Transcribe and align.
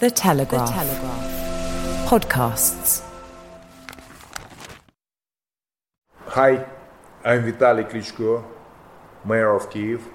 The 0.00 0.10
Telegraph. 0.10 0.66
The 0.66 0.72
Telegraph. 0.72 2.08
Podcasts. 2.08 3.02
Hi, 6.24 6.64
I'm 7.22 7.42
Vitali 7.42 7.84
Klitschko, 7.84 8.42
Mayor 9.26 9.54
of 9.54 9.68
Kiev. 9.68 10.08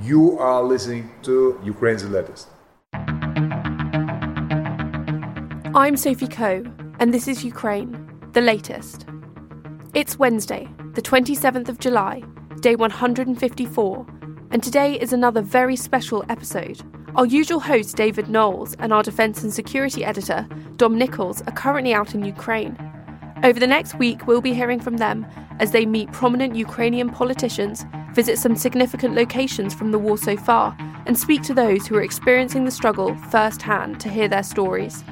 You 0.00 0.38
are 0.38 0.62
listening 0.62 1.10
to 1.24 1.60
Ukraine's 1.62 2.08
latest. 2.08 2.48
I'm 5.74 5.98
Sophie 5.98 6.28
Coe, 6.28 6.64
and 6.98 7.12
this 7.12 7.28
is 7.28 7.44
Ukraine, 7.44 7.92
the 8.32 8.40
latest. 8.40 9.04
It's 9.92 10.18
Wednesday, 10.18 10.66
the 10.94 11.02
27th 11.02 11.68
of 11.68 11.78
July, 11.78 12.22
day 12.60 12.76
154, 12.76 14.06
and 14.52 14.62
today 14.62 15.00
is 15.00 15.14
another 15.14 15.40
very 15.40 15.76
special 15.76 16.22
episode. 16.28 16.78
Our 17.14 17.24
usual 17.24 17.58
host, 17.58 17.96
David 17.96 18.28
Knowles, 18.28 18.74
and 18.78 18.92
our 18.92 19.02
defence 19.02 19.42
and 19.42 19.52
security 19.52 20.04
editor, 20.04 20.46
Dom 20.76 20.98
Nicholls, 20.98 21.40
are 21.46 21.52
currently 21.52 21.94
out 21.94 22.14
in 22.14 22.22
Ukraine. 22.22 22.76
Over 23.42 23.58
the 23.58 23.66
next 23.66 23.98
week, 23.98 24.26
we'll 24.26 24.42
be 24.42 24.52
hearing 24.52 24.78
from 24.78 24.98
them 24.98 25.26
as 25.58 25.70
they 25.70 25.86
meet 25.86 26.12
prominent 26.12 26.54
Ukrainian 26.54 27.08
politicians, 27.08 27.86
visit 28.12 28.38
some 28.38 28.54
significant 28.54 29.14
locations 29.14 29.72
from 29.72 29.90
the 29.90 29.98
war 29.98 30.18
so 30.18 30.36
far, 30.36 30.76
and 31.06 31.18
speak 31.18 31.42
to 31.44 31.54
those 31.54 31.86
who 31.86 31.96
are 31.96 32.02
experiencing 32.02 32.66
the 32.66 32.70
struggle 32.70 33.14
firsthand 33.30 34.00
to 34.00 34.10
hear 34.10 34.28
their 34.28 34.42
stories. 34.42 35.02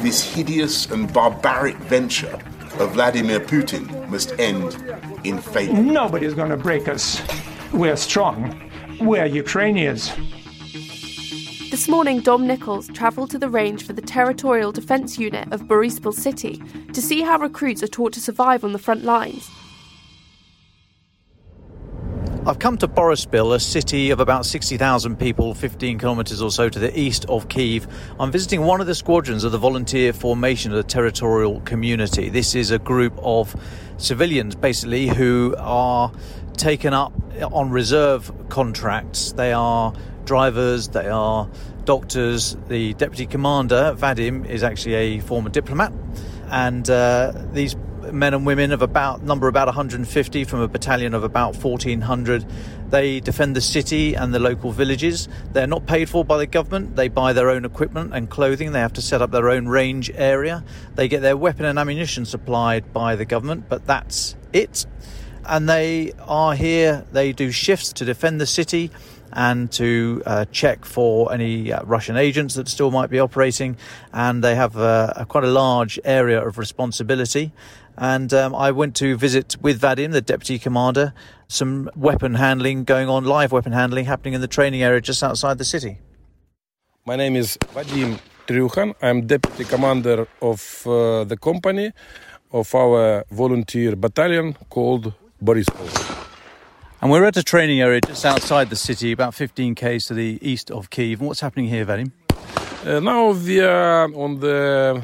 This 0.00 0.22
hideous 0.22 0.86
and 0.86 1.12
barbaric 1.12 1.76
venture 1.76 2.38
of 2.80 2.92
Vladimir 2.92 3.38
Putin 3.38 4.08
must 4.08 4.32
end 4.38 4.74
in 5.22 5.38
failure. 5.38 5.74
Nobody's 5.74 6.32
going 6.32 6.48
to 6.48 6.56
break 6.56 6.88
us. 6.88 7.20
We're 7.72 7.96
strong. 7.96 8.58
We're 9.00 9.26
Ukrainians. 9.26 10.10
This 11.70 11.88
morning, 11.88 12.20
Dom 12.20 12.46
Nicholls 12.46 12.88
travelled 12.88 13.30
to 13.32 13.38
the 13.38 13.50
range 13.50 13.86
for 13.86 13.92
the 13.92 14.00
Territorial 14.00 14.72
Defence 14.72 15.18
Unit 15.18 15.52
of 15.52 15.64
Boryspil 15.64 16.14
City 16.14 16.62
to 16.94 17.02
see 17.02 17.20
how 17.20 17.38
recruits 17.38 17.82
are 17.82 17.88
taught 17.88 18.14
to 18.14 18.20
survive 18.20 18.64
on 18.64 18.72
the 18.72 18.78
front 18.78 19.04
lines. 19.04 19.50
I've 22.50 22.58
come 22.58 22.78
to 22.78 22.88
Boryspil, 22.88 23.54
a 23.54 23.60
city 23.60 24.10
of 24.10 24.18
about 24.18 24.44
60,000 24.44 25.20
people, 25.20 25.54
15 25.54 26.00
kilometres 26.00 26.42
or 26.42 26.50
so 26.50 26.68
to 26.68 26.80
the 26.80 26.98
east 26.98 27.24
of 27.28 27.48
Kiev. 27.48 27.86
I'm 28.18 28.32
visiting 28.32 28.62
one 28.62 28.80
of 28.80 28.88
the 28.88 28.94
squadrons 28.96 29.44
of 29.44 29.52
the 29.52 29.58
volunteer 29.58 30.12
formation 30.12 30.72
of 30.72 30.76
the 30.76 30.82
territorial 30.82 31.60
community. 31.60 32.28
This 32.28 32.56
is 32.56 32.72
a 32.72 32.80
group 32.80 33.12
of 33.22 33.54
civilians, 33.98 34.56
basically, 34.56 35.06
who 35.06 35.54
are 35.60 36.10
taken 36.56 36.92
up 36.92 37.12
on 37.52 37.70
reserve 37.70 38.32
contracts. 38.48 39.30
They 39.30 39.52
are 39.52 39.94
drivers, 40.24 40.88
they 40.88 41.08
are 41.08 41.48
doctors. 41.84 42.56
The 42.66 42.94
deputy 42.94 43.26
commander, 43.26 43.94
Vadim, 43.96 44.44
is 44.44 44.64
actually 44.64 44.94
a 44.94 45.20
former 45.20 45.50
diplomat. 45.50 45.92
And 46.48 46.90
uh, 46.90 47.32
these 47.52 47.76
men 48.12 48.34
and 48.34 48.46
women 48.46 48.72
of 48.72 48.82
about 48.82 49.22
number 49.22 49.48
about 49.48 49.66
150 49.66 50.44
from 50.44 50.60
a 50.60 50.68
battalion 50.68 51.14
of 51.14 51.24
about 51.24 51.56
1400 51.56 52.44
they 52.90 53.20
defend 53.20 53.54
the 53.54 53.60
city 53.60 54.14
and 54.14 54.34
the 54.34 54.40
local 54.40 54.72
villages. 54.72 55.28
They're 55.52 55.68
not 55.68 55.86
paid 55.86 56.10
for 56.10 56.24
by 56.24 56.38
the 56.38 56.46
government. 56.46 56.96
They 56.96 57.06
buy 57.06 57.32
their 57.32 57.48
own 57.48 57.64
equipment 57.64 58.12
and 58.12 58.28
clothing. 58.28 58.72
They 58.72 58.80
have 58.80 58.94
to 58.94 59.02
set 59.02 59.22
up 59.22 59.30
their 59.30 59.48
own 59.48 59.68
range 59.68 60.10
area. 60.12 60.64
They 60.96 61.06
get 61.06 61.22
their 61.22 61.36
weapon 61.36 61.66
and 61.66 61.78
ammunition 61.78 62.24
supplied 62.24 62.92
by 62.92 63.14
the 63.14 63.24
government 63.24 63.68
but 63.68 63.86
that's 63.86 64.34
it. 64.52 64.86
And 65.44 65.68
they 65.68 66.12
are 66.26 66.54
here. 66.54 67.06
They 67.12 67.32
do 67.32 67.52
shifts 67.52 67.92
to 67.94 68.04
defend 68.04 68.40
the 68.40 68.46
city 68.46 68.90
and 69.32 69.70
to 69.72 70.22
uh, 70.26 70.44
check 70.46 70.84
for 70.84 71.32
any 71.32 71.72
uh, 71.72 71.84
Russian 71.84 72.16
agents 72.16 72.56
that 72.56 72.68
still 72.68 72.90
might 72.90 73.10
be 73.10 73.20
operating. 73.20 73.76
And 74.12 74.42
they 74.42 74.56
have 74.56 74.76
uh, 74.76 75.12
a, 75.16 75.26
quite 75.26 75.44
a 75.44 75.50
large 75.50 76.00
area 76.04 76.44
of 76.44 76.58
responsibility. 76.58 77.52
And 78.00 78.32
um, 78.32 78.54
I 78.54 78.70
went 78.70 78.96
to 78.96 79.14
visit 79.14 79.56
with 79.60 79.78
Vadim, 79.78 80.12
the 80.12 80.22
deputy 80.22 80.58
commander, 80.58 81.12
some 81.48 81.90
weapon 81.94 82.34
handling 82.34 82.84
going 82.84 83.10
on, 83.10 83.24
live 83.24 83.52
weapon 83.52 83.72
handling 83.72 84.06
happening 84.06 84.32
in 84.32 84.40
the 84.40 84.48
training 84.48 84.82
area 84.82 85.02
just 85.02 85.22
outside 85.22 85.58
the 85.58 85.66
city. 85.66 85.98
My 87.04 87.16
name 87.16 87.36
is 87.36 87.58
Vadim 87.74 88.18
Tryukhan. 88.46 88.94
I'm 89.02 89.26
deputy 89.26 89.64
commander 89.64 90.26
of 90.40 90.86
uh, 90.86 91.24
the 91.24 91.36
company 91.36 91.92
of 92.52 92.74
our 92.74 93.26
volunteer 93.30 93.94
battalion 93.96 94.56
called 94.70 95.12
Borispol. 95.44 96.29
And 97.02 97.10
we're 97.10 97.24
at 97.24 97.36
a 97.38 97.42
training 97.42 97.80
area 97.80 98.02
just 98.02 98.26
outside 98.26 98.68
the 98.68 98.76
city, 98.76 99.12
about 99.12 99.34
15 99.34 99.74
k's 99.74 100.06
to 100.08 100.14
the 100.14 100.38
east 100.42 100.70
of 100.70 100.90
Kiev. 100.90 101.20
And 101.20 101.28
what's 101.28 101.40
happening 101.40 101.66
here, 101.66 101.86
Vadim? 101.86 102.12
Uh, 102.84 103.00
now 103.00 103.30
we 103.30 103.60
are 103.60 104.04
on 104.14 104.40
the 104.40 105.00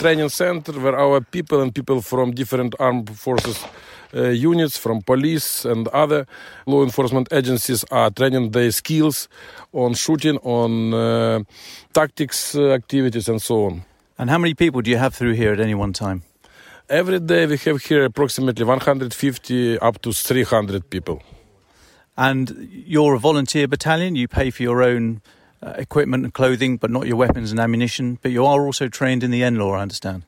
training 0.00 0.28
center 0.28 0.72
where 0.72 0.98
our 0.98 1.20
people 1.20 1.60
and 1.60 1.72
people 1.72 2.02
from 2.02 2.32
different 2.32 2.74
armed 2.80 3.16
forces 3.16 3.64
uh, 4.12 4.22
units, 4.30 4.76
from 4.76 5.02
police 5.02 5.64
and 5.64 5.86
other 5.88 6.26
law 6.66 6.82
enforcement 6.82 7.28
agencies 7.30 7.84
are 7.92 8.10
training 8.10 8.50
their 8.50 8.72
skills 8.72 9.28
on 9.72 9.94
shooting, 9.94 10.38
on 10.38 10.94
uh, 10.94 11.40
tactics 11.92 12.56
uh, 12.56 12.70
activities, 12.70 13.28
and 13.28 13.40
so 13.40 13.66
on. 13.66 13.84
And 14.18 14.30
how 14.30 14.38
many 14.38 14.54
people 14.54 14.80
do 14.80 14.90
you 14.90 14.98
have 14.98 15.14
through 15.14 15.34
here 15.34 15.52
at 15.52 15.60
any 15.60 15.76
one 15.76 15.92
time? 15.92 16.22
Every 16.88 17.20
day 17.20 17.46
we 17.46 17.56
have 17.56 17.82
here 17.82 18.04
approximately 18.04 18.64
150 18.64 19.78
up 19.78 20.02
to 20.02 20.12
300 20.12 20.90
people. 20.90 21.22
And 22.16 22.68
you're 22.70 23.14
a 23.14 23.18
volunteer 23.18 23.68
battalion, 23.68 24.16
you 24.16 24.28
pay 24.28 24.50
for 24.50 24.62
your 24.62 24.82
own 24.82 25.20
uh, 25.62 25.74
equipment 25.76 26.24
and 26.24 26.32
clothing, 26.32 26.76
but 26.76 26.90
not 26.90 27.06
your 27.06 27.16
weapons 27.16 27.50
and 27.50 27.60
ammunition. 27.60 28.18
But 28.22 28.32
you 28.32 28.44
are 28.46 28.64
also 28.64 28.88
trained 28.88 29.22
in 29.22 29.30
the 29.30 29.42
NLAW, 29.42 29.78
I 29.78 29.82
understand. 29.82 30.22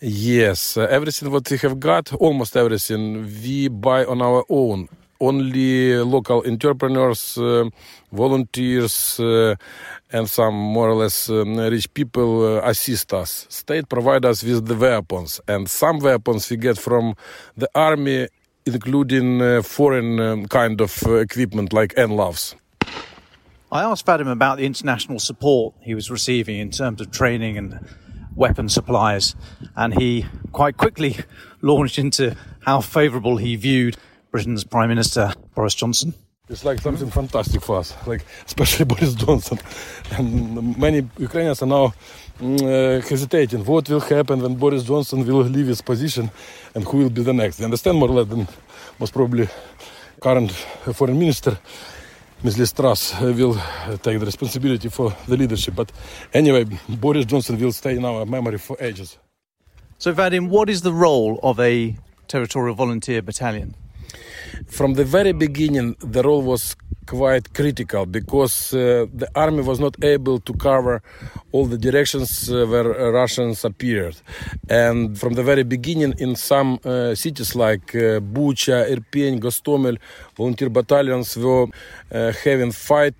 Yes, 0.00 0.76
uh, 0.76 0.82
everything 0.82 1.30
what 1.30 1.50
we 1.50 1.58
have 1.58 1.80
got, 1.80 2.12
almost 2.14 2.56
everything, 2.56 3.24
we 3.24 3.68
buy 3.68 4.04
on 4.04 4.22
our 4.22 4.44
own. 4.48 4.88
Only 5.20 5.96
local 5.96 6.44
entrepreneurs, 6.46 7.36
uh, 7.36 7.68
volunteers, 8.12 9.18
uh, 9.18 9.56
and 10.12 10.30
some 10.30 10.54
more 10.54 10.90
or 10.90 10.94
less 10.94 11.28
um, 11.28 11.56
rich 11.56 11.92
people 11.92 12.58
uh, 12.58 12.60
assist 12.62 13.12
us. 13.12 13.46
State 13.48 13.88
provide 13.88 14.24
us 14.24 14.44
with 14.44 14.66
the 14.66 14.76
weapons, 14.76 15.40
and 15.48 15.68
some 15.68 15.98
weapons 15.98 16.48
we 16.48 16.56
get 16.56 16.78
from 16.78 17.16
the 17.56 17.68
army 17.74 18.28
including 18.74 19.42
uh, 19.42 19.62
foreign 19.62 20.20
um, 20.20 20.46
kind 20.46 20.80
of 20.80 21.02
uh, 21.06 21.14
equipment 21.14 21.72
like 21.72 21.94
NLAWs. 21.94 22.54
I 23.70 23.82
asked 23.82 24.06
Vadim 24.06 24.30
about 24.30 24.56
the 24.56 24.64
international 24.64 25.18
support 25.18 25.74
he 25.82 25.94
was 25.94 26.10
receiving 26.10 26.58
in 26.58 26.70
terms 26.70 27.00
of 27.00 27.10
training 27.10 27.58
and 27.58 27.86
weapon 28.34 28.68
supplies, 28.68 29.34
and 29.76 29.92
he 29.92 30.24
quite 30.52 30.76
quickly 30.76 31.16
launched 31.62 31.98
into 31.98 32.36
how 32.60 32.80
favourable 32.80 33.36
he 33.36 33.56
viewed 33.56 33.96
Britain's 34.30 34.64
Prime 34.64 34.88
Minister 34.88 35.34
Boris 35.54 35.74
Johnson. 35.74 36.14
It's 36.48 36.64
like 36.64 36.80
something 36.80 37.10
fantastic 37.10 37.60
for 37.60 37.78
us, 37.78 37.94
like 38.06 38.24
especially 38.46 38.86
Boris 38.86 39.14
Johnson. 39.14 39.58
And 40.12 40.78
many 40.78 41.08
Ukrainians 41.18 41.62
are 41.62 41.66
now 41.66 41.92
uh, 42.40 43.00
hesitating. 43.00 43.64
What 43.64 43.88
will 43.88 44.00
happen 44.00 44.40
when 44.40 44.54
Boris 44.54 44.84
Johnson 44.84 45.26
will 45.26 45.42
leave 45.42 45.66
his 45.66 45.82
position 45.82 46.30
and 46.74 46.84
who 46.84 46.98
will 46.98 47.10
be 47.10 47.22
the 47.22 47.32
next? 47.32 47.56
They 47.56 47.64
understand 47.64 47.98
more 47.98 48.08
or 48.08 48.14
less 48.22 48.28
than 48.28 48.46
most 48.98 49.12
probably 49.12 49.48
current 50.20 50.50
foreign 50.50 51.18
minister, 51.18 51.58
Ms. 52.42 52.58
Liz 52.58 52.72
uh, 52.78 53.32
will 53.36 53.54
take 53.98 54.18
the 54.20 54.26
responsibility 54.26 54.88
for 54.88 55.14
the 55.26 55.36
leadership. 55.36 55.74
But 55.74 55.90
anyway, 56.32 56.64
Boris 56.88 57.24
Johnson 57.24 57.58
will 57.58 57.72
stay 57.72 57.96
in 57.96 58.04
our 58.04 58.24
memory 58.26 58.58
for 58.58 58.76
ages. 58.80 59.18
So, 59.98 60.14
Vadim, 60.14 60.48
what 60.48 60.70
is 60.70 60.82
the 60.82 60.92
role 60.92 61.40
of 61.42 61.58
a 61.58 61.96
territorial 62.28 62.76
volunteer 62.76 63.22
battalion? 63.22 63.74
From 64.66 64.94
the 64.94 65.04
very 65.04 65.32
beginning, 65.32 65.96
the 66.00 66.22
role 66.22 66.42
was 66.42 66.76
quite 67.06 67.54
critical 67.54 68.04
because 68.04 68.74
uh, 68.74 69.06
the 69.14 69.28
army 69.34 69.62
was 69.62 69.80
not 69.80 69.96
able 70.04 70.38
to 70.40 70.52
cover 70.52 71.02
all 71.52 71.64
the 71.64 71.78
directions 71.78 72.50
uh, 72.50 72.66
where 72.66 72.84
Russians 73.12 73.64
appeared. 73.64 74.16
And 74.68 75.18
from 75.18 75.32
the 75.34 75.42
very 75.42 75.62
beginning, 75.62 76.14
in 76.18 76.36
some 76.36 76.78
uh, 76.84 77.14
cities 77.14 77.54
like 77.54 77.94
uh, 77.94 78.20
Bucha, 78.20 78.90
Irpin, 78.90 79.40
Gostomel, 79.40 79.96
volunteer 80.36 80.68
battalions 80.68 81.36
were 81.36 81.66
uh, 82.12 82.32
having 82.44 82.72
fight 82.72 83.14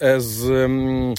as 0.00 0.44
um, 0.50 1.14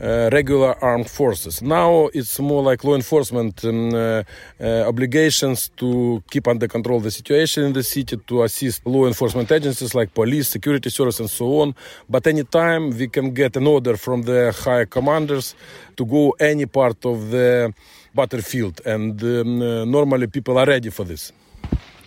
uh, 0.00 0.30
regular 0.32 0.72
armed 0.82 1.10
forces. 1.10 1.62
Now 1.62 2.08
it's 2.12 2.38
more 2.40 2.62
like 2.62 2.84
law 2.84 2.94
enforcement 2.94 3.64
um, 3.64 3.94
uh, 3.94 4.22
uh, 4.60 4.88
obligations 4.88 5.70
to 5.76 6.22
keep 6.30 6.46
under 6.48 6.68
control 6.68 7.00
the 7.00 7.10
situation 7.10 7.64
in 7.64 7.72
the 7.72 7.82
city, 7.82 8.16
to 8.16 8.42
assist 8.42 8.86
law 8.86 9.06
enforcement 9.06 9.50
agencies 9.52 9.94
like 9.94 10.14
police, 10.14 10.48
security 10.48 10.90
service, 10.90 11.20
and 11.20 11.30
so 11.30 11.60
on. 11.60 11.74
But 12.08 12.26
anytime 12.26 12.90
we 12.90 13.08
can 13.08 13.32
get 13.34 13.56
an 13.56 13.66
order 13.66 13.96
from 13.96 14.22
the 14.22 14.54
higher 14.64 14.86
commanders 14.86 15.54
to 15.96 16.04
go 16.04 16.34
any 16.40 16.66
part 16.66 17.04
of 17.04 17.30
the 17.30 17.72
battlefield, 18.14 18.80
and 18.84 19.22
um, 19.22 19.62
uh, 19.62 19.84
normally 19.84 20.26
people 20.26 20.58
are 20.58 20.66
ready 20.66 20.90
for 20.90 21.04
this. 21.04 21.32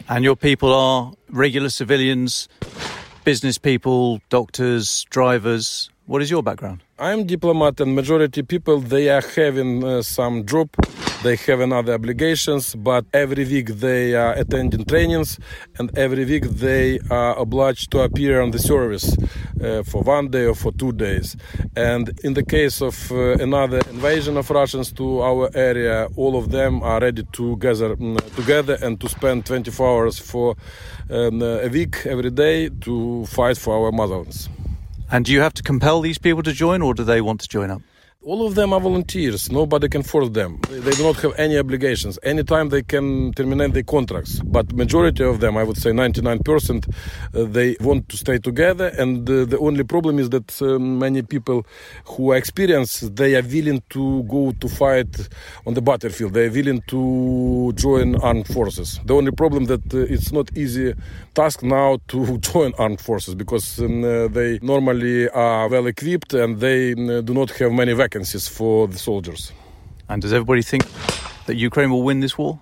And 0.09 0.23
your 0.23 0.35
people 0.35 0.73
are 0.73 1.13
regular 1.29 1.69
civilians, 1.69 2.49
business 3.23 3.57
people, 3.57 4.21
doctors, 4.29 5.05
drivers. 5.09 5.89
What 6.05 6.21
is 6.21 6.29
your 6.29 6.43
background? 6.43 6.81
I'm 6.99 7.25
diplomat, 7.25 7.79
and 7.79 7.95
majority 7.95 8.43
people 8.43 8.79
they 8.79 9.09
are 9.09 9.23
having 9.35 9.83
uh, 9.83 10.01
some 10.01 10.45
job, 10.45 10.69
they 11.23 11.37
have 11.37 11.61
another 11.61 11.93
obligations, 11.93 12.75
but 12.75 13.05
every 13.13 13.45
week 13.45 13.67
they 13.67 14.13
are 14.13 14.33
attending 14.33 14.83
trainings, 14.83 15.39
and 15.79 15.97
every 15.97 16.25
week 16.25 16.43
they 16.43 16.99
are 17.09 17.37
obliged 17.39 17.91
to 17.91 18.01
appear 18.01 18.41
on 18.41 18.51
the 18.51 18.59
service 18.59 19.15
uh, 19.63 19.83
for 19.83 20.01
one 20.01 20.29
day 20.29 20.45
or 20.45 20.53
for 20.53 20.73
two 20.73 20.91
days. 20.91 21.37
And 21.77 22.19
in 22.23 22.33
the 22.33 22.43
case 22.43 22.81
of 22.81 23.09
uh, 23.11 23.37
another 23.47 23.79
invasion 23.89 24.35
of 24.35 24.49
Russians 24.49 24.91
to 24.93 25.21
our 25.21 25.49
area, 25.55 26.09
all 26.17 26.37
of 26.37 26.51
them 26.51 26.83
are 26.83 26.99
ready 26.99 27.23
to 27.31 27.57
gather 27.57 27.93
um, 27.93 28.17
together 28.35 28.77
and 28.81 28.99
to 28.99 29.07
spend 29.07 29.45
24 29.45 29.87
hours 29.87 30.19
for 30.19 30.55
um, 31.09 31.41
a 31.41 31.69
week 31.69 32.05
every 32.05 32.31
day 32.31 32.69
to 32.81 33.25
fight 33.27 33.57
for 33.57 33.73
our 33.77 33.91
motherlands. 33.91 34.49
And 35.09 35.23
do 35.23 35.31
you 35.31 35.39
have 35.39 35.53
to 35.53 35.63
compel 35.63 36.01
these 36.01 36.17
people 36.17 36.43
to 36.43 36.51
join, 36.51 36.81
or 36.81 36.93
do 36.93 37.03
they 37.05 37.21
want 37.21 37.39
to 37.41 37.47
join 37.47 37.71
up? 37.71 37.81
All 38.25 38.47
of 38.47 38.55
them 38.55 38.71
are 38.71 38.79
volunteers. 38.79 39.51
Nobody 39.51 39.89
can 39.89 40.01
force 40.01 40.29
them. 40.29 40.57
They 40.69 40.91
do 40.91 41.03
not 41.03 41.17
have 41.17 41.33
any 41.37 41.57
obligations. 41.57 42.17
Anytime 42.23 42.69
they 42.69 42.81
can 42.81 43.33
terminate 43.33 43.73
their 43.73 43.83
contracts. 43.83 44.39
But 44.39 44.71
majority 44.71 45.25
of 45.25 45.41
them, 45.41 45.57
I 45.57 45.63
would 45.63 45.75
say 45.75 45.89
99%, 45.91 46.87
uh, 46.87 47.43
they 47.51 47.75
want 47.81 48.07
to 48.07 48.15
stay 48.15 48.37
together. 48.37 48.93
And 48.97 49.29
uh, 49.29 49.43
the 49.43 49.57
only 49.59 49.83
problem 49.83 50.19
is 50.19 50.29
that 50.29 50.61
uh, 50.61 50.79
many 50.79 51.21
people 51.21 51.65
who 52.05 52.31
are 52.31 52.37
experienced, 52.37 53.13
they 53.13 53.35
are 53.35 53.41
willing 53.41 53.83
to 53.89 54.23
go 54.23 54.53
to 54.53 54.69
fight 54.69 55.27
on 55.67 55.73
the 55.73 55.81
battlefield. 55.81 56.33
They 56.33 56.45
are 56.45 56.51
willing 56.51 56.81
to 56.87 57.73
join 57.75 58.15
armed 58.21 58.47
forces. 58.47 59.01
The 59.03 59.15
only 59.15 59.31
problem 59.33 59.65
that 59.65 59.93
it's 59.93 60.31
not 60.31 60.49
easy 60.55 60.93
task 61.33 61.61
now 61.61 61.97
to 62.07 62.37
join 62.37 62.71
armed 62.77 63.01
forces 63.01 63.35
because 63.35 63.79
um, 63.79 64.01
they 64.31 64.59
normally 64.61 65.27
are 65.27 65.67
well 65.67 65.87
equipped 65.87 66.33
and 66.33 66.61
they 66.61 66.93
do 66.93 67.33
not 67.33 67.51
have 67.51 67.73
many 67.73 67.91
vacancies 67.91 68.12
vacancies 68.13 68.47
for 68.47 68.87
the 68.87 68.97
soldiers. 68.99 69.51
And 70.07 70.21
does 70.21 70.33
everybody 70.33 70.61
think 70.61 70.83
that 71.47 71.55
Ukraine 71.55 71.89
will 71.89 72.03
win 72.03 72.19
this 72.19 72.37
war? 72.37 72.59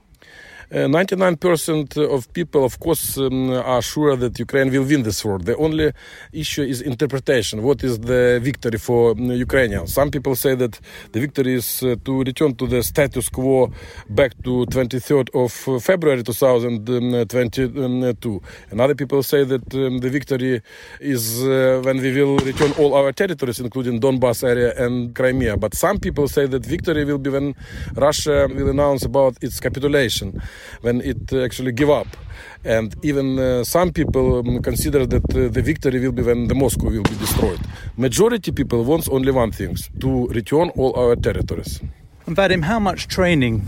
99% 0.72 1.98
uh, 1.98 2.16
of 2.16 2.32
people, 2.32 2.64
of 2.64 2.80
course, 2.80 3.18
um, 3.18 3.52
are 3.52 3.82
sure 3.82 4.16
that 4.16 4.40
Ukraine 4.40 4.72
will 4.72 4.86
win 4.86 5.04
this 5.04 5.26
war. 5.26 5.38
The 5.38 5.58
only 5.58 5.92
issue 6.32 6.62
is 6.64 6.82
interpretation. 6.82 7.62
What 7.62 7.84
is 7.84 8.00
the 8.00 8.40
victory 8.42 8.78
for 8.78 9.12
um, 9.12 9.32
Ukrainians? 9.32 9.94
Some 9.94 10.12
people 10.12 10.34
say 10.34 10.56
that 10.56 10.80
the 11.12 11.20
victory 11.20 11.56
is 11.56 11.84
uh, 11.84 11.98
to 12.06 12.24
return 12.24 12.56
to 12.56 12.68
the 12.68 12.84
status 12.84 13.28
quo 13.28 13.70
back 14.10 14.32
to 14.46 14.66
23rd 14.68 15.28
of 15.36 15.68
uh, 15.68 15.78
February 15.80 16.24
2022. 16.24 18.42
And 18.70 18.80
other 18.80 18.96
people 18.96 19.24
say 19.24 19.44
that 19.44 19.76
um, 19.76 19.98
the 19.98 20.10
victory 20.10 20.62
is 21.02 21.44
uh, 21.44 21.82
when 21.84 21.98
we 21.98 22.14
will 22.14 22.38
return 22.38 22.72
all 22.80 22.94
our 22.94 23.12
territories, 23.12 23.60
including 23.60 24.00
Donbass 24.00 24.42
area 24.48 24.74
and 24.78 25.14
Crimea. 25.16 25.58
But 25.58 25.76
some 25.76 26.00
people 26.00 26.30
say 26.30 26.46
that 26.48 26.66
victory 26.66 27.04
will 27.04 27.18
be 27.18 27.30
when 27.30 27.56
Russia 27.96 28.48
will 28.50 28.70
announce 28.70 29.04
about 29.04 29.36
its 29.42 29.60
capitulation 29.60 30.42
when 30.82 31.02
it 31.02 31.34
actually 31.34 31.72
give 31.72 31.90
up. 31.90 32.08
And 32.64 32.96
even 33.04 33.40
uh, 33.40 33.64
some 33.64 33.92
people 33.92 34.40
um, 34.40 34.62
consider 34.62 35.06
that 35.06 35.24
uh, 35.36 35.50
the 35.50 35.62
victory 35.62 36.00
will 36.00 36.12
be 36.12 36.22
when 36.22 36.48
the 36.48 36.56
Moscow 36.56 36.90
will 36.90 37.04
be 37.04 37.16
destroyed. 37.18 37.60
Majority 37.98 38.52
people 38.52 38.84
wants 38.84 39.10
only 39.10 39.32
one 39.32 39.52
thing: 39.52 39.76
to 40.00 40.28
return 40.28 40.70
all 40.78 40.94
our 40.96 41.16
territories. 41.16 41.82
And 42.28 42.36
Vadim, 42.36 42.64
how 42.64 42.80
much 42.80 43.08
training 43.08 43.62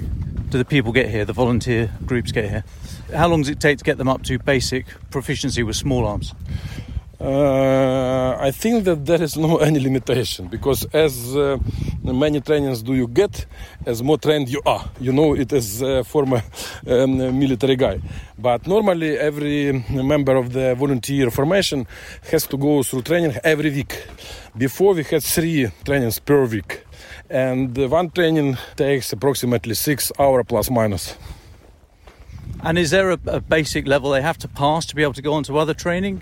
do 0.49 0.57
the 0.57 0.65
people 0.65 0.91
get 0.91 1.09
here? 1.09 1.25
The 1.25 1.33
volunteer 1.33 1.91
groups 2.05 2.31
get 2.31 2.49
here. 2.49 2.63
How 3.13 3.27
long 3.27 3.41
does 3.41 3.49
it 3.49 3.59
take 3.59 3.79
to 3.79 3.83
get 3.83 3.97
them 3.97 4.07
up 4.07 4.23
to 4.23 4.37
basic 4.39 4.85
proficiency 5.09 5.63
with 5.63 5.75
small 5.75 6.05
arms? 6.05 6.33
Uh, 7.23 8.35
I 8.37 8.51
think 8.51 8.83
that 8.83 9.05
there 9.05 9.21
is 9.21 9.37
no 9.37 9.55
any 9.59 9.79
limitation 9.79 10.47
because 10.49 10.83
as 10.91 11.33
uh, 11.37 11.57
many 12.03 12.41
trainings 12.41 12.83
do 12.83 12.95
you 12.95 13.07
get, 13.07 13.45
as 13.85 14.03
more 14.03 14.17
trained 14.17 14.49
you 14.49 14.61
are. 14.65 14.89
You 14.99 15.13
know 15.13 15.33
it 15.33 15.53
as 15.53 15.81
a 15.81 16.03
former 16.03 16.43
um, 16.85 17.39
military 17.39 17.77
guy. 17.77 18.01
But 18.37 18.67
normally 18.67 19.17
every 19.17 19.85
member 19.89 20.35
of 20.35 20.51
the 20.51 20.75
volunteer 20.75 21.31
formation 21.31 21.87
has 22.29 22.45
to 22.47 22.57
go 22.57 22.83
through 22.83 23.03
training 23.03 23.37
every 23.45 23.69
week. 23.69 24.05
Before 24.57 24.93
we 24.93 25.05
had 25.05 25.23
three 25.23 25.71
trainings 25.85 26.19
per 26.19 26.45
week, 26.45 26.83
and 27.29 27.77
one 27.89 28.09
training 28.09 28.57
takes 28.75 29.13
approximately 29.13 29.75
six 29.75 30.11
hour 30.19 30.43
plus 30.43 30.69
minus. 30.69 31.15
And 32.63 32.77
is 32.77 32.89
there 32.89 33.11
a, 33.11 33.19
a 33.27 33.39
basic 33.39 33.87
level 33.87 34.11
they 34.11 34.21
have 34.21 34.39
to 34.39 34.49
pass 34.49 34.85
to 34.87 34.95
be 34.95 35.03
able 35.03 35.13
to 35.13 35.21
go 35.21 35.31
on 35.35 35.43
to 35.43 35.57
other 35.57 35.73
training? 35.73 36.21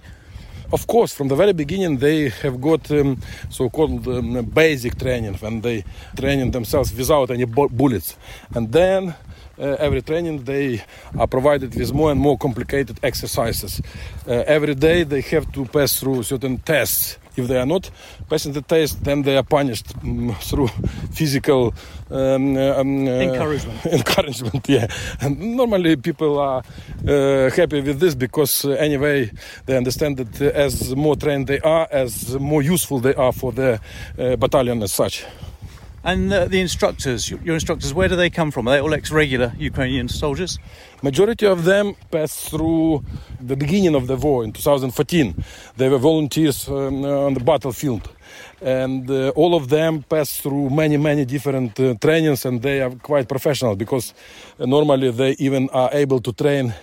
Of 0.74 0.88
course, 0.88 1.14
from 1.14 1.28
the 1.28 1.36
very 1.36 1.52
beginning, 1.52 1.98
they 1.98 2.30
have 2.30 2.62
got 2.62 2.90
um, 2.92 3.20
so-called 3.50 4.08
um, 4.08 4.46
basic 4.46 4.98
training 4.98 5.34
when 5.36 5.60
they 5.60 5.84
training 6.16 6.52
themselves 6.52 6.94
without 6.94 7.30
any 7.30 7.44
bu- 7.44 7.68
bullets, 7.68 8.16
and 8.56 8.72
then 8.72 9.14
uh, 9.60 9.76
every 9.80 10.02
training 10.02 10.44
they 10.46 10.82
are 11.20 11.28
provided 11.28 11.76
with 11.76 11.94
more 11.94 12.12
and 12.12 12.20
more 12.22 12.38
complicated 12.38 12.98
exercises. 13.04 13.82
Uh, 14.26 14.32
every 14.48 14.74
day 14.76 15.04
they 15.04 15.22
have 15.22 15.52
to 15.52 15.66
pass 15.66 16.00
through 16.00 16.24
certain 16.24 16.58
tests 16.60 17.18
if 17.36 17.48
they 17.48 17.58
are 17.58 17.66
not 17.66 17.90
passing 18.30 18.54
the 18.54 18.62
test, 18.62 19.04
then 19.04 19.22
they 19.22 19.38
are 19.38 19.44
punished 19.44 19.94
um, 20.04 20.36
through 20.42 20.68
physical 21.12 21.74
um, 22.10 22.58
um, 22.58 23.08
uh, 23.08 23.12
encouragement. 23.12 23.86
encouragement, 23.86 24.70
yeah. 24.70 24.88
And 25.22 25.56
normally 25.56 25.96
people 25.96 26.40
are 26.40 26.64
uh, 27.08 27.50
happy 27.52 27.82
with 27.82 28.00
this 28.00 28.16
because 28.16 28.66
uh, 28.66 28.72
anyway 28.72 29.32
they 29.66 29.78
understand 29.78 30.18
that 30.18 30.42
as 30.42 30.96
more 30.96 31.16
trained 31.16 31.48
they 31.48 31.60
are, 31.62 31.88
as 31.92 32.36
more 32.40 32.62
useful 32.62 33.00
they 33.00 33.16
are 33.16 33.32
for 33.32 33.52
the 33.52 33.80
uh, 34.18 34.36
battalion 34.36 34.82
as 34.84 34.92
such. 34.92 35.26
And 36.04 36.32
the 36.32 36.60
instructors, 36.60 37.30
your 37.30 37.54
instructors, 37.54 37.94
where 37.94 38.08
do 38.08 38.16
they 38.16 38.32
come 38.32 38.50
from? 38.50 38.68
Are 38.68 38.72
they 38.72 38.82
all 38.82 38.94
ex-regular 38.94 39.54
Ukrainian 39.60 40.10
soldiers? 40.10 40.58
Majority 41.04 41.46
of 41.46 41.64
them 41.64 41.96
passed 42.10 42.50
through 42.50 43.04
the 43.40 43.56
beginning 43.56 43.94
of 43.94 44.08
the 44.08 44.16
war 44.16 44.44
in 44.44 44.52
2014. 44.52 45.44
They 45.78 45.90
were 45.90 46.00
volunteers 46.00 46.68
um, 46.68 47.06
on 47.06 47.36
the 47.36 47.40
battlefield. 47.40 48.10
And 48.62 49.10
uh, 49.12 49.30
all 49.36 49.54
of 49.54 49.70
them 49.70 50.02
passed 50.02 50.42
through 50.42 50.72
many, 50.72 50.98
many 50.98 51.24
different 51.24 51.80
uh, 51.80 51.94
trainings, 52.02 52.46
and 52.46 52.64
they 52.64 52.82
are 52.82 52.92
quite 52.92 53.28
professional 53.28 53.76
because 53.76 54.16
uh, 54.60 54.66
normally 54.66 55.12
they 55.12 55.36
even 55.38 55.70
are 55.70 55.90
able 55.94 56.20
to 56.22 56.34
train 56.34 56.74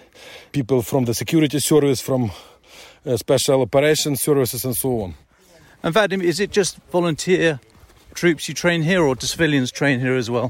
people 0.53 0.81
from 0.81 1.07
the 1.07 1.15
security 1.15 1.59
service, 1.59 2.01
from 2.01 2.31
uh, 3.05 3.17
special 3.17 3.63
operations 3.63 4.21
services, 4.21 4.65
and 4.65 4.77
so 4.77 5.01
on. 5.01 5.15
And 5.83 5.95
Vadim, 5.95 6.23
is 6.23 6.39
it 6.39 6.53
just 6.53 6.79
volunteer 6.93 7.59
troops 8.21 8.49
you 8.49 8.55
train 8.55 8.81
here, 8.83 9.03
or 9.03 9.15
do 9.15 9.27
civilians 9.27 9.71
train 9.71 10.01
here 10.01 10.17
as 10.23 10.29
well? 10.35 10.49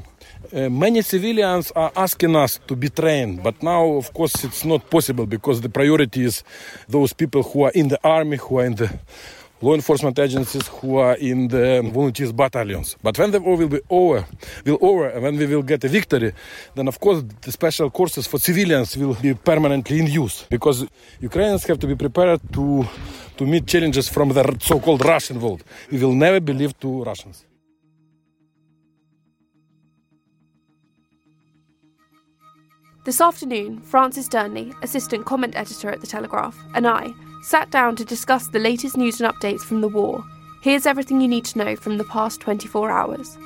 uh, 0.53 0.69
many 0.69 1.01
civilians 1.01 1.71
are 1.71 1.91
asking 1.95 2.35
us 2.35 2.59
to 2.67 2.75
be 2.75 2.89
trained, 2.89 3.43
but 3.43 3.61
now, 3.61 3.85
of 3.85 4.13
course, 4.13 4.43
it's 4.43 4.65
not 4.65 4.89
possible 4.89 5.25
because 5.25 5.61
the 5.61 5.69
priority 5.69 6.23
is 6.23 6.43
those 6.87 7.13
people 7.13 7.43
who 7.43 7.63
are 7.63 7.71
in 7.71 7.89
the 7.89 7.99
army, 8.03 8.37
who 8.37 8.59
are 8.59 8.65
in 8.65 8.75
the 8.75 8.99
law 9.61 9.75
enforcement 9.75 10.17
agencies 10.17 10.67
who 10.67 10.97
are 10.97 11.15
in 11.17 11.49
the 11.49 11.81
volunteers 11.93 12.31
battalions. 12.31 12.95
But 13.03 13.17
when 13.19 13.31
the 13.31 13.41
war 13.41 13.57
will 13.57 13.67
be 13.67 13.81
over, 13.89 14.25
will 14.65 14.77
over, 14.81 15.09
and 15.09 15.21
when 15.21 15.37
we 15.37 15.45
will 15.47 15.63
get 15.63 15.83
a 15.83 15.89
victory, 15.89 16.31
then 16.75 16.87
of 16.87 16.97
course 16.99 17.23
the 17.41 17.51
special 17.51 17.89
courses 17.89 18.25
for 18.25 18.39
civilians 18.39 18.95
will 18.95 19.15
be 19.15 19.33
permanently 19.33 19.99
in 19.99 20.07
use 20.07 20.45
because 20.49 20.85
Ukrainians 21.19 21.65
have 21.65 21.79
to 21.79 21.87
be 21.87 21.95
prepared 21.95 22.39
to 22.53 22.87
to 23.35 23.45
meet 23.45 23.65
challenges 23.67 24.09
from 24.09 24.29
the 24.29 24.43
so-called 24.59 25.03
Russian 25.05 25.39
world. 25.39 25.63
We 25.91 25.97
will 25.99 26.13
never 26.13 26.41
believe 26.41 26.77
to 26.79 27.03
Russians. 27.03 27.45
This 33.05 33.21
afternoon, 33.21 33.79
Francis 33.79 34.27
Dearnley, 34.27 34.75
assistant 34.83 35.25
comment 35.25 35.55
editor 35.55 35.89
at 35.89 36.01
The 36.01 36.07
Telegraph, 36.07 36.57
and 36.73 36.85
I 36.85 37.13
sat 37.41 37.71
down 37.71 37.95
to 37.95 38.03
discuss 38.03 38.47
the 38.47 38.59
latest 38.59 38.97
news 38.97 39.21
and 39.21 39.33
updates 39.33 39.61
from 39.61 39.79
the 39.79 39.87
war. 39.87 40.21
Here's 40.61 40.85
everything 40.85 41.21
you 41.21 41.29
need 41.29 41.45
to 41.45 41.57
know 41.57 41.75
from 41.77 41.97
the 41.97 42.03
past 42.03 42.41
24 42.41 42.91
hours. 42.91 43.37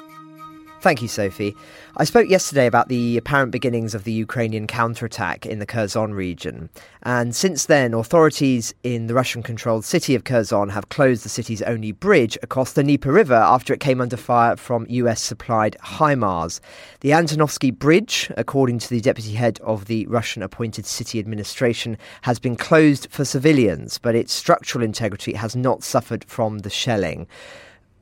Thank 0.84 1.02
you, 1.02 1.08
Sophie. 1.08 1.56
I 1.96 2.04
spoke 2.04 2.28
yesterday 2.28 2.68
about 2.68 2.90
the 2.90 3.16
apparent 3.16 3.54
beginnings 3.54 3.96
of 3.96 4.04
the 4.04 4.12
Ukrainian 4.12 4.68
counterattack 4.68 5.46
in 5.46 5.60
the 5.60 5.66
Kherson 5.66 6.14
region. 6.14 6.70
And 7.04 7.34
since 7.34 7.68
then, 7.68 7.94
authorities 7.94 8.74
in 8.84 9.08
the 9.08 9.14
Russian 9.14 9.44
controlled 9.44 9.86
city 9.86 10.14
of 10.14 10.26
Kherson 10.26 10.68
have 10.68 10.90
closed 10.90 11.24
the 11.24 11.30
city's 11.30 11.62
only 11.62 11.94
bridge 11.94 12.38
across 12.44 12.74
the 12.74 12.84
Dnieper 12.84 13.14
River 13.14 13.34
after 13.34 13.74
it 13.74 13.80
came 13.80 14.02
under 14.02 14.18
fire 14.18 14.58
from 14.58 14.86
US 14.90 15.22
supplied 15.22 15.78
HIMARS. 15.82 16.60
The 17.00 17.12
Antonovsky 17.12 17.72
Bridge, 17.72 18.30
according 18.36 18.80
to 18.80 18.90
the 18.90 19.00
deputy 19.00 19.36
head 19.36 19.62
of 19.64 19.86
the 19.86 20.06
Russian 20.08 20.44
appointed 20.44 20.86
city 20.86 21.18
administration, 21.18 21.98
has 22.24 22.40
been 22.40 22.58
closed 22.58 23.08
for 23.10 23.24
civilians, 23.24 24.00
but 24.00 24.16
its 24.16 24.34
structural 24.34 24.84
integrity 24.84 25.32
has 25.32 25.56
not 25.56 25.82
suffered 25.82 26.26
from 26.26 26.60
the 26.60 26.70
shelling 26.70 27.26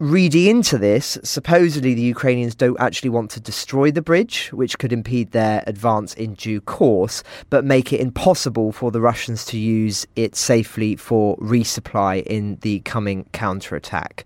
reading 0.01 0.47
into 0.47 0.79
this, 0.79 1.19
supposedly 1.23 1.93
the 1.93 2.01
Ukrainians 2.01 2.55
don't 2.55 2.79
actually 2.79 3.11
want 3.11 3.29
to 3.31 3.39
destroy 3.39 3.91
the 3.91 4.01
bridge, 4.01 4.49
which 4.51 4.79
could 4.79 4.91
impede 4.91 5.29
their 5.29 5.63
advance 5.67 6.15
in 6.15 6.33
due 6.33 6.59
course, 6.59 7.21
but 7.51 7.63
make 7.63 7.93
it 7.93 8.01
impossible 8.01 8.71
for 8.71 8.89
the 8.89 8.99
Russians 8.99 9.45
to 9.45 9.59
use 9.59 10.07
it 10.15 10.35
safely 10.35 10.95
for 10.95 11.37
resupply 11.37 12.23
in 12.23 12.57
the 12.61 12.79
coming 12.79 13.25
counterattack. 13.31 14.25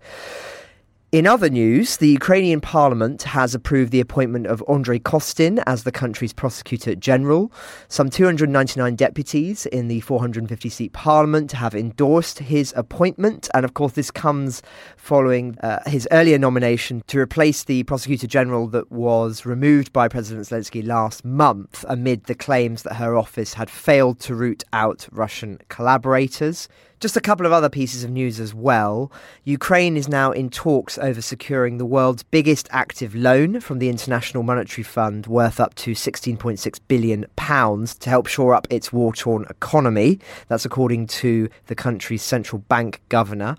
In 1.12 1.24
other 1.24 1.48
news, 1.48 1.98
the 1.98 2.08
Ukrainian 2.08 2.60
parliament 2.60 3.22
has 3.22 3.54
approved 3.54 3.92
the 3.92 4.00
appointment 4.00 4.48
of 4.48 4.62
Andrei 4.68 4.98
Kostin 4.98 5.62
as 5.64 5.84
the 5.84 5.92
country's 5.92 6.32
prosecutor 6.32 6.96
general. 6.96 7.52
Some 7.86 8.10
299 8.10 8.96
deputies 8.96 9.66
in 9.66 9.86
the 9.86 10.00
450 10.00 10.68
seat 10.68 10.92
parliament 10.92 11.52
have 11.52 11.76
endorsed 11.76 12.40
his 12.40 12.74
appointment. 12.76 13.48
And 13.54 13.64
of 13.64 13.74
course, 13.74 13.92
this 13.92 14.10
comes 14.10 14.62
following 14.96 15.56
uh, 15.60 15.88
his 15.88 16.08
earlier 16.10 16.38
nomination 16.38 17.04
to 17.06 17.20
replace 17.20 17.62
the 17.62 17.84
prosecutor 17.84 18.26
general 18.26 18.66
that 18.68 18.90
was 18.90 19.46
removed 19.46 19.92
by 19.92 20.08
President 20.08 20.48
Zelensky 20.48 20.84
last 20.84 21.24
month 21.24 21.84
amid 21.88 22.24
the 22.24 22.34
claims 22.34 22.82
that 22.82 22.94
her 22.94 23.16
office 23.16 23.54
had 23.54 23.70
failed 23.70 24.18
to 24.20 24.34
root 24.34 24.64
out 24.72 25.06
Russian 25.12 25.60
collaborators. 25.68 26.68
Just 26.98 27.16
a 27.16 27.20
couple 27.20 27.44
of 27.44 27.52
other 27.52 27.68
pieces 27.68 28.04
of 28.04 28.10
news 28.10 28.40
as 28.40 28.54
well. 28.54 29.12
Ukraine 29.44 29.98
is 29.98 30.08
now 30.08 30.32
in 30.32 30.48
talks 30.48 30.96
over 30.96 31.20
securing 31.20 31.76
the 31.76 31.84
world's 31.84 32.22
biggest 32.22 32.68
active 32.70 33.14
loan 33.14 33.60
from 33.60 33.80
the 33.80 33.90
International 33.90 34.42
Monetary 34.42 34.82
Fund, 34.82 35.26
worth 35.26 35.60
up 35.60 35.74
to 35.74 35.90
16.6 35.90 36.80
billion 36.88 37.26
pounds, 37.36 37.94
to 37.96 38.08
help 38.08 38.26
shore 38.26 38.54
up 38.54 38.66
its 38.70 38.94
war-torn 38.94 39.44
economy. 39.50 40.18
That's 40.48 40.64
according 40.64 41.08
to 41.08 41.50
the 41.66 41.74
country's 41.74 42.22
central 42.22 42.60
bank 42.60 43.02
governor. 43.10 43.58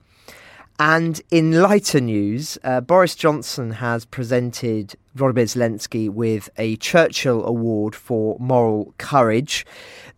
And 0.79 1.21
in 1.29 1.61
lighter 1.61 2.01
news, 2.01 2.57
uh, 2.63 2.81
Boris 2.81 3.13
Johnson 3.13 3.71
has 3.71 4.05
presented 4.05 4.95
Volodymyr 5.17 5.43
Zelensky 5.43 6.09
with 6.09 6.49
a 6.57 6.75
Churchill 6.77 7.45
Award 7.45 7.95
for 7.95 8.37
moral 8.39 8.93
courage. 8.97 9.65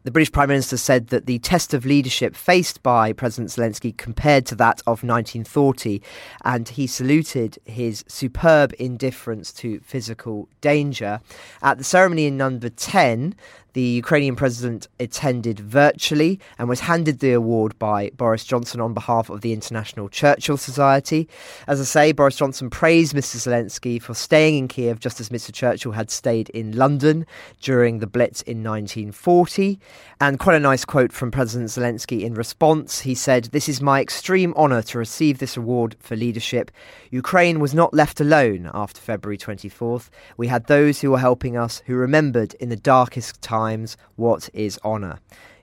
The 0.04 0.12
British 0.12 0.32
Prime 0.32 0.48
Minister 0.48 0.78
said 0.78 1.08
that 1.08 1.26
the 1.26 1.40
test 1.40 1.74
of 1.74 1.86
leadership 1.86 2.36
faced 2.36 2.82
by 2.82 3.12
President 3.12 3.50
Zelensky 3.50 3.96
compared 3.96 4.46
to 4.46 4.56
that 4.56 4.80
of 4.82 5.04
1940, 5.04 6.02
and 6.46 6.70
he 6.70 6.88
saluted 6.88 7.60
his 7.66 8.06
superb 8.08 8.74
indifference 8.80 9.52
to 9.54 9.80
physical 9.82 10.48
danger. 10.62 11.20
At 11.62 11.78
the 11.78 11.84
ceremony 11.84 12.28
in 12.28 12.38
number 12.38 12.70
10, 12.70 13.36
the 13.74 13.82
Ukrainian 13.82 14.36
president 14.36 14.88
attended 15.00 15.60
virtually 15.60 16.40
and 16.58 16.68
was 16.68 16.80
handed 16.80 17.20
the 17.20 17.34
award 17.34 17.78
by 17.78 18.10
Boris 18.16 18.44
Johnson 18.44 18.82
on 18.82 18.94
behalf 18.94 19.30
of 19.30 19.42
the 19.42 19.54
International 19.54 20.10
Churchill 20.10 20.58
Society. 20.58 21.30
As 21.68 21.80
I 21.80 21.84
say, 21.84 22.12
Boris 22.12 22.36
Johnson 22.36 22.70
praised 22.70 23.16
Mr. 23.16 23.36
Zelensky 23.36 24.02
for 24.02 24.14
staying 24.14 24.58
in 24.58 24.68
Kiev 24.68 24.89
just 24.98 25.20
as 25.20 25.28
Mr. 25.28 25.52
Churchill 25.52 25.92
had 25.92 26.10
stayed 26.10 26.50
in 26.52 26.72
London 26.72 27.26
during 27.60 28.00
the 28.00 28.08
Blitz 28.08 28.42
in 28.44 28.64
1940. 28.64 29.78
And 30.22 30.40
quite 30.40 30.56
a 30.56 30.60
nice 30.62 30.86
quote 30.86 31.12
from 31.12 31.32
President 31.32 31.70
Zelensky 31.70 32.22
in 32.22 32.34
response. 32.34 33.02
He 33.02 33.14
said, 33.14 33.46
This 33.52 33.68
is 33.68 33.82
my 33.82 34.00
extreme 34.02 34.54
honour 34.56 34.82
to 34.84 34.98
receive 34.98 35.40
this 35.40 35.58
award 35.58 35.98
for 36.00 36.16
leadership. 36.16 36.72
Ukraine 37.12 37.60
was 37.60 37.74
not 37.74 37.94
left 37.94 38.22
alone 38.22 38.72
after 38.74 39.02
February 39.02 39.38
24th. 39.38 40.10
We 40.38 40.48
had 40.48 40.68
those 40.68 41.02
who 41.02 41.12
were 41.12 41.20
helping 41.20 41.58
us 41.58 41.84
who 41.88 41.96
remembered 41.96 42.54
in 42.56 42.70
the 42.70 42.78
darkest 42.78 43.42
times 43.42 43.98
what 44.16 44.50
is 44.54 44.80
honour. 44.86 45.20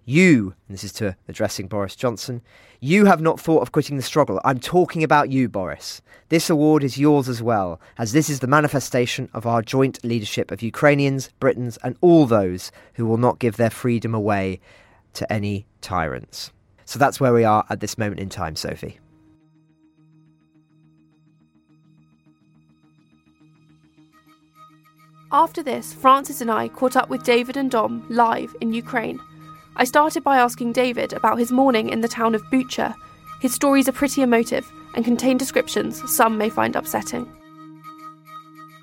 You, 0.09 0.55
this 0.71 0.85
is 0.85 0.93
to 0.95 1.17
addressing 1.27 1.67
Boris 1.67 1.97
Johnson, 1.97 2.41
you 2.79 3.07
have 3.07 3.21
not 3.21 3.41
thought 3.41 3.63
of 3.63 3.73
quitting 3.73 3.97
the 3.97 4.05
struggle. 4.05 4.41
I'm 4.45 4.61
talking 4.61 5.03
about 5.03 5.31
you, 5.31 5.49
Boris. 5.49 6.01
This 6.29 6.49
award 6.49 6.85
is 6.85 6.97
yours 6.97 7.29
as 7.29 7.43
well, 7.43 7.81
as 7.99 8.13
this 8.13 8.31
is 8.31 8.39
the 8.39 8.47
manifestation 8.47 9.29
of 9.35 9.47
our 9.47 9.63
joint 9.63 10.05
leadership 10.05 10.53
of 10.53 10.63
Ukrainians, 10.63 11.31
Britons, 11.41 11.77
and 11.83 11.97
all 12.01 12.25
those 12.25 12.71
who 12.95 13.05
will 13.05 13.17
not 13.17 13.41
give 13.41 13.57
their 13.57 13.69
freedom 13.69 14.15
away 14.15 14.61
to 15.15 15.31
any 15.33 15.67
tyrants. 15.81 16.53
So 16.85 17.01
that's 17.01 17.19
where 17.19 17.35
we 17.35 17.43
are 17.43 17.67
at 17.69 17.81
this 17.81 17.99
moment 17.99 18.21
in 18.21 18.29
time, 18.29 18.55
Sophie. 18.55 19.01
After 25.33 25.65
this, 25.65 25.93
Francis 25.93 26.41
and 26.41 26.51
I 26.51 26.69
caught 26.69 26.95
up 26.95 27.09
with 27.09 27.25
David 27.25 27.57
and 27.57 27.73
Dom 27.73 28.07
live 28.09 28.55
in 28.61 28.73
Ukraine. 28.73 29.19
I 29.78 29.85
started 29.85 30.25
by 30.25 30.38
asking 30.38 30.73
David 30.73 31.12
about 31.12 31.38
his 31.38 31.52
morning 31.52 31.90
in 31.90 32.00
the 32.00 32.09
town 32.09 32.35
of 32.35 32.42
Bucha. 32.45 32.95
His 33.42 33.52
stories 33.52 33.87
are 33.87 33.92
pretty 33.92 34.23
emotive 34.23 34.66
and 34.95 35.04
contain 35.04 35.37
descriptions 35.37 36.02
some 36.11 36.38
may 36.38 36.49
find 36.49 36.75
upsetting. 36.75 37.30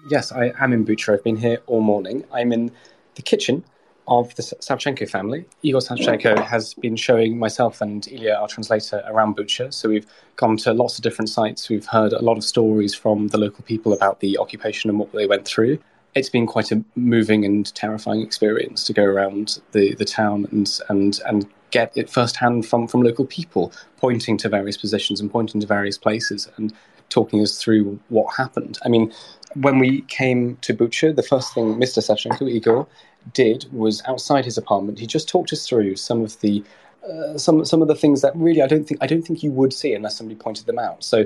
Yes, 0.07 0.31
I 0.31 0.53
am 0.59 0.71
in 0.71 0.85
Bucha. 0.85 1.15
I've 1.15 1.23
been 1.23 1.35
here 1.35 1.57
all 1.65 1.81
morning. 1.81 2.23
I'm 2.31 2.51
in 2.51 2.69
the 3.15 3.23
kitchen 3.23 3.63
of 4.07 4.35
the 4.35 4.43
Savchenko 4.43 5.09
family. 5.09 5.45
Igor 5.63 5.81
mm. 5.81 5.97
Savchenko 5.97 6.45
has 6.45 6.75
been 6.75 6.95
showing 6.95 7.39
myself 7.39 7.81
and 7.81 8.07
Ilya, 8.07 8.35
our 8.35 8.47
translator, 8.47 9.01
around 9.07 9.35
Bucha. 9.35 9.73
So 9.73 9.89
we've 9.89 10.05
gone 10.35 10.57
to 10.57 10.73
lots 10.73 10.99
of 10.99 11.03
different 11.03 11.29
sites. 11.29 11.69
We've 11.69 11.87
heard 11.87 12.13
a 12.13 12.21
lot 12.21 12.37
of 12.37 12.43
stories 12.43 12.93
from 12.93 13.29
the 13.29 13.39
local 13.39 13.63
people 13.63 13.93
about 13.93 14.19
the 14.19 14.37
occupation 14.37 14.91
and 14.91 14.99
what 14.99 15.11
they 15.11 15.25
went 15.25 15.45
through 15.45 15.79
it's 16.15 16.29
been 16.29 16.45
quite 16.45 16.71
a 16.71 16.83
moving 16.95 17.45
and 17.45 17.73
terrifying 17.75 18.21
experience 18.21 18.83
to 18.85 18.93
go 18.93 19.03
around 19.03 19.59
the, 19.71 19.95
the 19.95 20.05
town 20.05 20.47
and 20.51 20.79
and 20.89 21.19
and 21.25 21.47
get 21.71 21.91
it 21.95 22.09
firsthand 22.09 22.65
from 22.65 22.87
from 22.87 23.01
local 23.01 23.25
people, 23.25 23.71
pointing 23.97 24.37
to 24.37 24.49
various 24.49 24.77
positions 24.77 25.19
and 25.19 25.31
pointing 25.31 25.59
to 25.61 25.67
various 25.67 25.97
places 25.97 26.49
and 26.57 26.73
talking 27.09 27.41
us 27.41 27.61
through 27.61 27.99
what 28.09 28.35
happened. 28.35 28.79
I 28.83 28.89
mean, 28.89 29.11
when 29.55 29.79
we 29.79 30.01
came 30.01 30.57
to 30.61 30.73
Bucha, 30.73 31.15
the 31.15 31.23
first 31.23 31.53
thing 31.53 31.75
Mr. 31.75 31.99
Savchenko 31.99 32.49
Igor 32.49 32.87
did 33.33 33.65
was 33.71 34.01
outside 34.05 34.45
his 34.45 34.57
apartment. 34.57 34.99
He 34.99 35.07
just 35.07 35.29
talked 35.29 35.53
us 35.53 35.67
through 35.67 35.95
some 35.95 36.21
of 36.21 36.39
the 36.41 36.63
uh, 37.07 37.37
some 37.37 37.65
some 37.65 37.81
of 37.81 37.87
the 37.87 37.95
things 37.95 38.21
that 38.21 38.35
really 38.35 38.61
I 38.61 38.67
don't 38.67 38.87
think 38.87 39.01
I 39.03 39.07
don't 39.07 39.23
think 39.23 39.43
you 39.43 39.51
would 39.51 39.73
see 39.73 39.93
unless 39.93 40.17
somebody 40.17 40.35
pointed 40.39 40.65
them 40.67 40.79
out. 40.79 41.03
So 41.03 41.25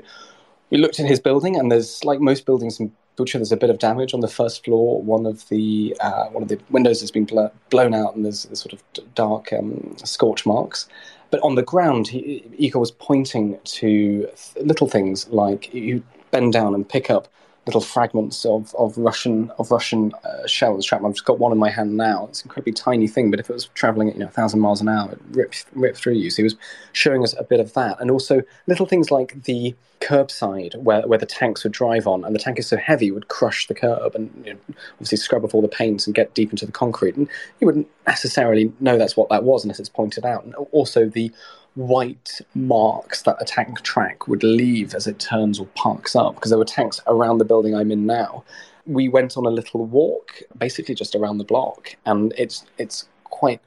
we 0.70 0.78
looked 0.78 1.00
in 1.00 1.06
his 1.06 1.20
building, 1.20 1.58
and 1.58 1.72
there's 1.72 2.04
like 2.04 2.20
most 2.20 2.46
buildings 2.46 2.80
in 2.80 2.92
Bucha, 3.18 3.34
there's 3.34 3.52
a 3.52 3.58
bit 3.58 3.72
of 3.72 3.80
damage 3.80 4.14
on 4.14 4.20
the 4.20 4.28
first 4.28 4.64
floor. 4.64 5.02
One 5.02 5.26
of 5.26 5.48
the 5.50 5.98
uh, 6.00 6.26
one 6.26 6.44
of 6.44 6.50
the 6.50 6.60
windows 6.70 7.02
has 7.02 7.10
been 7.10 7.26
bl- 7.26 7.48
blown 7.70 7.94
out, 7.94 8.16
and 8.16 8.24
there's, 8.24 8.44
there's 8.44 8.62
sort 8.62 8.74
of 8.74 8.84
dark 9.16 9.52
um, 9.52 9.96
scorch 10.04 10.46
marks. 10.46 10.88
But 11.32 11.42
on 11.42 11.56
the 11.56 11.64
ground, 11.64 12.08
he, 12.08 12.44
Igor 12.58 12.80
was 12.80 12.92
pointing 12.92 13.60
to 13.64 14.28
th- 14.28 14.66
little 14.66 14.88
things 14.88 15.28
like 15.30 15.74
you 15.74 16.04
bend 16.32 16.54
down 16.54 16.76
and 16.76 16.88
pick 16.88 17.10
up 17.10 17.28
little 17.68 17.82
fragments 17.82 18.46
of, 18.46 18.74
of 18.76 18.98
Russian 18.98 19.52
of 19.60 19.70
Russian 19.70 20.14
uh, 20.24 20.48
shells. 20.48 20.92
I've 20.92 21.02
just 21.12 21.26
got 21.26 21.40
one 21.40 21.52
in 21.52 21.58
my 21.58 21.70
hand 21.70 21.96
now. 21.96 22.28
It's 22.28 22.42
an 22.42 22.48
incredibly 22.48 22.74
tiny 22.74 23.08
thing, 23.08 23.30
but 23.30 23.40
if 23.40 23.50
it 23.50 23.54
was 23.54 23.66
traveling 23.76 24.10
at 24.10 24.16
you 24.16 24.22
know 24.22 24.30
thousand 24.30 24.60
miles 24.60 24.82
an 24.82 24.90
hour, 24.90 25.12
it 25.12 25.20
ripped 25.32 25.66
ripped 25.74 25.98
through 25.98 26.14
you. 26.14 26.30
So 26.30 26.38
he 26.38 26.44
was 26.44 26.56
showing 26.94 27.24
us 27.24 27.36
a 27.38 27.44
bit 27.44 27.60
of 27.60 27.74
that, 27.74 28.00
and 28.00 28.10
also 28.10 28.42
little 28.66 28.86
things 28.86 29.12
like 29.12 29.44
the 29.44 29.76
curbside 30.00 30.76
where, 30.76 31.08
where 31.08 31.20
the 31.20 31.26
tanks 31.26 31.64
would 31.64 31.74
drive 31.74 32.08
on, 32.08 32.24
and 32.24 32.34
the 32.34 32.40
tank 32.40 32.60
is 32.60 32.68
so 32.68 32.78
heavy 32.78 33.08
it 33.08 33.12
would 33.12 33.28
crush 33.28 33.68
the 33.68 33.74
curb 33.74 34.16
and 34.16 34.32
you 34.46 34.54
know, 34.54 34.60
obviously 34.94 35.18
scrub 35.18 35.44
off 35.44 35.54
all 35.54 35.62
the 35.62 35.68
paint 35.68 36.06
and 36.06 36.16
get 36.16 36.34
deep 36.34 36.52
into 36.52 36.66
the 36.66 36.72
concrete. 36.72 37.16
And 37.16 37.28
you 37.60 37.68
wouldn't 37.68 37.88
necessarily 38.08 38.72
know 38.80 38.98
that's 38.98 39.18
what 39.18 39.30
that 39.30 39.44
was 39.44 39.64
unless 39.64 39.80
it's 39.80 39.90
pointed 39.90 40.26
out. 40.26 40.46
And 40.46 40.56
also 40.72 41.08
the 41.08 41.32
white 41.78 42.42
marks 42.56 43.22
that 43.22 43.38
a 43.40 43.46
tank 43.46 43.82
track 43.84 44.28
would 44.28 44.44
leave 44.44 44.96
as 44.96 45.06
it 45.06 45.20
turns 45.20 45.60
or 45.60 45.68
parks 45.68 46.16
up, 46.16 46.34
because 46.36 46.50
there 46.50 46.58
were 46.58 46.66
tanks 46.66 47.00
around 47.06 47.38
the 47.38 47.46
building 47.46 47.76
I'm 47.76 47.92
in 47.92 48.06
now. 48.06 48.44
We 48.88 49.08
went 49.08 49.38
on 49.38 49.46
a 49.46 49.50
little 49.50 49.86
walk, 49.86 50.42
basically 50.58 50.96
just 50.96 51.14
around 51.16 51.38
the 51.38 51.44
block, 51.44 51.96
and 52.06 52.34
it's 52.38 52.66
it's 52.78 53.08
quite 53.26 53.62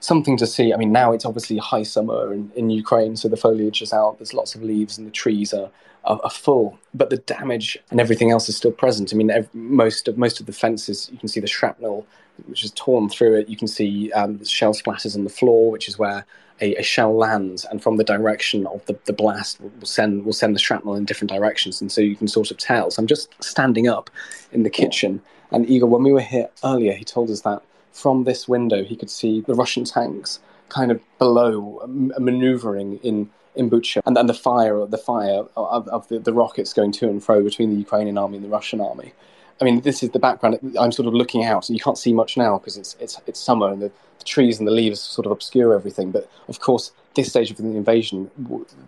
something 0.00 0.36
to 0.38 0.46
see. 0.46 0.74
I 0.74 0.76
mean, 0.76 0.92
now 0.92 1.12
it's 1.12 1.24
obviously 1.24 1.58
high 1.58 1.84
summer 1.84 2.32
in, 2.34 2.50
in 2.56 2.70
Ukraine, 2.70 3.16
so 3.16 3.28
the 3.28 3.36
foliage 3.36 3.80
is 3.82 3.92
out. 3.92 4.18
There's 4.18 4.34
lots 4.34 4.54
of 4.56 4.62
leaves, 4.62 4.98
and 4.98 5.06
the 5.06 5.12
trees 5.12 5.54
are, 5.54 5.70
are, 6.04 6.20
are 6.24 6.30
full. 6.30 6.78
But 6.92 7.10
the 7.10 7.18
damage 7.18 7.78
and 7.90 8.00
everything 8.00 8.30
else 8.32 8.48
is 8.48 8.56
still 8.56 8.72
present. 8.72 9.12
I 9.12 9.16
mean, 9.16 9.30
ev- 9.30 9.54
most 9.54 10.08
of 10.08 10.18
most 10.18 10.40
of 10.40 10.46
the 10.46 10.52
fences, 10.52 11.08
you 11.12 11.18
can 11.18 11.28
see 11.28 11.40
the 11.40 11.46
shrapnel, 11.46 12.04
which 12.46 12.64
is 12.64 12.72
torn 12.72 13.08
through 13.08 13.36
it. 13.36 13.48
You 13.48 13.56
can 13.56 13.68
see 13.68 14.12
um, 14.12 14.44
shell 14.44 14.74
splatters 14.74 15.16
on 15.16 15.24
the 15.24 15.30
floor, 15.30 15.70
which 15.70 15.88
is 15.88 15.98
where 15.98 16.24
a, 16.60 16.74
a, 16.76 16.82
shell 16.82 17.16
lands, 17.16 17.64
and 17.64 17.82
from 17.82 17.96
the 17.96 18.04
direction 18.04 18.66
of 18.66 18.84
the, 18.86 18.96
the 19.06 19.12
blast 19.12 19.60
will 19.60 19.86
send 19.86 20.24
will 20.24 20.32
send 20.32 20.54
the 20.54 20.60
shrapnel 20.60 20.94
in 20.94 21.04
different 21.04 21.30
directions, 21.30 21.80
and 21.80 21.90
so 21.90 22.00
you 22.00 22.16
can 22.16 22.28
sort 22.28 22.50
of 22.50 22.58
tell. 22.58 22.90
So 22.90 23.00
I'm 23.00 23.06
just 23.06 23.34
standing 23.42 23.88
up 23.88 24.10
in 24.52 24.62
the 24.62 24.70
kitchen, 24.70 25.20
and 25.50 25.68
Igor, 25.68 25.88
when 25.88 26.02
we 26.02 26.12
were 26.12 26.20
here 26.20 26.48
earlier, 26.62 26.92
he 26.92 27.04
told 27.04 27.30
us 27.30 27.40
that 27.42 27.62
from 27.92 28.24
this 28.24 28.46
window, 28.48 28.84
he 28.84 28.96
could 28.96 29.10
see 29.10 29.40
the 29.40 29.54
Russian 29.54 29.84
tanks 29.84 30.40
kind 30.68 30.90
of 30.90 31.00
below, 31.18 31.82
maneuvering 31.86 32.98
in 32.98 33.30
in 33.54 33.70
Bucha, 33.70 34.00
and 34.04 34.16
then 34.16 34.26
the 34.26 34.34
fire, 34.34 34.84
the 34.86 34.98
fire 34.98 35.44
of, 35.56 35.88
of 35.88 36.08
the, 36.08 36.18
the, 36.18 36.32
rockets 36.32 36.72
going 36.72 36.90
to 36.90 37.08
and 37.08 37.22
fro 37.22 37.42
between 37.42 37.70
the 37.70 37.76
Ukrainian 37.76 38.18
army 38.18 38.36
and 38.36 38.44
the 38.44 38.48
Russian 38.48 38.80
army. 38.80 39.12
I 39.60 39.64
mean, 39.64 39.80
this 39.82 40.02
is 40.02 40.10
the 40.10 40.18
background. 40.18 40.58
I'm 40.78 40.92
sort 40.92 41.06
of 41.06 41.14
looking 41.14 41.44
out, 41.44 41.68
and 41.68 41.76
you 41.76 41.82
can't 41.82 41.98
see 41.98 42.12
much 42.12 42.36
now 42.36 42.58
because 42.58 42.76
it's 42.76 42.96
it's 43.00 43.20
it's 43.26 43.40
summer, 43.40 43.70
and 43.70 43.80
the, 43.82 43.92
the, 44.18 44.24
trees 44.24 44.58
and 44.58 44.66
the 44.66 44.72
leaves 44.72 45.00
sort 45.00 45.26
of 45.26 45.32
obscure 45.32 45.74
everything. 45.74 46.10
But 46.10 46.28
of 46.48 46.60
course, 46.60 46.90
this 47.14 47.28
stage 47.28 47.50
of 47.50 47.58
the 47.58 47.64
invasion, 47.64 48.30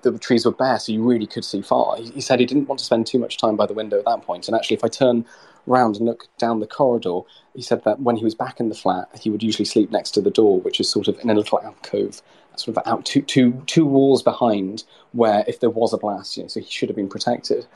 the 0.02 0.18
trees 0.18 0.44
were 0.44 0.52
bare, 0.52 0.78
so 0.78 0.92
you 0.92 1.02
really 1.02 1.26
could 1.26 1.44
see 1.44 1.62
far. 1.62 1.96
He, 1.96 2.10
he 2.10 2.20
said 2.20 2.40
he 2.40 2.46
didn't 2.46 2.68
want 2.68 2.80
to 2.80 2.84
spend 2.84 3.06
too 3.06 3.18
much 3.18 3.38
time 3.38 3.56
by 3.56 3.66
the 3.66 3.74
window 3.74 3.98
at 3.98 4.04
that 4.06 4.22
point. 4.22 4.48
and 4.48 4.56
actually, 4.56 4.76
if 4.76 4.84
I 4.84 4.88
turn 4.88 5.24
round 5.66 5.96
and 5.96 6.06
look 6.06 6.28
down 6.38 6.60
the 6.60 6.66
corridor, 6.66 7.20
he 7.54 7.62
said 7.62 7.84
that 7.84 8.00
when 8.00 8.16
he 8.16 8.24
was 8.24 8.34
back 8.34 8.60
in 8.60 8.68
the 8.68 8.74
flat, 8.74 9.08
he 9.20 9.30
would 9.30 9.42
usually 9.42 9.64
sleep 9.64 9.90
next 9.90 10.12
to 10.12 10.20
the 10.20 10.30
door, 10.30 10.60
which 10.60 10.80
is 10.80 10.88
sort 10.88 11.08
of 11.08 11.18
in 11.20 11.30
a 11.30 11.34
little 11.34 11.60
alcove, 11.60 12.22
sort 12.56 12.76
of 12.76 12.82
out 12.86 13.04
two, 13.04 13.22
two, 13.22 13.62
two 13.66 13.84
walls 13.84 14.22
behind, 14.22 14.84
where 15.12 15.44
if 15.46 15.60
there 15.60 15.70
was 15.70 15.92
a 15.92 15.98
blast, 15.98 16.36
you 16.36 16.42
know, 16.42 16.48
so 16.48 16.60
he 16.60 16.70
should 16.70 16.88
have 16.88 16.96
been 16.96 17.08
protected. 17.08 17.66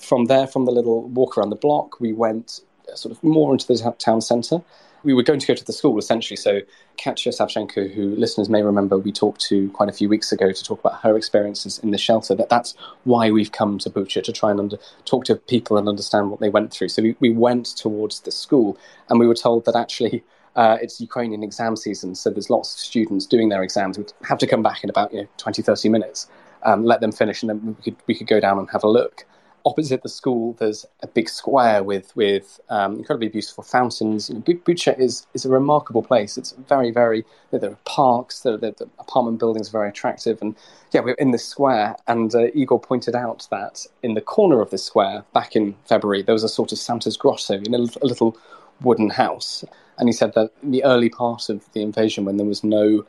From 0.00 0.26
there, 0.26 0.46
from 0.46 0.64
the 0.64 0.72
little 0.72 1.08
walk 1.08 1.36
around 1.36 1.50
the 1.50 1.56
block, 1.56 2.00
we 2.00 2.12
went 2.12 2.60
uh, 2.90 2.96
sort 2.96 3.12
of 3.12 3.22
more 3.22 3.52
into 3.52 3.66
the 3.66 3.94
town 3.98 4.20
centre, 4.20 4.62
we 5.02 5.14
were 5.14 5.22
going 5.22 5.40
to 5.40 5.46
go 5.46 5.54
to 5.54 5.64
the 5.64 5.72
school 5.72 5.98
essentially. 5.98 6.36
So 6.36 6.60
Katya 7.02 7.32
Savchenko, 7.32 7.92
who 7.92 8.14
listeners 8.16 8.48
may 8.48 8.62
remember, 8.62 8.98
we 8.98 9.12
talked 9.12 9.40
to 9.42 9.70
quite 9.70 9.88
a 9.88 9.92
few 9.92 10.08
weeks 10.08 10.32
ago 10.32 10.52
to 10.52 10.64
talk 10.64 10.80
about 10.80 11.00
her 11.00 11.16
experiences 11.16 11.78
in 11.78 11.90
the 11.90 11.98
shelter. 11.98 12.34
That 12.34 12.48
that's 12.48 12.74
why 13.04 13.30
we've 13.30 13.52
come 13.52 13.78
to 13.78 13.90
Bucha 13.90 14.22
to 14.22 14.32
try 14.32 14.50
and 14.50 14.60
under, 14.60 14.78
talk 15.04 15.24
to 15.26 15.36
people 15.36 15.76
and 15.76 15.88
understand 15.88 16.30
what 16.30 16.40
they 16.40 16.50
went 16.50 16.72
through. 16.72 16.88
So 16.88 17.02
we, 17.02 17.16
we 17.20 17.30
went 17.30 17.66
towards 17.76 18.20
the 18.20 18.30
school, 18.30 18.78
and 19.08 19.18
we 19.18 19.26
were 19.26 19.34
told 19.34 19.64
that 19.66 19.76
actually. 19.76 20.22
Uh, 20.56 20.76
it's 20.82 21.00
Ukrainian 21.00 21.44
exam 21.44 21.76
season, 21.76 22.12
so 22.16 22.28
there's 22.28 22.50
lots 22.50 22.74
of 22.74 22.80
students 22.80 23.24
doing 23.24 23.50
their 23.50 23.62
exams. 23.62 23.96
We'd 23.96 24.12
have 24.24 24.36
to 24.38 24.48
come 24.48 24.64
back 24.64 24.82
in 24.82 24.90
about 24.90 25.12
you 25.12 25.20
know 25.20 25.28
20, 25.36 25.62
30 25.62 25.88
minutes, 25.88 26.28
um, 26.64 26.84
let 26.84 27.00
them 27.00 27.12
finish, 27.12 27.40
and 27.40 27.50
then 27.50 27.64
we 27.64 27.82
could 27.84 27.96
we 28.08 28.16
could 28.16 28.26
go 28.26 28.40
down 28.40 28.58
and 28.58 28.68
have 28.70 28.82
a 28.82 28.88
look 28.88 29.24
opposite 29.64 30.02
the 30.02 30.08
school, 30.08 30.54
there's 30.58 30.86
a 31.02 31.06
big 31.06 31.28
square 31.28 31.82
with 31.82 32.14
with 32.16 32.60
um, 32.68 32.96
incredibly 32.96 33.28
beautiful 33.28 33.64
fountains. 33.64 34.28
You 34.28 34.36
know, 34.36 34.40
Bucha 34.42 34.98
is 34.98 35.26
is 35.34 35.44
a 35.44 35.50
remarkable 35.50 36.02
place. 36.02 36.38
It's 36.38 36.52
very 36.68 36.90
very 36.90 37.24
there 37.50 37.70
are 37.70 37.78
parks, 37.84 38.40
the, 38.40 38.56
the, 38.56 38.72
the 38.72 38.88
apartment 38.98 39.38
buildings 39.38 39.68
are 39.68 39.72
very 39.72 39.88
attractive, 39.88 40.38
and 40.40 40.54
yeah, 40.92 41.00
we're 41.00 41.14
in 41.14 41.32
this 41.32 41.44
square. 41.44 41.96
And 42.06 42.34
uh, 42.34 42.46
Igor 42.54 42.80
pointed 42.80 43.14
out 43.14 43.46
that 43.50 43.86
in 44.02 44.14
the 44.14 44.20
corner 44.20 44.60
of 44.60 44.70
this 44.70 44.84
square, 44.84 45.24
back 45.32 45.56
in 45.56 45.74
February, 45.88 46.22
there 46.22 46.34
was 46.34 46.44
a 46.44 46.48
sort 46.48 46.72
of 46.72 46.78
Santa's 46.78 47.16
grotto 47.16 47.54
in 47.54 47.74
a, 47.74 47.78
a 47.78 48.06
little 48.06 48.36
wooden 48.80 49.10
house, 49.10 49.64
and 49.98 50.08
he 50.08 50.12
said 50.12 50.34
that 50.34 50.50
in 50.62 50.70
the 50.70 50.84
early 50.84 51.08
part 51.08 51.48
of 51.48 51.70
the 51.72 51.82
invasion, 51.82 52.24
when 52.24 52.36
there 52.36 52.46
was 52.46 52.62
no 52.62 53.04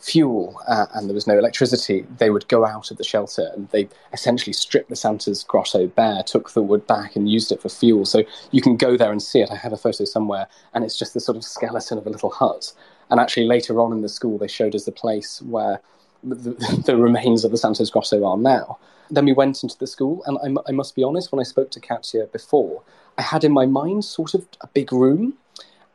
fuel 0.00 0.60
uh, 0.68 0.86
and 0.94 1.08
there 1.08 1.14
was 1.14 1.26
no 1.26 1.38
electricity, 1.38 2.06
they 2.18 2.30
would 2.30 2.46
go 2.48 2.64
out 2.64 2.90
of 2.90 2.96
the 2.96 3.04
shelter 3.04 3.50
and 3.54 3.68
they 3.70 3.88
essentially 4.12 4.52
stripped 4.52 4.88
the 4.88 4.96
Santa's 4.96 5.42
grotto 5.44 5.86
bare, 5.88 6.22
took 6.22 6.52
the 6.52 6.62
wood 6.62 6.86
back 6.86 7.16
and 7.16 7.28
used 7.28 7.50
it 7.50 7.60
for 7.60 7.68
fuel. 7.68 8.04
So 8.04 8.22
you 8.50 8.62
can 8.62 8.76
go 8.76 8.96
there 8.96 9.10
and 9.10 9.22
see 9.22 9.40
it. 9.40 9.50
I 9.50 9.56
have 9.56 9.72
a 9.72 9.76
photo 9.76 10.04
somewhere, 10.04 10.46
and 10.74 10.84
it's 10.84 10.98
just 10.98 11.14
the 11.14 11.20
sort 11.20 11.36
of 11.36 11.44
skeleton 11.44 11.98
of 11.98 12.06
a 12.06 12.10
little 12.10 12.30
hut. 12.30 12.72
And 13.10 13.18
actually, 13.18 13.46
later 13.46 13.80
on 13.80 13.92
in 13.92 14.02
the 14.02 14.08
school, 14.08 14.38
they 14.38 14.48
showed 14.48 14.74
us 14.74 14.84
the 14.84 14.92
place 14.92 15.42
where 15.42 15.80
the, 16.22 16.82
the 16.84 16.96
remains 17.08 17.44
of 17.44 17.50
the 17.50 17.58
Santa's 17.58 17.90
grotto 17.90 18.24
are 18.24 18.36
now. 18.36 18.78
Then 19.10 19.24
we 19.24 19.32
went 19.32 19.62
into 19.62 19.78
the 19.78 19.86
school, 19.86 20.22
and 20.26 20.58
I, 20.58 20.62
I 20.68 20.72
must 20.72 20.94
be 20.94 21.02
honest, 21.02 21.32
when 21.32 21.40
I 21.40 21.44
spoke 21.44 21.70
to 21.72 21.80
Katya 21.80 22.26
before, 22.26 22.82
I 23.16 23.22
had 23.22 23.44
in 23.44 23.52
my 23.52 23.66
mind 23.66 24.04
sort 24.04 24.34
of 24.34 24.46
a 24.60 24.66
big 24.68 24.92
room. 24.92 25.34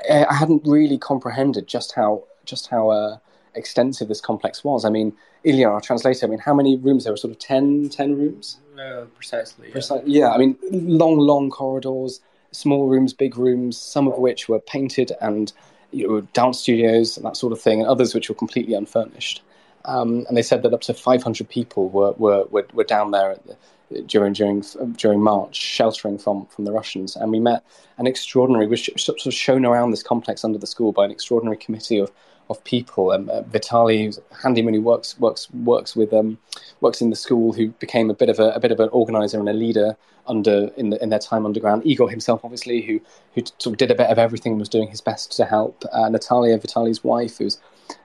Uh, 0.09 0.25
I 0.29 0.33
hadn't 0.33 0.63
really 0.65 0.97
comprehended 0.97 1.67
just 1.67 1.93
how 1.93 2.23
just 2.45 2.67
how 2.67 2.89
uh, 2.89 3.17
extensive 3.55 4.07
this 4.07 4.21
complex 4.21 4.63
was. 4.63 4.85
I 4.85 4.89
mean, 4.89 5.13
Ilya, 5.43 5.67
our 5.67 5.81
translator, 5.81 6.25
I 6.25 6.29
mean, 6.29 6.39
how 6.39 6.53
many 6.53 6.77
rooms? 6.77 7.03
There 7.03 7.13
were 7.13 7.17
sort 7.17 7.31
of 7.31 7.39
10, 7.39 7.89
10 7.89 8.15
rooms? 8.15 8.57
Uh, 8.79 9.05
precisely. 9.15 9.69
Yeah. 9.69 9.75
Preci- 9.75 10.03
yeah, 10.05 10.31
I 10.31 10.37
mean, 10.37 10.57
long, 10.71 11.17
long 11.17 11.49
corridors, 11.49 12.21
small 12.51 12.87
rooms, 12.87 13.13
big 13.13 13.37
rooms, 13.37 13.77
some 13.77 14.07
of 14.07 14.17
which 14.17 14.47
were 14.49 14.59
painted 14.59 15.11
and 15.21 15.51
you 15.91 16.07
know, 16.07 16.21
dance 16.33 16.59
studios 16.59 17.17
and 17.17 17.25
that 17.25 17.37
sort 17.37 17.53
of 17.53 17.61
thing, 17.61 17.79
and 17.79 17.89
others 17.89 18.13
which 18.13 18.29
were 18.29 18.35
completely 18.35 18.73
unfurnished. 18.73 19.41
Um, 19.85 20.25
and 20.27 20.37
they 20.37 20.41
said 20.41 20.63
that 20.63 20.73
up 20.73 20.81
to 20.81 20.93
500 20.93 21.49
people 21.49 21.89
were, 21.89 22.13
were, 22.13 22.45
were, 22.45 22.65
were 22.73 22.83
down 22.83 23.11
there 23.11 23.37
the, 23.45 23.57
during, 24.01 24.33
during, 24.33 24.63
during 24.95 25.21
March, 25.21 25.55
sheltering 25.55 26.17
from, 26.17 26.45
from 26.47 26.65
the 26.65 26.71
Russians. 26.71 27.15
And 27.15 27.31
we 27.31 27.39
met 27.39 27.63
an 27.97 28.07
extraordinary, 28.07 28.65
we 28.65 28.71
were 28.71 28.97
sort 28.97 29.25
of 29.25 29.33
shown 29.33 29.65
around 29.65 29.91
this 29.91 30.03
complex 30.03 30.43
under 30.43 30.57
the 30.57 30.67
school 30.67 30.91
by 30.91 31.05
an 31.05 31.11
extraordinary 31.11 31.57
committee 31.57 31.99
of 31.99 32.11
of 32.49 32.63
people. 32.63 33.11
Um, 33.11 33.29
uh, 33.29 33.41
Vitaly, 33.43 34.05
who's 34.05 34.19
a 34.19 34.35
handyman 34.35 34.73
who 34.73 34.81
works 34.81 35.19
works 35.19 35.49
works 35.51 35.95
with 35.95 36.13
um, 36.13 36.37
works 36.81 37.01
in 37.01 37.09
the 37.09 37.15
school, 37.15 37.53
who 37.53 37.69
became 37.79 38.09
a 38.09 38.13
bit 38.13 38.29
of 38.29 38.39
a, 38.39 38.49
a 38.51 38.59
bit 38.59 38.71
of 38.71 38.79
an 38.79 38.89
organizer 38.89 39.39
and 39.39 39.49
a 39.49 39.53
leader 39.53 39.95
under 40.27 40.69
in, 40.77 40.89
the, 40.89 41.03
in 41.03 41.09
their 41.09 41.19
time 41.19 41.45
underground. 41.45 41.85
Igor 41.85 42.09
himself, 42.09 42.41
obviously, 42.43 42.81
who 42.81 43.01
who 43.33 43.43
sort 43.59 43.73
of 43.73 43.77
did 43.77 43.91
a 43.91 43.95
bit 43.95 44.09
of 44.09 44.17
everything, 44.17 44.53
and 44.53 44.59
was 44.59 44.69
doing 44.69 44.87
his 44.87 45.01
best 45.01 45.35
to 45.37 45.45
help. 45.45 45.83
Uh, 45.91 46.09
Natalia, 46.09 46.57
Vitali's 46.57 47.03
wife, 47.03 47.37
who's 47.37 47.59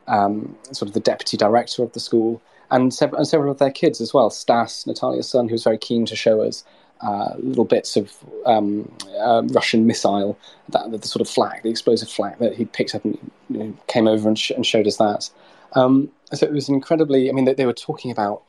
um, 0.06 0.56
sort 0.72 0.88
of 0.88 0.94
the 0.94 1.00
deputy 1.00 1.36
director 1.36 1.82
of 1.82 1.92
the 1.92 2.00
school, 2.00 2.40
and, 2.70 2.92
sev- 2.92 3.14
and 3.14 3.26
several 3.26 3.50
of 3.50 3.58
their 3.58 3.70
kids 3.70 4.00
as 4.00 4.12
well. 4.12 4.30
Stas, 4.30 4.86
Natalia's 4.86 5.28
son, 5.28 5.48
who's 5.48 5.64
very 5.64 5.78
keen 5.78 6.06
to 6.06 6.16
show 6.16 6.40
us 6.40 6.64
uh, 7.00 7.34
little 7.38 7.64
bits 7.64 7.96
of 7.96 8.12
um, 8.46 8.90
uh, 9.20 9.42
Russian 9.46 9.86
missile, 9.86 10.38
that, 10.70 10.90
the 10.90 11.06
sort 11.06 11.20
of 11.20 11.28
flak, 11.28 11.62
the 11.62 11.70
explosive 11.70 12.08
flak 12.08 12.38
that 12.38 12.54
he 12.54 12.64
picked 12.64 12.94
up 12.94 13.04
and 13.04 13.18
you 13.48 13.58
know, 13.58 13.74
came 13.86 14.08
over 14.08 14.28
and, 14.28 14.38
sh- 14.38 14.50
and, 14.50 14.66
showed 14.66 14.86
us 14.86 14.96
that. 14.96 15.30
Um, 15.74 16.10
so 16.32 16.46
it 16.46 16.52
was 16.52 16.68
incredibly. 16.68 17.28
I 17.28 17.32
mean, 17.32 17.44
they, 17.44 17.54
they 17.54 17.66
were 17.66 17.72
talking 17.72 18.10
about 18.10 18.42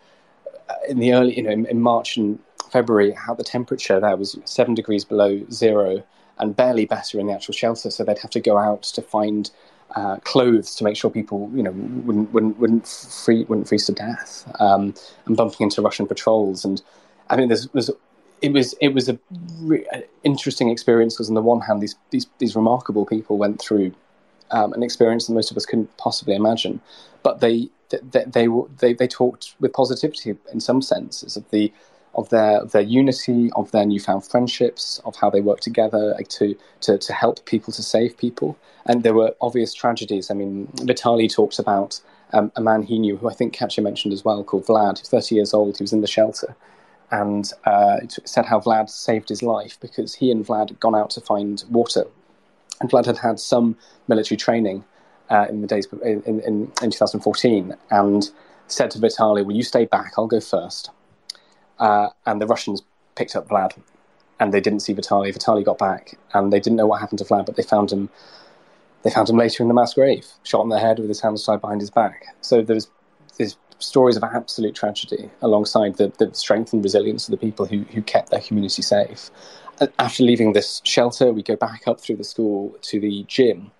uh, 0.69 0.73
in 0.87 0.99
the 0.99 1.13
early, 1.13 1.35
you 1.35 1.43
know, 1.43 1.51
in, 1.51 1.65
in, 1.67 1.81
March 1.81 2.17
and 2.17 2.39
February, 2.71 3.11
how 3.11 3.33
the 3.33 3.43
temperature 3.43 3.99
there 3.99 4.15
was 4.15 4.37
seven 4.45 4.73
degrees 4.73 5.05
below 5.05 5.45
zero 5.51 6.03
and 6.39 6.55
barely 6.55 6.85
better 6.85 7.19
in 7.19 7.27
the 7.27 7.33
actual 7.33 7.53
shelter. 7.53 7.91
So 7.91 8.03
they'd 8.03 8.17
have 8.17 8.31
to 8.31 8.39
go 8.39 8.57
out 8.57 8.83
to 8.83 9.01
find 9.01 9.51
uh, 9.95 10.17
clothes 10.17 10.75
to 10.75 10.83
make 10.83 10.95
sure 10.95 11.09
people, 11.09 11.51
you 11.53 11.63
know, 11.63 11.71
wouldn't 11.71 12.31
wouldn't 12.31 12.59
wouldn't, 12.59 12.87
free, 12.87 13.43
wouldn't 13.45 13.67
freeze 13.67 13.85
to 13.85 13.91
death, 13.91 14.51
um, 14.59 14.93
and 15.25 15.35
bumping 15.35 15.65
into 15.65 15.81
Russian 15.81 16.07
patrols. 16.07 16.63
And 16.63 16.81
I 17.29 17.35
mean, 17.35 17.47
there's, 17.47 17.67
there's 17.69 17.89
it 18.41 18.53
was 18.53 18.73
it 18.81 18.89
was 18.89 19.09
a 19.09 19.17
re- 19.59 19.85
interesting 20.23 20.69
experience 20.69 21.15
because 21.15 21.29
on 21.29 21.35
the 21.35 21.41
one 21.41 21.61
hand 21.61 21.81
these 21.81 21.95
these, 22.11 22.27
these 22.39 22.55
remarkable 22.55 23.05
people 23.05 23.37
went 23.37 23.61
through 23.61 23.93
um, 24.51 24.73
an 24.73 24.83
experience 24.83 25.27
that 25.27 25.33
most 25.33 25.51
of 25.51 25.57
us 25.57 25.65
couldn't 25.65 25.95
possibly 25.97 26.35
imagine, 26.35 26.81
but 27.23 27.39
they 27.39 27.69
they, 27.89 28.25
they 28.25 28.47
they 28.79 28.93
they 28.93 29.07
talked 29.07 29.55
with 29.59 29.73
positivity 29.73 30.35
in 30.51 30.59
some 30.59 30.81
senses 30.81 31.35
of 31.35 31.49
the 31.51 31.71
of 32.15 32.29
their 32.29 32.57
of 32.57 32.71
their 32.71 32.81
unity, 32.81 33.51
of 33.55 33.71
their 33.71 33.85
newfound 33.85 34.25
friendships, 34.25 34.99
of 35.05 35.15
how 35.17 35.29
they 35.29 35.41
work 35.41 35.59
together 35.59 36.15
to 36.27 36.55
to 36.81 36.97
to 36.97 37.13
help 37.13 37.45
people 37.45 37.71
to 37.73 37.83
save 37.83 38.17
people. 38.17 38.57
And 38.85 39.03
there 39.03 39.13
were 39.13 39.35
obvious 39.41 39.73
tragedies. 39.73 40.31
I 40.31 40.33
mean, 40.33 40.67
Vitali 40.81 41.27
talks 41.27 41.59
about 41.59 42.01
um, 42.33 42.51
a 42.55 42.61
man 42.61 42.83
he 42.83 42.97
knew, 42.99 43.17
who 43.17 43.29
I 43.29 43.33
think 43.33 43.57
Katya 43.57 43.83
mentioned 43.83 44.13
as 44.13 44.25
well, 44.25 44.43
called 44.43 44.65
Vlad, 44.65 45.05
30 45.05 45.35
years 45.35 45.53
old. 45.53 45.77
He 45.77 45.83
was 45.83 45.93
in 45.93 46.01
the 46.01 46.07
shelter, 46.07 46.55
and 47.11 47.51
uh, 47.65 47.97
said 48.25 48.45
how 48.45 48.59
Vlad 48.59 48.89
saved 48.89 49.29
his 49.29 49.43
life 49.43 49.77
because 49.81 50.15
he 50.15 50.31
and 50.31 50.45
Vlad 50.45 50.69
had 50.69 50.79
gone 50.79 50.95
out 50.95 51.11
to 51.11 51.21
find 51.21 51.63
water, 51.69 52.05
and 52.81 52.89
Vlad 52.91 53.05
had 53.05 53.17
had 53.19 53.39
some 53.39 53.77
military 54.07 54.37
training 54.37 54.83
uh, 55.29 55.47
in 55.49 55.61
the 55.61 55.67
days 55.67 55.87
in, 56.03 56.23
in, 56.23 56.41
in 56.81 56.91
2014, 56.91 57.75
and 57.91 58.31
said 58.67 58.91
to 58.91 58.99
Vitaly, 58.99 59.45
"Will 59.45 59.55
you 59.55 59.63
stay 59.63 59.85
back? 59.85 60.13
I'll 60.17 60.27
go 60.27 60.41
first. 60.41 60.91
uh, 61.79 62.09
and 62.25 62.41
the 62.41 62.47
Russians 62.47 62.81
picked 63.15 63.35
up 63.35 63.49
Vlad, 63.49 63.73
and 64.39 64.53
they 64.53 64.61
didn't 64.61 64.81
see 64.81 64.93
Vitaly. 64.93 65.33
Vitaly 65.33 65.63
got 65.65 65.77
back, 65.77 66.17
and 66.33 66.53
they 66.53 66.59
didn't 66.59 66.77
know 66.77 66.87
what 66.87 67.01
happened 67.01 67.19
to 67.19 67.25
Vlad, 67.25 67.45
but 67.45 67.55
they 67.55 67.63
found 67.63 67.91
him. 67.91 68.09
They 69.03 69.11
found 69.11 69.29
him 69.29 69.37
later 69.37 69.63
in 69.63 69.69
the 69.69 69.75
mass 69.75 69.93
grave, 69.93 70.27
shot 70.43 70.63
in 70.63 70.69
the 70.69 70.79
head 70.79 70.99
with 70.99 71.09
his 71.09 71.21
hands 71.21 71.45
tied 71.45 71.61
behind 71.61 71.81
his 71.81 71.89
back. 71.91 72.25
So 72.41 72.61
there's 72.61 72.89
stories 73.79 74.17
of 74.17 74.23
absolute 74.23 74.75
tragedy 74.75 75.29
alongside 75.41 75.95
the, 75.97 76.11
the 76.19 76.33
strength 76.33 76.73
and 76.73 76.83
resilience 76.83 77.27
of 77.27 77.31
the 77.31 77.37
people 77.37 77.65
who, 77.65 77.79
who 77.83 78.01
kept 78.01 78.29
their 78.29 78.41
community 78.41 78.81
safe. 78.81 79.31
After 79.97 80.23
leaving 80.23 80.53
this 80.53 80.81
shelter, 80.83 81.31
we 81.31 81.41
go 81.41 81.55
back 81.55 81.87
up 81.87 82.01
through 82.01 82.17
the 82.17 82.23
school 82.23 82.75
to 82.81 82.99
the 82.99 83.23
gym, 83.27 83.71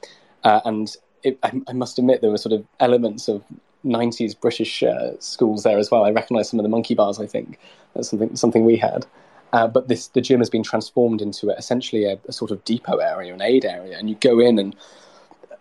uh, 0.46 0.62
and 0.64 0.96
it, 1.24 1.38
I, 1.44 1.52
I, 1.68 1.74
must 1.74 2.00
admit 2.00 2.22
there 2.22 2.32
were 2.32 2.38
sort 2.38 2.54
of 2.54 2.66
elements 2.80 3.28
of 3.28 3.44
90s 3.86 4.40
British 4.40 4.82
uh, 4.82 5.20
schools 5.20 5.64
there 5.64 5.78
as 5.78 5.92
well. 5.92 6.06
I 6.06 6.12
recognise 6.12 6.50
some 6.50 6.60
of 6.60 6.64
the 6.64 6.70
monkey 6.70 6.96
bars. 6.96 7.20
I 7.20 7.26
think 7.26 7.60
that's 7.94 8.10
something 8.10 8.34
something 8.38 8.64
we 8.64 8.78
had. 8.78 9.06
Uh, 9.52 9.68
but 9.68 9.90
this 9.90 10.08
the 10.08 10.22
gym 10.22 10.40
has 10.40 10.50
been 10.50 10.64
transformed 10.64 11.22
into 11.22 11.50
essentially 11.50 12.06
a, 12.06 12.18
a, 12.28 12.32
sort 12.32 12.52
of 12.52 12.64
depot 12.64 12.98
area, 12.98 13.34
an 13.34 13.42
aid 13.42 13.66
area, 13.66 13.98
and 13.98 14.10
you 14.10 14.16
go 14.16 14.40
in 14.40 14.58
and 14.58 14.76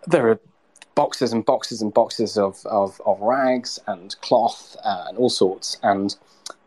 there 0.07 0.29
are 0.29 0.39
boxes 0.99 1.31
and 1.31 1.45
boxes 1.45 1.81
and 1.81 1.93
boxes 1.93 2.37
of, 2.37 2.65
of, 2.65 3.01
of 3.05 3.21
rags 3.21 3.79
and 3.87 4.19
cloth 4.19 4.75
uh, 4.83 5.05
and 5.07 5.17
all 5.17 5.29
sorts. 5.29 5.77
And 5.81 6.13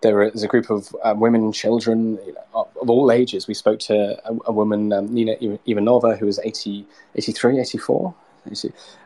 there 0.01 0.23
is 0.23 0.43
a 0.43 0.49
group 0.49 0.71
of 0.71 0.97
uh, 1.05 1.13
women 1.15 1.43
and 1.43 1.53
children 1.53 2.19
of, 2.55 2.67
of, 2.81 2.89
all 2.89 3.13
ages. 3.13 3.47
We 3.47 3.53
spoke 3.53 3.79
to 3.81 4.19
a, 4.25 4.33
a 4.47 4.53
woman, 4.53 4.91
um, 4.91 5.13
Nina 5.13 5.37
Ivanova, 5.37 6.19
who 6.19 6.25
was 6.25 6.41
80, 6.43 6.87
83, 7.15 7.61
84, 7.61 8.15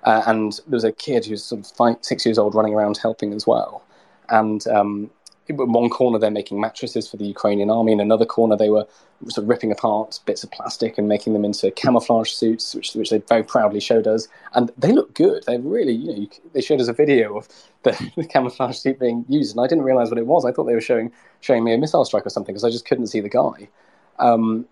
uh, 0.05 0.23
and 0.29 0.53
there 0.69 0.77
was 0.77 0.85
a 0.85 0.93
kid 0.93 1.25
who 1.25 1.33
was 1.33 1.43
sort 1.43 1.63
of 1.63 1.67
five, 1.73 1.97
six 2.03 2.25
years 2.25 2.39
old 2.39 2.55
running 2.55 2.75
around 2.75 2.97
helping 2.97 3.33
as 3.33 3.49
well. 3.49 3.83
And 4.29 4.65
um, 4.69 5.11
one 5.49 5.89
corner, 5.91 6.19
they're 6.19 6.31
making 6.31 6.61
mattresses 6.61 7.09
for 7.09 7.17
the 7.17 7.27
Ukrainian 7.27 7.71
army. 7.71 7.93
In 7.93 8.01
another 8.01 8.27
corner, 8.27 8.57
they 8.57 8.71
were 8.71 8.87
sort 9.29 9.45
of 9.45 9.49
ripping 9.49 9.73
apart 9.73 10.21
bits 10.27 10.45
of 10.45 10.51
plastic 10.51 10.99
and 10.99 11.09
making 11.09 11.33
them 11.33 11.45
into 11.45 11.71
camouflage 11.71 12.31
suits, 12.31 12.75
which, 12.75 12.95
which 12.95 13.11
they 13.11 13.19
very 13.19 13.43
proudly 13.43 13.81
showed 13.81 14.07
us. 14.07 14.29
And 14.55 14.71
they 14.77 14.93
look 14.93 15.15
good. 15.15 15.45
They 15.47 15.59
really, 15.59 15.93
you 15.93 16.07
know, 16.07 16.19
you, 16.19 16.29
they 16.53 16.61
showed 16.61 16.81
us 16.81 16.89
a 16.89 16.93
video 16.93 17.37
of 17.37 17.49
the, 17.85 18.13
the, 18.17 18.27
camouflage 18.27 18.77
suit 18.77 18.99
being 18.99 19.25
used, 19.29 19.57
and 19.57 19.65
I 19.65 19.69
didn't 19.69 19.85
realize 19.85 20.11
what 20.11 20.19
it 20.19 20.27
was. 20.27 20.45
I 20.45 20.53
thought 20.53 20.65
they 20.65 20.75
were 20.75 20.81
showing 20.81 21.13
showing 21.41 21.65
me 21.65 21.73
a 21.73 21.79
missile 21.79 22.05
strike 22.05 22.27
or 22.27 22.31
something 22.31 22.53
because 22.53 22.65
I 22.65 22.71
just 22.71 22.87
couldn't 22.87 23.07
see 23.07 23.21
the 23.21 23.29
guy. 23.29 23.69
Um, 24.19 24.67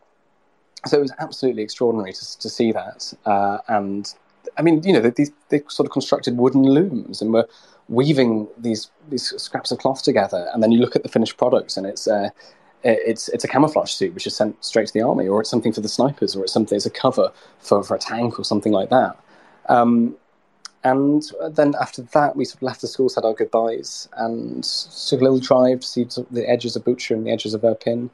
so 0.87 0.99
it 0.99 1.03
was 1.03 1.13
absolutely 1.19 1.63
extraordinary 1.63 2.13
to, 2.13 2.39
to 2.39 2.49
see 2.51 2.73
that. 2.73 3.13
Uh, 3.25 3.59
and 3.69 4.13
I 4.59 4.63
mean, 4.63 4.83
you 4.83 4.93
know, 4.93 5.01
they 5.01 5.63
sort 5.69 5.87
of 5.87 5.93
constructed 5.93 6.37
wooden 6.37 6.63
looms 6.63 7.23
and 7.23 7.33
were 7.33 7.49
weaving 7.89 8.49
these 8.59 8.91
these 9.09 9.35
scraps 9.41 9.71
of 9.71 9.79
cloth 9.79 10.03
together, 10.03 10.49
and 10.53 10.63
then 10.63 10.73
you 10.73 10.79
look 10.79 10.97
at 10.97 11.03
the 11.03 11.09
finished 11.09 11.37
products, 11.37 11.77
and 11.77 11.87
it's 11.87 12.07
uh, 12.07 12.31
it's 12.83 13.29
it's 13.29 13.45
a 13.45 13.49
camouflage 13.49 13.91
suit 13.91 14.15
which 14.15 14.27
is 14.27 14.37
sent 14.37 14.63
straight 14.65 14.87
to 14.87 14.93
the 14.93 15.03
army, 15.03 15.29
or 15.29 15.41
it's 15.41 15.51
something 15.51 15.73
for 15.73 15.81
the 15.81 15.89
snipers, 15.89 16.37
or 16.37 16.45
it's 16.45 16.53
something 16.53 16.77
as 16.77 16.87
a 16.87 16.91
cover 16.91 17.33
for, 17.59 17.83
for 17.83 17.95
a 17.95 17.99
tank 17.99 18.39
or 18.39 18.45
something 18.45 18.73
like 18.73 18.91
that. 18.91 19.19
Um, 19.69 20.17
and 20.85 21.25
then 21.51 21.75
after 21.81 22.03
that, 22.03 22.37
we 22.37 22.45
sort 22.45 22.57
of 22.57 22.63
left 22.63 22.83
the 22.83 22.87
school, 22.87 23.09
said 23.09 23.25
our 23.25 23.33
goodbyes, 23.33 24.07
and 24.19 24.63
took 24.63 25.21
a 25.21 25.25
little 25.25 25.39
drive 25.39 25.81
to 25.81 25.87
see 25.87 26.07
the 26.31 26.49
edges 26.49 26.77
of 26.77 26.85
Bucha 26.85 27.13
and 27.13 27.27
the 27.27 27.31
edges 27.31 27.55
of 27.55 27.63
Irpin. 27.63 28.11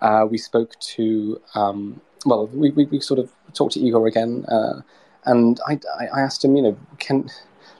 Uh, 0.00 0.26
we 0.30 0.38
spoke 0.38 0.78
to, 0.78 1.40
um, 1.56 2.00
well, 2.24 2.46
we, 2.48 2.70
we, 2.70 2.84
we, 2.86 3.00
sort 3.00 3.18
of 3.18 3.32
talked 3.54 3.72
to 3.72 3.80
Igor 3.80 4.06
again, 4.06 4.44
uh, 4.46 4.82
and 5.24 5.60
I, 5.66 5.80
I 6.12 6.20
asked 6.20 6.44
him, 6.44 6.54
you 6.54 6.62
know, 6.62 6.76
can 7.00 7.28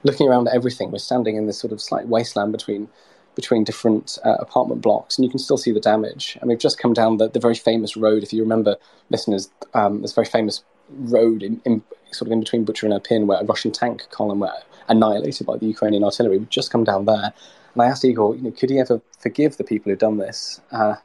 looking 0.02 0.28
around 0.28 0.48
at 0.48 0.54
everything, 0.54 0.90
we're 0.90 0.98
standing 0.98 1.36
in 1.36 1.46
this 1.46 1.58
sort 1.58 1.72
of 1.72 1.80
slight 1.80 2.08
wasteland 2.08 2.52
between 2.52 2.88
between 3.34 3.64
different 3.64 4.18
uh, 4.26 4.34
apartment 4.40 4.82
blocks, 4.82 5.16
and 5.16 5.24
you 5.24 5.30
can 5.30 5.38
still 5.38 5.56
see 5.56 5.72
the 5.72 5.80
damage. 5.80 6.36
And 6.40 6.50
we've 6.50 6.58
just 6.58 6.78
come 6.78 6.92
down 6.92 7.16
the, 7.16 7.30
the 7.30 7.40
very 7.40 7.54
famous 7.54 7.96
road. 7.96 8.22
If 8.22 8.32
you 8.32 8.42
remember, 8.42 8.76
listeners, 9.08 9.50
um, 9.72 10.02
this 10.02 10.12
very 10.12 10.26
famous 10.26 10.62
road 10.90 11.42
in, 11.42 11.58
in, 11.64 11.82
sort 12.10 12.28
of 12.28 12.32
in 12.32 12.40
between 12.40 12.66
Bucha 12.66 12.82
and 12.82 12.92
Irpin, 12.92 13.24
where 13.24 13.40
a 13.40 13.44
Russian 13.44 13.72
tank 13.72 14.06
column 14.10 14.40
were 14.40 14.52
annihilated 14.88 15.46
by 15.46 15.56
the 15.56 15.64
Ukrainian 15.64 16.04
artillery. 16.04 16.38
We've 16.38 16.48
just 16.50 16.70
come 16.70 16.84
down 16.84 17.06
there, 17.06 17.32
and 17.72 17.82
I 17.82 17.86
asked 17.86 18.04
Igor, 18.04 18.36
you 18.36 18.42
know, 18.42 18.50
could 18.50 18.68
he 18.68 18.78
ever 18.78 19.00
forgive 19.18 19.56
the 19.56 19.64
people 19.64 19.90
who've 19.90 19.98
done 19.98 20.18
this? 20.18 20.60
Uh, 20.70 20.96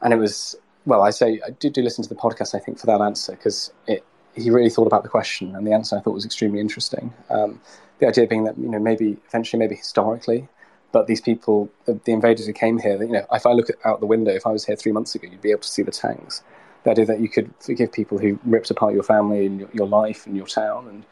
and 0.00 0.12
it 0.12 0.16
was 0.16 0.56
well, 0.84 1.02
I 1.02 1.10
say 1.10 1.40
I 1.46 1.50
did 1.50 1.72
do 1.72 1.82
listen 1.82 2.02
to 2.02 2.08
the 2.08 2.16
podcast. 2.16 2.54
I 2.54 2.58
think 2.58 2.78
for 2.78 2.86
that 2.86 3.00
answer 3.00 3.32
because 3.32 3.72
it 3.86 4.04
he 4.34 4.50
really 4.50 4.70
thought 4.70 4.86
about 4.86 5.02
the 5.02 5.08
question, 5.08 5.54
and 5.54 5.66
the 5.66 5.72
answer 5.72 5.96
I 5.96 6.00
thought 6.00 6.14
was 6.14 6.24
extremely 6.24 6.60
interesting. 6.60 7.12
Um, 7.30 7.60
the 7.98 8.08
idea 8.08 8.26
being 8.26 8.44
that 8.44 8.58
you 8.58 8.68
know 8.68 8.78
maybe 8.78 9.16
eventually, 9.28 9.58
maybe 9.58 9.76
historically, 9.76 10.48
but 10.92 11.06
these 11.06 11.20
people, 11.20 11.70
the, 11.86 11.98
the 12.04 12.12
invaders 12.12 12.46
who 12.46 12.52
came 12.52 12.78
here, 12.78 12.98
that, 12.98 13.06
you 13.06 13.12
know, 13.12 13.26
if 13.32 13.46
I 13.46 13.52
look 13.52 13.68
out 13.84 14.00
the 14.00 14.06
window, 14.06 14.30
if 14.30 14.46
I 14.46 14.50
was 14.50 14.64
here 14.64 14.76
three 14.76 14.92
months 14.92 15.14
ago, 15.14 15.26
you'd 15.28 15.40
be 15.40 15.50
able 15.50 15.62
to 15.62 15.68
see 15.68 15.82
the 15.82 15.90
tanks. 15.90 16.42
The 16.84 16.90
idea 16.90 17.06
that 17.06 17.20
you 17.20 17.28
could 17.28 17.52
forgive 17.60 17.92
people 17.92 18.18
who 18.18 18.38
ripped 18.44 18.70
apart 18.70 18.92
your 18.92 19.02
family 19.02 19.46
and 19.46 19.60
your, 19.60 19.68
your 19.72 19.86
life 19.86 20.26
and 20.26 20.36
your 20.36 20.46
town 20.46 20.88
and 20.88 21.04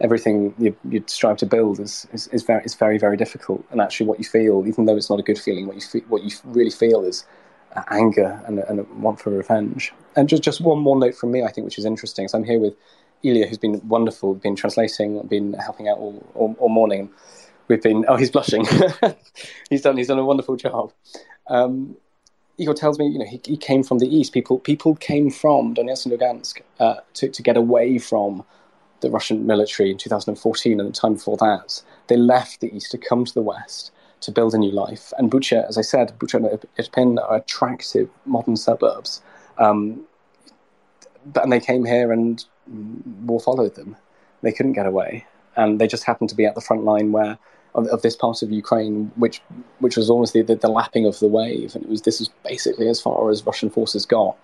everything 0.00 0.54
you, 0.58 0.76
would 0.84 1.10
strive 1.10 1.36
to 1.38 1.46
build 1.46 1.80
is, 1.80 2.06
is, 2.12 2.28
is, 2.28 2.42
very, 2.42 2.64
is 2.64 2.74
very, 2.74 2.98
very 2.98 3.16
difficult. 3.16 3.64
And 3.70 3.80
actually, 3.80 4.06
what 4.06 4.18
you 4.18 4.24
feel, 4.24 4.66
even 4.66 4.86
though 4.86 4.96
it's 4.96 5.10
not 5.10 5.20
a 5.20 5.22
good 5.22 5.38
feeling, 5.38 5.66
what 5.66 5.76
you, 5.76 5.82
feel, 5.82 6.02
what 6.08 6.22
you 6.22 6.30
really 6.44 6.70
feel 6.70 7.04
is 7.04 7.24
anger 7.88 8.40
and, 8.46 8.58
and 8.60 8.80
a 8.80 8.82
want 8.94 9.20
for 9.20 9.30
revenge. 9.30 9.92
And 10.16 10.28
just, 10.28 10.42
just 10.42 10.60
one 10.60 10.78
more 10.78 10.98
note 10.98 11.14
from 11.14 11.30
me, 11.30 11.42
I 11.42 11.50
think, 11.50 11.64
which 11.64 11.78
is 11.78 11.84
interesting. 11.84 12.28
So 12.28 12.38
I'm 12.38 12.44
here 12.44 12.58
with 12.58 12.74
Ilya, 13.22 13.46
who's 13.46 13.58
been 13.58 13.80
wonderful, 13.88 14.34
been 14.34 14.56
translating, 14.56 15.20
been 15.26 15.54
helping 15.54 15.88
out 15.88 15.98
all, 15.98 16.24
all, 16.34 16.56
all 16.58 16.68
morning. 16.68 17.10
We've 17.68 17.82
been, 17.82 18.04
oh, 18.08 18.16
he's 18.16 18.30
blushing. 18.30 18.66
he's 19.70 19.82
done, 19.82 19.96
he's 19.96 20.08
done 20.08 20.18
a 20.18 20.24
wonderful 20.24 20.56
job. 20.56 20.92
Um, 21.48 21.96
Igor 22.58 22.74
tells 22.74 22.98
me, 22.98 23.08
you 23.08 23.18
know, 23.18 23.26
he, 23.26 23.40
he 23.44 23.56
came 23.56 23.82
from 23.82 23.98
the 23.98 24.06
east. 24.06 24.32
People, 24.32 24.58
people 24.58 24.94
came 24.94 25.30
from 25.30 25.74
Donetsk 25.74 26.06
and 26.06 26.18
Lugansk 26.18 26.60
uh, 26.80 26.96
to, 27.14 27.28
to 27.28 27.42
get 27.42 27.56
away 27.56 27.98
from 27.98 28.44
the 29.00 29.10
Russian 29.10 29.46
military 29.46 29.90
in 29.90 29.98
2014 29.98 30.80
and 30.80 30.88
the 30.88 30.92
time 30.92 31.14
before 31.14 31.36
that. 31.36 31.82
They 32.06 32.16
left 32.16 32.60
the 32.60 32.74
east 32.74 32.90
to 32.92 32.98
come 32.98 33.24
to 33.24 33.34
the 33.34 33.42
west 33.42 33.90
to 34.20 34.32
build 34.32 34.54
a 34.54 34.58
new 34.58 34.70
life. 34.70 35.12
And 35.18 35.30
Bucha, 35.30 35.68
as 35.68 35.78
I 35.78 35.82
said, 35.82 36.18
Bucha 36.18 36.34
and 36.34 36.60
Irpin 36.78 37.22
are 37.22 37.36
attractive 37.36 38.08
modern 38.24 38.56
suburbs. 38.56 39.22
Um, 39.58 40.04
and 41.34 41.52
they 41.52 41.60
came 41.60 41.84
here 41.84 42.12
and 42.12 42.44
war 43.24 43.40
followed 43.40 43.74
them. 43.74 43.96
They 44.42 44.52
couldn't 44.52 44.74
get 44.74 44.86
away. 44.86 45.26
And 45.56 45.80
they 45.80 45.86
just 45.86 46.04
happened 46.04 46.30
to 46.30 46.36
be 46.36 46.44
at 46.44 46.54
the 46.54 46.60
front 46.60 46.84
line 46.84 47.12
where 47.12 47.38
of, 47.74 47.86
of 47.88 48.02
this 48.02 48.16
part 48.16 48.42
of 48.42 48.50
Ukraine, 48.50 49.12
which 49.16 49.40
which 49.80 49.96
was 49.96 50.10
almost 50.10 50.32
the, 50.32 50.42
the, 50.42 50.56
the, 50.56 50.68
lapping 50.68 51.06
of 51.06 51.18
the 51.20 51.28
wave. 51.28 51.74
And 51.74 51.84
it 51.84 51.90
was 51.90 52.02
this 52.02 52.18
was 52.18 52.30
basically 52.44 52.88
as 52.88 53.00
far 53.00 53.30
as 53.30 53.44
Russian 53.44 53.70
forces 53.70 54.06
got 54.06 54.36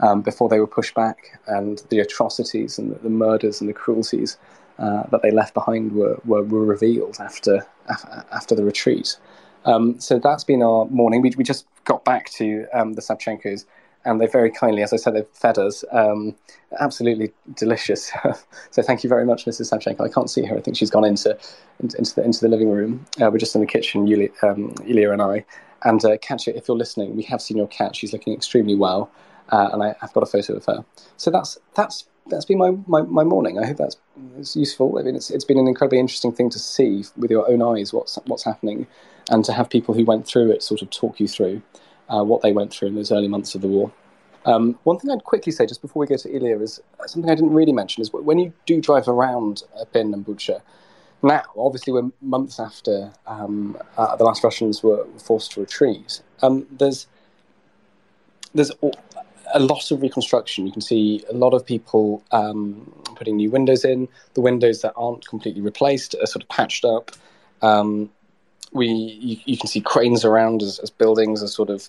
um, 0.00 0.22
before 0.22 0.48
they 0.48 0.60
were 0.60 0.66
pushed 0.66 0.94
back. 0.94 1.40
And 1.46 1.82
the 1.88 2.00
atrocities 2.00 2.78
and 2.78 2.94
the, 2.94 2.98
the 2.98 3.10
murders 3.10 3.60
and 3.60 3.68
the 3.68 3.74
cruelties 3.74 4.36
uh, 4.78 5.04
that 5.10 5.22
they 5.22 5.30
left 5.30 5.54
behind 5.54 5.92
were, 5.92 6.20
were, 6.24 6.42
were 6.42 6.64
revealed 6.64 7.16
after 7.20 7.66
after 8.32 8.54
the 8.54 8.64
retreat. 8.64 9.16
Um, 9.64 9.98
so 10.00 10.18
that's 10.18 10.44
been 10.44 10.62
our 10.62 10.86
morning. 10.86 11.22
We, 11.22 11.32
we 11.36 11.44
just 11.44 11.66
got 11.84 12.04
back 12.04 12.30
to 12.32 12.66
um, 12.72 12.94
the 12.94 13.02
Savchenkos, 13.02 13.64
and 14.04 14.20
they 14.20 14.26
very 14.26 14.50
kindly, 14.50 14.82
as 14.82 14.92
I 14.92 14.96
said, 14.96 15.14
they've 15.14 15.26
fed 15.32 15.58
us. 15.58 15.84
Um, 15.92 16.34
absolutely 16.78 17.32
delicious. 17.54 18.10
so 18.70 18.82
thank 18.82 19.02
you 19.02 19.08
very 19.08 19.24
much, 19.24 19.46
Mrs. 19.46 19.72
Savchenko. 19.72 20.00
I 20.00 20.08
can't 20.08 20.30
see 20.30 20.44
her. 20.44 20.56
I 20.56 20.60
think 20.60 20.76
she's 20.76 20.90
gone 20.90 21.04
into 21.04 21.38
into 21.80 22.14
the, 22.14 22.24
into 22.24 22.40
the 22.40 22.48
living 22.48 22.70
room. 22.70 23.06
Uh, 23.20 23.30
we're 23.30 23.38
just 23.38 23.54
in 23.54 23.60
the 23.60 23.66
kitchen, 23.66 24.06
Yulia, 24.06 24.28
um, 24.42 24.74
Ilya 24.86 25.12
and 25.12 25.22
I. 25.22 25.44
And 25.84 26.02
uh, 26.04 26.16
Katya, 26.18 26.54
if 26.54 26.66
you're 26.66 26.76
listening, 26.76 27.14
we 27.14 27.22
have 27.24 27.42
seen 27.42 27.58
your 27.58 27.68
cat. 27.68 27.94
She's 27.94 28.12
looking 28.12 28.32
extremely 28.32 28.74
well, 28.74 29.10
uh, 29.50 29.70
and 29.72 29.82
I, 29.82 29.94
have 30.00 30.12
got 30.14 30.22
a 30.22 30.26
photo 30.26 30.54
of 30.54 30.64
her. 30.64 30.84
So 31.16 31.30
that's 31.30 31.58
that's 31.74 32.06
that's 32.26 32.44
been 32.44 32.58
my, 32.58 32.70
my, 32.86 33.02
my 33.02 33.24
morning. 33.24 33.58
I 33.58 33.66
hope 33.66 33.76
that's 33.76 33.96
it's 34.38 34.56
useful. 34.56 34.98
I 34.98 35.02
mean, 35.02 35.16
it's 35.16 35.30
it's 35.30 35.44
been 35.44 35.58
an 35.58 35.68
incredibly 35.68 35.98
interesting 35.98 36.32
thing 36.32 36.50
to 36.50 36.58
see 36.58 37.04
with 37.16 37.30
your 37.30 37.48
own 37.50 37.62
eyes 37.62 37.92
what's 37.92 38.16
what's 38.26 38.44
happening, 38.44 38.86
and 39.30 39.44
to 39.44 39.52
have 39.52 39.68
people 39.70 39.94
who 39.94 40.04
went 40.04 40.26
through 40.26 40.50
it 40.50 40.62
sort 40.62 40.82
of 40.82 40.90
talk 40.90 41.20
you 41.20 41.28
through 41.28 41.62
uh, 42.08 42.24
what 42.24 42.42
they 42.42 42.52
went 42.52 42.72
through 42.72 42.88
in 42.88 42.94
those 42.94 43.12
early 43.12 43.28
months 43.28 43.54
of 43.54 43.60
the 43.60 43.68
war. 43.68 43.92
Um, 44.46 44.78
one 44.84 44.98
thing 44.98 45.10
I'd 45.10 45.24
quickly 45.24 45.52
say 45.52 45.66
just 45.66 45.80
before 45.80 46.00
we 46.00 46.06
go 46.06 46.16
to 46.16 46.36
Ilya 46.36 46.60
is 46.60 46.80
something 47.06 47.30
I 47.30 47.34
didn't 47.34 47.54
really 47.54 47.72
mention 47.72 48.02
is 48.02 48.12
when 48.12 48.38
you 48.38 48.52
do 48.66 48.80
drive 48.80 49.08
around 49.08 49.62
Irpin 49.80 50.12
and 50.12 50.24
Bucha, 50.24 50.60
now 51.22 51.42
obviously 51.56 51.94
we're 51.94 52.10
months 52.20 52.60
after 52.60 53.10
um, 53.26 53.76
uh, 53.96 54.16
the 54.16 54.24
last 54.24 54.44
Russians 54.44 54.82
were 54.82 55.06
forced 55.18 55.52
to 55.52 55.60
retreat. 55.60 56.20
Um, 56.42 56.66
there's 56.70 57.06
there's 58.54 58.70
a 59.52 59.60
lot 59.60 59.90
of 59.90 60.00
reconstruction. 60.00 60.66
You 60.66 60.72
can 60.72 60.82
see 60.82 61.24
a 61.28 61.34
lot 61.34 61.54
of 61.54 61.64
people 61.64 62.22
um, 62.32 62.92
putting 63.16 63.36
new 63.36 63.50
windows 63.50 63.84
in. 63.84 64.08
The 64.34 64.40
windows 64.40 64.82
that 64.82 64.92
aren't 64.96 65.26
completely 65.26 65.60
replaced 65.60 66.14
are 66.20 66.26
sort 66.26 66.42
of 66.42 66.48
patched 66.48 66.84
up. 66.84 67.10
Um, 67.62 68.10
we 68.72 68.88
you, 68.88 69.36
you, 69.44 69.56
can 69.56 69.68
see 69.68 69.80
cranes 69.80 70.24
around 70.24 70.62
as, 70.62 70.78
as, 70.80 70.90
buildings 70.90 71.42
are 71.42 71.48
sort 71.48 71.70
of 71.70 71.88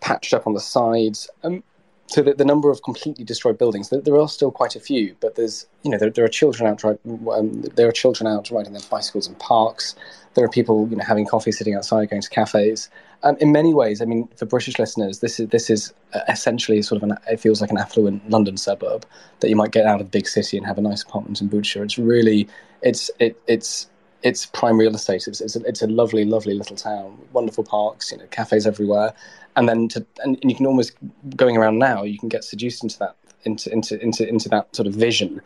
patched 0.00 0.32
up 0.32 0.46
on 0.46 0.54
the 0.54 0.60
sides. 0.60 1.28
Um, 1.42 1.62
so 2.06 2.22
the, 2.22 2.34
the, 2.34 2.44
number 2.44 2.70
of 2.70 2.82
completely 2.82 3.24
destroyed 3.24 3.58
buildings, 3.58 3.90
there, 3.90 4.00
there, 4.00 4.16
are 4.16 4.28
still 4.28 4.50
quite 4.50 4.74
a 4.74 4.80
few, 4.80 5.14
but 5.20 5.36
there's, 5.36 5.66
you 5.82 5.90
know, 5.90 5.98
there, 5.98 6.10
there 6.10 6.24
are 6.24 6.28
children 6.28 6.68
out, 6.68 6.84
um, 6.84 7.62
there 7.74 7.88
are 7.88 7.92
children 7.92 8.26
out 8.26 8.50
riding 8.50 8.72
their 8.72 8.82
bicycles 8.90 9.28
in 9.28 9.34
parks. 9.36 9.94
There 10.34 10.44
are 10.44 10.48
people, 10.48 10.88
you 10.88 10.96
know, 10.96 11.04
having 11.04 11.26
coffee, 11.26 11.52
sitting 11.52 11.74
outside, 11.74 12.10
going 12.10 12.22
to 12.22 12.30
cafes. 12.30 12.88
Um, 13.22 13.36
in 13.40 13.52
many 13.52 13.74
ways, 13.74 14.00
I 14.00 14.04
mean, 14.04 14.28
for 14.36 14.46
British 14.46 14.78
listeners, 14.78 15.20
this 15.20 15.40
is 15.40 15.48
this 15.48 15.68
is 15.70 15.92
uh, 16.14 16.20
essentially 16.28 16.80
sort 16.82 17.02
of 17.02 17.10
an 17.10 17.18
it 17.28 17.40
feels 17.40 17.60
like 17.60 17.70
an 17.70 17.78
affluent 17.78 18.28
London 18.30 18.56
suburb 18.56 19.04
that 19.40 19.48
you 19.48 19.56
might 19.56 19.72
get 19.72 19.86
out 19.86 20.00
of 20.00 20.06
the 20.06 20.10
big 20.10 20.26
city 20.26 20.56
and 20.56 20.66
have 20.66 20.78
a 20.78 20.80
nice 20.80 21.02
apartment 21.02 21.40
in 21.40 21.48
Bucha. 21.48 21.82
It's 21.84 21.98
really 21.98 22.48
it's 22.82 23.10
it, 23.18 23.40
it's 23.46 23.88
it's 24.22 24.46
prime 24.46 24.78
real 24.78 24.94
estate. 24.94 25.26
It's 25.26 25.40
it's 25.40 25.56
a, 25.56 25.60
it's 25.64 25.82
a 25.82 25.86
lovely, 25.86 26.24
lovely 26.24 26.54
little 26.54 26.76
town. 26.76 27.18
Wonderful 27.32 27.64
parks, 27.64 28.12
you 28.12 28.18
know, 28.18 28.26
cafes 28.30 28.66
everywhere, 28.66 29.12
and 29.56 29.68
then 29.68 29.88
to 29.88 30.06
and, 30.22 30.38
and 30.40 30.50
you 30.50 30.56
can 30.56 30.66
almost 30.66 30.92
going 31.36 31.56
around 31.56 31.78
now, 31.78 32.02
you 32.02 32.18
can 32.18 32.28
get 32.28 32.44
seduced 32.44 32.82
into 32.82 32.98
that 32.98 33.16
into 33.44 33.72
into 33.72 34.00
into 34.02 34.28
into 34.28 34.48
that 34.48 34.74
sort 34.74 34.86
of 34.86 34.94
vision, 34.94 35.40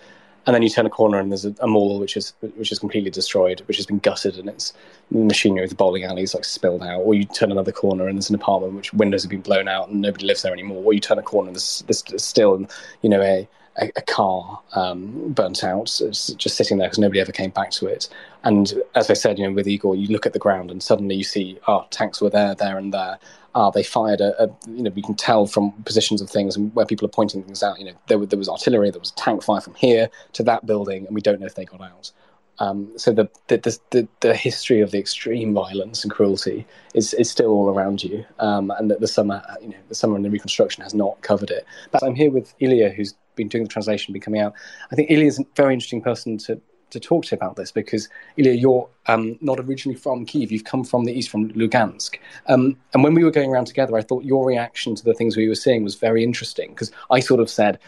and 0.47 0.55
then 0.55 0.63
you 0.63 0.69
turn 0.69 0.87
a 0.87 0.91
corner 0.91 1.19
and 1.19 1.31
there's 1.31 1.45
a, 1.45 1.55
a 1.61 1.67
mall 1.67 1.99
which 1.99 2.17
is 2.17 2.35
which 2.57 2.71
is 2.71 2.79
completely 2.79 3.11
destroyed, 3.11 3.63
which 3.67 3.77
has 3.77 3.87
been 3.87 3.99
gutted, 3.99 4.39
and 4.39 4.49
it's 4.49 4.73
machinery 5.11 5.67
the 5.67 5.75
bowling 5.75 6.05
alley 6.05 6.23
is 6.23 6.35
like 6.35 6.45
spilled 6.45 6.83
out. 6.83 7.01
Or 7.01 7.15
you 7.15 7.25
turn 7.25 7.53
another 7.53 7.73
corner 7.73 8.09
and 8.09 8.17
there's 8.17 8.29
an 8.29 8.35
apartment 8.35 8.75
which 8.75 8.93
windows 8.93 9.23
have 9.23 9.31
been 9.31 9.41
blown 9.41 9.69
out 9.69 9.89
and 9.89 10.01
nobody 10.01 10.27
lives 10.27 10.43
there 10.43 10.53
anymore. 10.53 10.83
Or 10.85 10.93
you 10.93 11.01
turn 11.01 11.19
a 11.19 11.23
corner 11.23 11.49
and 11.49 11.57
there's, 11.57 11.85
there's 11.87 12.25
still 12.25 12.67
you 13.03 13.09
know 13.09 13.23
a 13.23 13.49
a, 13.81 13.91
a 13.97 14.03
car 14.03 14.61
um, 14.75 15.33
burnt 15.33 15.65
out, 15.65 15.87
just 15.87 16.57
sitting 16.57 16.79
there 16.79 16.89
because 16.89 16.99
nobody 16.99 17.21
ever 17.21 17.33
came 17.33 17.51
back 17.51 17.71
to 17.73 17.87
it. 17.87 18.09
And 18.45 18.75
as 18.95 19.11
I 19.11 19.15
said, 19.15 19.39
you 19.39 19.47
know, 19.47 19.55
with 19.55 19.67
Igor, 19.67 19.97
you 19.97 20.07
look 20.09 20.27
at 20.27 20.35
the 20.35 20.39
ground 20.39 20.71
and 20.71 20.83
suddenly 20.83 21.17
you 21.17 21.25
see, 21.25 21.59
oh, 21.67 21.87
tanks 21.91 22.21
were 22.21 22.31
there, 22.31 22.55
there, 22.55 22.77
and 22.77 22.93
there. 22.93 23.19
Ah, 23.55 23.71
they 23.71 23.83
fired 23.83 24.21
a, 24.21 24.43
a, 24.43 24.49
you 24.69 24.83
know, 24.83 24.91
we 24.91 25.01
can 25.01 25.15
tell 25.15 25.47
from 25.47 25.73
positions 25.85 26.21
of 26.21 26.29
things 26.29 26.55
and 26.55 26.75
where 26.75 26.85
people 26.85 27.07
are 27.07 27.11
pointing 27.11 27.43
things 27.43 27.63
out. 27.63 27.79
You 27.79 27.87
know, 27.87 27.93
there, 28.09 28.25
there 28.27 28.39
was 28.39 28.49
artillery, 28.49 28.91
there 28.91 29.01
was 29.01 29.13
tank 29.13 29.43
fire 29.43 29.61
from 29.61 29.75
here 29.75 30.11
to 30.35 30.43
that 30.43 30.67
building, 30.67 31.07
and 31.07 31.15
we 31.15 31.23
don't 31.23 31.41
know 31.41 31.47
if 31.47 31.55
they 31.55 31.65
got 31.65 31.81
out. 31.81 32.11
Um, 32.59 32.93
so 32.97 33.13
the 33.13 33.29
the, 33.49 33.81
the 33.91 34.09
the, 34.21 34.35
history 34.35 34.81
of 34.81 34.93
the 34.93 34.99
extreme 34.99 35.55
violence 35.55 36.05
and 36.05 36.13
cruelty 36.13 36.65
is, 36.95 37.13
is 37.15 37.29
still 37.29 37.51
all 37.51 37.69
around 37.69 38.05
you, 38.05 38.25
um, 38.39 38.71
and 38.79 38.91
that 38.91 39.01
the 39.01 39.09
summer, 39.09 39.43
you 39.61 39.69
know, 39.69 39.77
the 39.89 39.95
summer 39.95 40.15
and 40.15 40.25
the 40.25 40.31
reconstruction 40.31 40.83
has 40.83 40.95
not 40.95 41.21
covered 41.23 41.51
it. 41.51 41.67
But 41.91 42.05
I'm 42.05 42.15
here 42.15 42.31
with 42.31 42.55
Ilya, 42.61 42.91
who's 42.91 43.15
been 43.35 43.49
doing 43.49 43.65
the 43.65 43.71
translation, 43.71 44.13
been 44.13 44.23
coming 44.23 44.41
out. 44.41 44.55
I 44.93 44.95
think 44.95 45.11
Ilya 45.11 45.27
is 45.27 45.41
a 45.41 45.45
very 45.57 45.75
interesting 45.75 46.01
person 46.01 46.39
to 46.39 46.61
to 46.95 47.01
talk 47.01 47.27
to 47.27 47.35
you 47.35 47.37
about 47.37 47.57
this 47.57 47.71
because 47.71 48.09
Ilya, 48.37 48.53
you're 48.53 48.89
um, 49.07 49.39
not 49.41 49.61
originally 49.61 49.99
from 49.99 50.25
Kiev. 50.25 50.51
You've 50.51 50.65
come 50.65 50.83
from 50.83 51.05
the 51.05 51.13
east, 51.13 51.31
from 51.31 51.51
Lugansk. 51.53 52.19
Um, 52.49 52.77
and 52.93 53.05
when 53.05 53.15
we 53.15 53.23
were 53.23 53.31
going 53.31 53.51
around 53.51 53.67
together, 53.67 53.97
I 53.97 54.03
thought 54.03 54.25
your 54.25 54.47
reaction 54.47 54.95
to 54.95 55.05
the 55.05 55.15
things 55.15 55.37
we 55.37 55.49
were 55.49 55.55
seeing 55.55 55.85
was 55.85 55.95
very 55.95 56.25
interesting 56.25 56.71
because 56.71 56.91
I 57.11 57.21
sort 57.21 57.41
of 57.41 57.51
said 57.51 57.79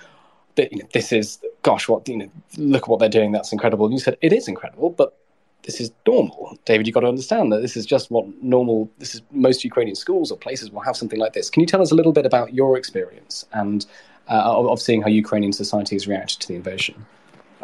that 0.56 0.72
you 0.72 0.78
know, 0.78 0.88
this 0.92 1.12
is, 1.12 1.38
gosh, 1.62 1.88
what 1.88 2.08
you 2.08 2.18
know, 2.18 2.30
look 2.56 2.84
at 2.84 2.88
what 2.88 3.00
they're 3.00 3.08
doing. 3.08 3.32
That's 3.32 3.52
incredible. 3.52 3.86
And 3.86 3.94
you 3.94 4.00
said 4.00 4.16
it 4.20 4.32
is 4.32 4.48
incredible, 4.48 4.90
but 4.90 5.16
this 5.62 5.80
is 5.80 5.90
normal. 6.06 6.56
David, 6.64 6.86
you've 6.86 6.94
got 6.94 7.00
to 7.00 7.08
understand 7.08 7.52
that 7.52 7.60
this 7.60 7.76
is 7.76 7.84
just 7.84 8.10
what 8.10 8.26
normal, 8.42 8.88
this 8.98 9.14
is 9.14 9.22
most 9.32 9.64
Ukrainian 9.64 9.96
schools 9.96 10.30
or 10.30 10.38
places 10.38 10.70
will 10.70 10.80
have 10.80 10.96
something 10.96 11.18
like 11.18 11.32
this. 11.32 11.50
Can 11.50 11.60
you 11.60 11.66
tell 11.66 11.82
us 11.82 11.90
a 11.90 11.94
little 11.94 12.12
bit 12.12 12.24
about 12.24 12.54
your 12.54 12.78
experience 12.78 13.44
and 13.52 13.84
uh, 14.28 14.42
of, 14.56 14.80
seeing 14.80 15.02
how 15.02 15.08
Ukrainian 15.08 15.52
society 15.52 15.96
has 15.96 16.06
reacted 16.06 16.40
to 16.40 16.48
the 16.48 16.54
invasion? 16.54 17.04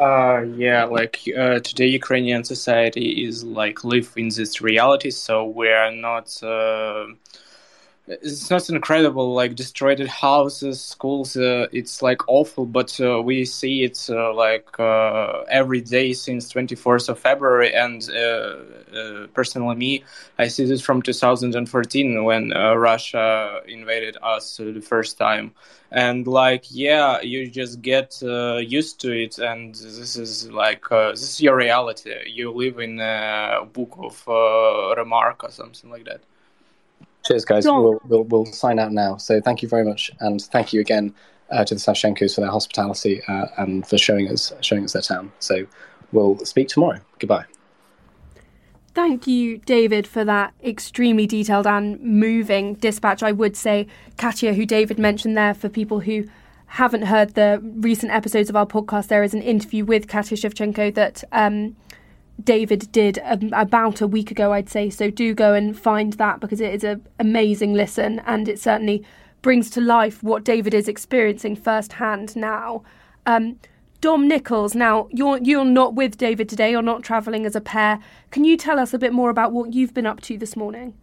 Uh, 0.03 0.41
yeah, 0.57 0.83
like 0.83 1.15
uh, 1.37 1.59
today, 1.59 1.87
Ukrainian 2.01 2.43
society 2.43 3.07
is 3.25 3.43
like 3.43 3.83
live 3.85 4.09
in 4.17 4.27
this 4.37 4.53
reality, 4.61 5.11
so 5.11 5.33
we 5.59 5.69
are 5.69 5.91
not. 5.91 6.27
Uh, 6.43 7.05
it's 8.05 8.49
not 8.49 8.69
incredible 8.69 9.33
like 9.33 9.55
destroyed 9.55 10.05
houses 10.07 10.81
schools 10.81 11.37
uh, 11.37 11.67
it's 11.71 12.01
like 12.01 12.27
awful 12.27 12.65
but 12.65 12.99
uh, 12.99 13.21
we 13.21 13.45
see 13.45 13.83
it 13.83 14.07
uh, 14.09 14.33
like 14.33 14.77
uh, 14.77 15.43
every 15.49 15.79
day 15.79 16.11
since 16.11 16.51
24th 16.51 17.07
of 17.07 17.17
february 17.17 17.73
and 17.73 18.09
uh, 18.13 18.55
uh, 18.97 19.27
personally 19.33 19.75
me 19.75 20.03
i 20.37 20.47
see 20.47 20.65
this 20.65 20.81
from 20.81 21.01
2014 21.01 22.23
when 22.25 22.49
russia 22.49 23.61
invaded 23.67 24.17
us 24.21 24.57
the 24.57 24.81
first 24.81 25.17
time. 25.17 25.51
And 25.91 26.25
like 26.25 26.65
yeah 26.71 27.21
you 27.21 27.47
just 27.47 27.81
get 27.83 28.19
used 28.21 28.99
to 29.01 29.11
it 29.11 29.37
and 29.37 29.75
this 29.75 30.15
is 30.15 30.49
like 30.49 30.89
this 30.89 31.21
is 31.21 31.39
your 31.39 31.55
reality. 31.55 32.15
You 32.25 32.51
live 32.51 32.79
in 32.79 32.99
a 32.99 33.59
book 33.71 33.95
of 33.99 34.23
Remarque 34.97 35.43
or 35.43 35.51
something 35.51 35.91
like 35.91 36.05
that 36.05 36.21
Cheers, 37.25 37.45
guys. 37.45 37.65
We'll, 37.65 38.01
we'll, 38.07 38.23
we'll, 38.23 38.45
sign 38.45 38.79
out 38.79 38.91
now. 38.91 39.17
So 39.17 39.39
thank 39.39 39.61
you 39.61 39.69
very 39.69 39.85
much, 39.85 40.11
and 40.19 40.41
thank 40.41 40.73
you 40.73 40.81
again 40.81 41.13
uh, 41.51 41.63
to 41.63 41.73
the 41.73 41.79
Savchenkos 41.79 42.35
for 42.35 42.41
their 42.41 42.51
hospitality 42.51 43.21
uh, 43.27 43.45
and 43.57 43.87
for 43.87 43.97
showing 43.97 44.29
us 44.29 44.51
showing 44.61 44.83
us 44.83 44.93
their 44.93 45.01
town. 45.01 45.31
So 45.39 45.65
we'll 46.11 46.37
speak 46.39 46.67
tomorrow. 46.67 46.99
Goodbye. 47.19 47.45
Thank 48.93 49.25
you, 49.25 49.57
David, 49.57 50.05
for 50.05 50.23
that 50.23 50.53
extremely 50.63 51.25
detailed 51.25 51.65
and 51.65 51.99
moving 52.01 52.75
dispatch. 52.75 53.23
I 53.23 53.31
would 53.31 53.55
say, 53.55 53.87
Katia, 54.17 54.53
who 54.53 54.65
David 54.65 54.99
mentioned 54.99 55.35
there, 55.35 55.53
for 55.53 55.67
people 55.67 56.01
who 56.01 56.25
haven't 56.67 57.03
heard 57.03 57.33
the 57.33 57.59
recent 57.63 58.11
episodes 58.11 58.49
of 58.49 58.55
our 58.55 58.67
podcast, 58.67 59.07
there 59.07 59.23
is 59.23 59.33
an 59.33 59.41
interview 59.41 59.85
with 59.85 60.07
Katia 60.07 60.37
Shevchenko 60.37 60.93
that 60.93 61.23
um, 61.31 61.75
David 62.41 62.91
did 62.91 63.19
about 63.53 64.01
a 64.01 64.07
week 64.07 64.31
ago, 64.31 64.53
I'd 64.53 64.69
say. 64.69 64.89
So 64.89 65.09
do 65.09 65.33
go 65.33 65.53
and 65.53 65.77
find 65.77 66.13
that 66.13 66.39
because 66.39 66.61
it 66.61 66.73
is 66.73 66.83
an 66.83 67.05
amazing 67.19 67.73
listen 67.73 68.19
and 68.25 68.47
it 68.47 68.59
certainly 68.59 69.05
brings 69.41 69.69
to 69.71 69.81
life 69.81 70.23
what 70.23 70.43
David 70.43 70.73
is 70.73 70.87
experiencing 70.87 71.55
firsthand 71.55 72.35
now. 72.35 72.83
Um, 73.25 73.59
Dom 74.01 74.27
Nicholls, 74.27 74.75
now 74.75 75.07
you're 75.11 75.37
you're 75.37 75.63
not 75.63 75.95
with 75.95 76.17
David 76.17 76.49
today. 76.49 76.71
You're 76.71 76.81
not 76.81 77.03
travelling 77.03 77.45
as 77.45 77.55
a 77.55 77.61
pair. 77.61 77.99
Can 78.31 78.43
you 78.43 78.57
tell 78.57 78.79
us 78.79 78.93
a 78.93 78.99
bit 78.99 79.13
more 79.13 79.29
about 79.29 79.53
what 79.53 79.73
you've 79.73 79.93
been 79.93 80.05
up 80.05 80.19
to 80.21 80.37
this 80.37 80.57
morning? 80.57 80.93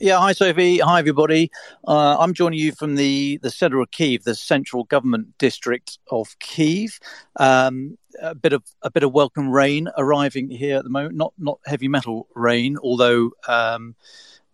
Yeah, 0.00 0.18
hi 0.18 0.32
Sophie. 0.32 0.78
Hi 0.78 0.98
everybody. 1.00 1.50
Uh, 1.86 2.16
I'm 2.18 2.32
joining 2.32 2.58
you 2.58 2.72
from 2.72 2.94
the 2.94 3.38
the 3.42 3.50
centre 3.50 3.80
of 3.80 3.90
Kiev, 3.90 4.24
the 4.24 4.34
central 4.34 4.84
government 4.84 5.36
district 5.38 5.98
of 6.10 6.38
Kiev. 6.38 6.98
Um, 7.36 7.98
a 8.20 8.34
bit 8.34 8.52
of 8.52 8.62
a 8.82 8.90
bit 8.90 9.02
of 9.02 9.12
welcome 9.12 9.50
rain 9.50 9.88
arriving 9.96 10.50
here 10.50 10.76
at 10.76 10.84
the 10.84 10.90
moment. 10.90 11.16
Not 11.16 11.32
not 11.38 11.58
heavy 11.66 11.88
metal 11.88 12.28
rain, 12.34 12.76
although 12.82 13.30
um, 13.46 13.94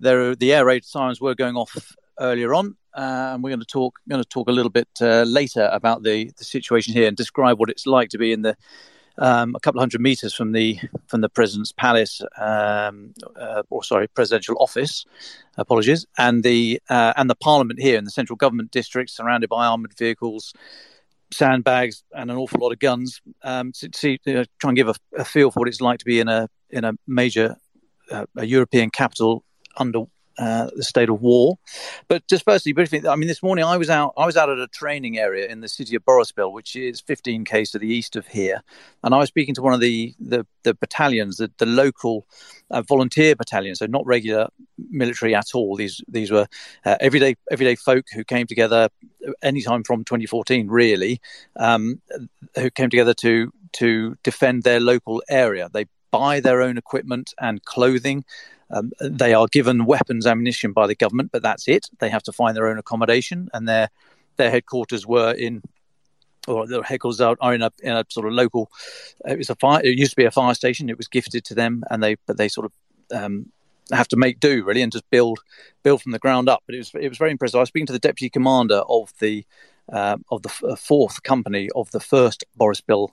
there 0.00 0.30
are, 0.30 0.34
the 0.34 0.52
air 0.52 0.64
raid 0.64 0.84
sirens 0.84 1.20
were 1.20 1.34
going 1.34 1.56
off 1.56 1.96
earlier 2.18 2.54
on. 2.54 2.76
Uh, 2.96 3.32
and 3.34 3.42
we're 3.42 3.50
going 3.50 3.58
to 3.58 3.66
talk 3.66 3.98
going 4.08 4.22
to 4.22 4.28
talk 4.28 4.48
a 4.48 4.52
little 4.52 4.70
bit 4.70 4.88
uh, 5.00 5.22
later 5.22 5.68
about 5.72 6.02
the 6.02 6.30
the 6.36 6.44
situation 6.44 6.92
here 6.92 7.08
and 7.08 7.16
describe 7.16 7.58
what 7.58 7.70
it's 7.70 7.86
like 7.86 8.08
to 8.10 8.18
be 8.18 8.32
in 8.32 8.42
the 8.42 8.56
um, 9.18 9.54
a 9.54 9.60
couple 9.60 9.80
hundred 9.80 10.00
meters 10.00 10.34
from 10.34 10.52
the 10.52 10.78
from 11.06 11.20
the 11.20 11.28
president's 11.28 11.72
palace, 11.72 12.20
um, 12.38 13.14
uh, 13.36 13.62
or 13.70 13.84
sorry, 13.84 14.08
presidential 14.08 14.56
office. 14.58 15.04
Apologies, 15.56 16.06
and 16.18 16.42
the 16.42 16.80
uh, 16.88 17.12
and 17.16 17.30
the 17.30 17.36
parliament 17.36 17.80
here 17.80 17.96
in 17.96 18.04
the 18.04 18.10
central 18.10 18.36
government 18.36 18.70
district, 18.70 19.10
surrounded 19.10 19.48
by 19.48 19.66
armored 19.66 19.96
vehicles, 19.96 20.52
sandbags, 21.34 22.04
and 22.12 22.30
an 22.30 22.36
awful 22.36 22.60
lot 22.60 22.72
of 22.72 22.78
guns. 22.78 23.20
Um, 23.42 23.72
to, 23.72 23.88
to 23.88 24.18
know, 24.26 24.44
try 24.60 24.70
and 24.70 24.76
give 24.76 24.88
a, 24.88 24.94
a, 25.16 25.24
feel 25.24 25.50
for 25.50 25.60
what 25.60 25.68
it's 25.68 25.80
like 25.80 25.98
to 25.98 26.04
be 26.04 26.20
in 26.20 26.28
a 26.28 26.48
in 26.70 26.84
a 26.84 26.92
major 27.06 27.56
uh, 28.10 28.26
a 28.36 28.44
European 28.44 28.90
capital 28.90 29.44
under 29.76 30.04
uh, 30.38 30.70
the 30.74 30.82
state 30.82 31.08
of 31.08 31.20
war. 31.20 31.58
But 32.08 32.26
just 32.26 32.44
firstly, 32.44 32.72
briefly, 32.72 33.06
I 33.06 33.16
mean, 33.16 33.28
this 33.28 33.42
morning 33.42 33.64
I 33.64 33.76
was 33.76 33.90
out. 33.90 34.14
I 34.16 34.26
was 34.26 34.36
out 34.36 34.50
at 34.50 34.58
a 34.58 34.68
training 34.68 35.18
area 35.18 35.46
in 35.46 35.60
the 35.60 35.68
city 35.68 35.96
of 35.96 36.04
Boryspil, 36.04 36.52
which 36.52 36.76
is 36.76 37.00
15 37.00 37.44
k's 37.44 37.70
to 37.72 37.78
the 37.78 37.88
east 37.88 38.16
of 38.16 38.26
here, 38.26 38.62
and 39.02 39.14
I 39.14 39.18
was 39.18 39.28
speaking 39.28 39.54
to 39.54 39.62
one 39.62 39.74
of 39.74 39.80
the 39.80 40.14
the, 40.18 40.46
the 40.62 40.74
battalions, 40.74 41.36
the, 41.36 41.50
the 41.58 41.66
local 41.66 42.26
uh, 42.70 42.82
volunteer 42.82 43.36
battalion, 43.36 43.74
so 43.74 43.86
not 43.86 44.06
regular 44.06 44.48
military 44.90 45.34
at 45.34 45.54
all. 45.54 45.76
These 45.76 46.02
these 46.08 46.30
were 46.30 46.46
uh, 46.84 46.96
everyday 47.00 47.36
everyday 47.50 47.76
folk 47.76 48.06
who 48.12 48.24
came 48.24 48.46
together 48.46 48.88
anytime 49.42 49.84
from 49.84 50.04
2014, 50.04 50.68
really, 50.68 51.20
um, 51.56 52.00
who 52.56 52.70
came 52.70 52.90
together 52.90 53.14
to 53.14 53.52
to 53.74 54.16
defend 54.22 54.62
their 54.62 54.80
local 54.80 55.22
area. 55.28 55.68
They 55.72 55.86
buy 56.10 56.40
their 56.40 56.62
own 56.62 56.78
equipment 56.78 57.34
and 57.40 57.64
clothing. 57.64 58.24
Um, 58.70 58.92
they 59.00 59.34
are 59.34 59.46
given 59.46 59.84
weapons, 59.84 60.26
ammunition 60.26 60.72
by 60.72 60.86
the 60.86 60.94
government, 60.94 61.30
but 61.32 61.42
that's 61.42 61.68
it. 61.68 61.88
They 61.98 62.08
have 62.08 62.22
to 62.24 62.32
find 62.32 62.56
their 62.56 62.68
own 62.68 62.78
accommodation, 62.78 63.48
and 63.52 63.68
their 63.68 63.90
their 64.36 64.50
headquarters 64.50 65.06
were 65.06 65.32
in, 65.32 65.62
or 66.48 66.66
their 66.66 66.82
headquarters 66.82 67.20
are, 67.20 67.36
in 67.54 67.62
a 67.62 67.70
in 67.82 67.92
a 67.92 68.04
sort 68.08 68.26
of 68.26 68.32
local. 68.32 68.70
It 69.26 69.38
was 69.38 69.50
a 69.50 69.54
fire. 69.54 69.82
It 69.82 69.98
used 69.98 70.12
to 70.12 70.16
be 70.16 70.24
a 70.24 70.30
fire 70.30 70.54
station. 70.54 70.88
It 70.88 70.96
was 70.96 71.08
gifted 71.08 71.44
to 71.46 71.54
them, 71.54 71.84
and 71.90 72.02
they 72.02 72.16
but 72.26 72.36
they 72.36 72.48
sort 72.48 72.66
of 72.66 72.72
um, 73.16 73.52
have 73.92 74.08
to 74.08 74.16
make 74.16 74.40
do 74.40 74.64
really 74.64 74.82
and 74.82 74.92
just 74.92 75.08
build 75.10 75.40
build 75.82 76.02
from 76.02 76.12
the 76.12 76.18
ground 76.18 76.48
up. 76.48 76.62
But 76.66 76.74
it 76.74 76.78
was 76.78 76.90
it 76.94 77.08
was 77.08 77.18
very 77.18 77.30
impressive. 77.30 77.56
I 77.56 77.60
was 77.60 77.68
speaking 77.68 77.86
to 77.86 77.92
the 77.92 77.98
deputy 77.98 78.30
commander 78.30 78.82
of 78.88 79.12
the 79.20 79.44
uh, 79.92 80.16
of 80.30 80.42
the 80.42 80.48
fourth 80.48 81.22
company 81.22 81.68
of 81.74 81.90
the 81.90 82.00
first 82.00 82.44
Boryspil 82.58 83.10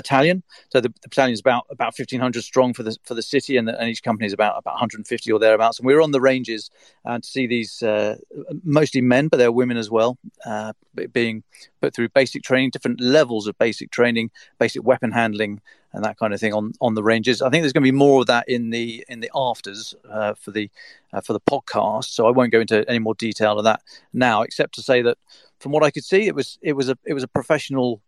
battalion. 0.00 0.38
So 0.72 0.76
the, 0.80 0.90
the 1.02 1.08
battalion 1.08 1.34
is 1.38 1.44
about 1.46 1.64
about 1.76 1.92
fifteen 2.00 2.20
hundred 2.20 2.42
strong 2.44 2.74
for 2.76 2.84
the 2.86 2.94
for 3.08 3.14
the 3.14 3.26
city, 3.34 3.58
and, 3.58 3.66
the, 3.66 3.74
and 3.80 3.86
each 3.92 4.02
company 4.08 4.26
is 4.26 4.34
about 4.38 4.54
about 4.62 4.74
one 4.74 4.80
hundred 4.82 4.98
and 5.00 5.08
fifty 5.14 5.30
or 5.32 5.40
thereabouts. 5.40 5.78
And 5.78 5.86
we 5.88 5.94
were 5.94 6.04
on 6.08 6.12
the 6.12 6.20
ranges 6.30 6.70
uh, 7.08 7.18
to 7.24 7.28
see 7.34 7.46
these 7.46 7.72
uh, 7.92 8.16
mostly 8.62 9.02
men, 9.14 9.28
but 9.28 9.36
there 9.38 9.48
are 9.48 9.60
women 9.62 9.76
as 9.76 9.90
well, 9.90 10.12
uh, 10.44 10.72
being 11.12 11.42
put 11.80 11.94
through 11.94 12.08
basic 12.20 12.42
training, 12.42 12.70
different 12.70 13.00
levels 13.00 13.46
of 13.46 13.54
basic 13.58 13.90
training, 13.90 14.30
basic 14.58 14.82
weapon 14.84 15.12
handling, 15.12 15.60
and 15.92 16.04
that 16.04 16.16
kind 16.18 16.32
of 16.34 16.40
thing 16.40 16.54
on 16.54 16.72
on 16.80 16.94
the 16.94 17.02
ranges. 17.02 17.40
I 17.42 17.50
think 17.50 17.62
there's 17.62 17.76
going 17.76 17.86
to 17.86 17.92
be 17.92 18.04
more 18.06 18.20
of 18.20 18.26
that 18.26 18.44
in 18.48 18.70
the 18.70 19.04
in 19.08 19.20
the 19.20 19.30
afters 19.34 19.94
uh, 20.16 20.34
for 20.42 20.52
the 20.52 20.70
uh, 21.12 21.20
for 21.20 21.32
the 21.32 21.44
podcast. 21.52 22.08
So 22.16 22.26
I 22.28 22.32
won't 22.36 22.52
go 22.52 22.60
into 22.60 22.84
any 22.88 23.00
more 23.00 23.14
detail 23.14 23.58
of 23.58 23.64
that 23.64 23.80
now, 24.12 24.42
except 24.42 24.74
to 24.74 24.82
say 24.82 25.02
that 25.02 25.18
from 25.60 25.72
what 25.72 25.82
I 25.82 25.90
could 25.90 26.04
see, 26.04 26.26
it 26.30 26.34
was 26.34 26.58
it 26.62 26.74
was 26.74 26.88
a 26.88 26.96
it 27.04 27.14
was 27.14 27.24
a 27.24 27.28
professional 27.38 28.00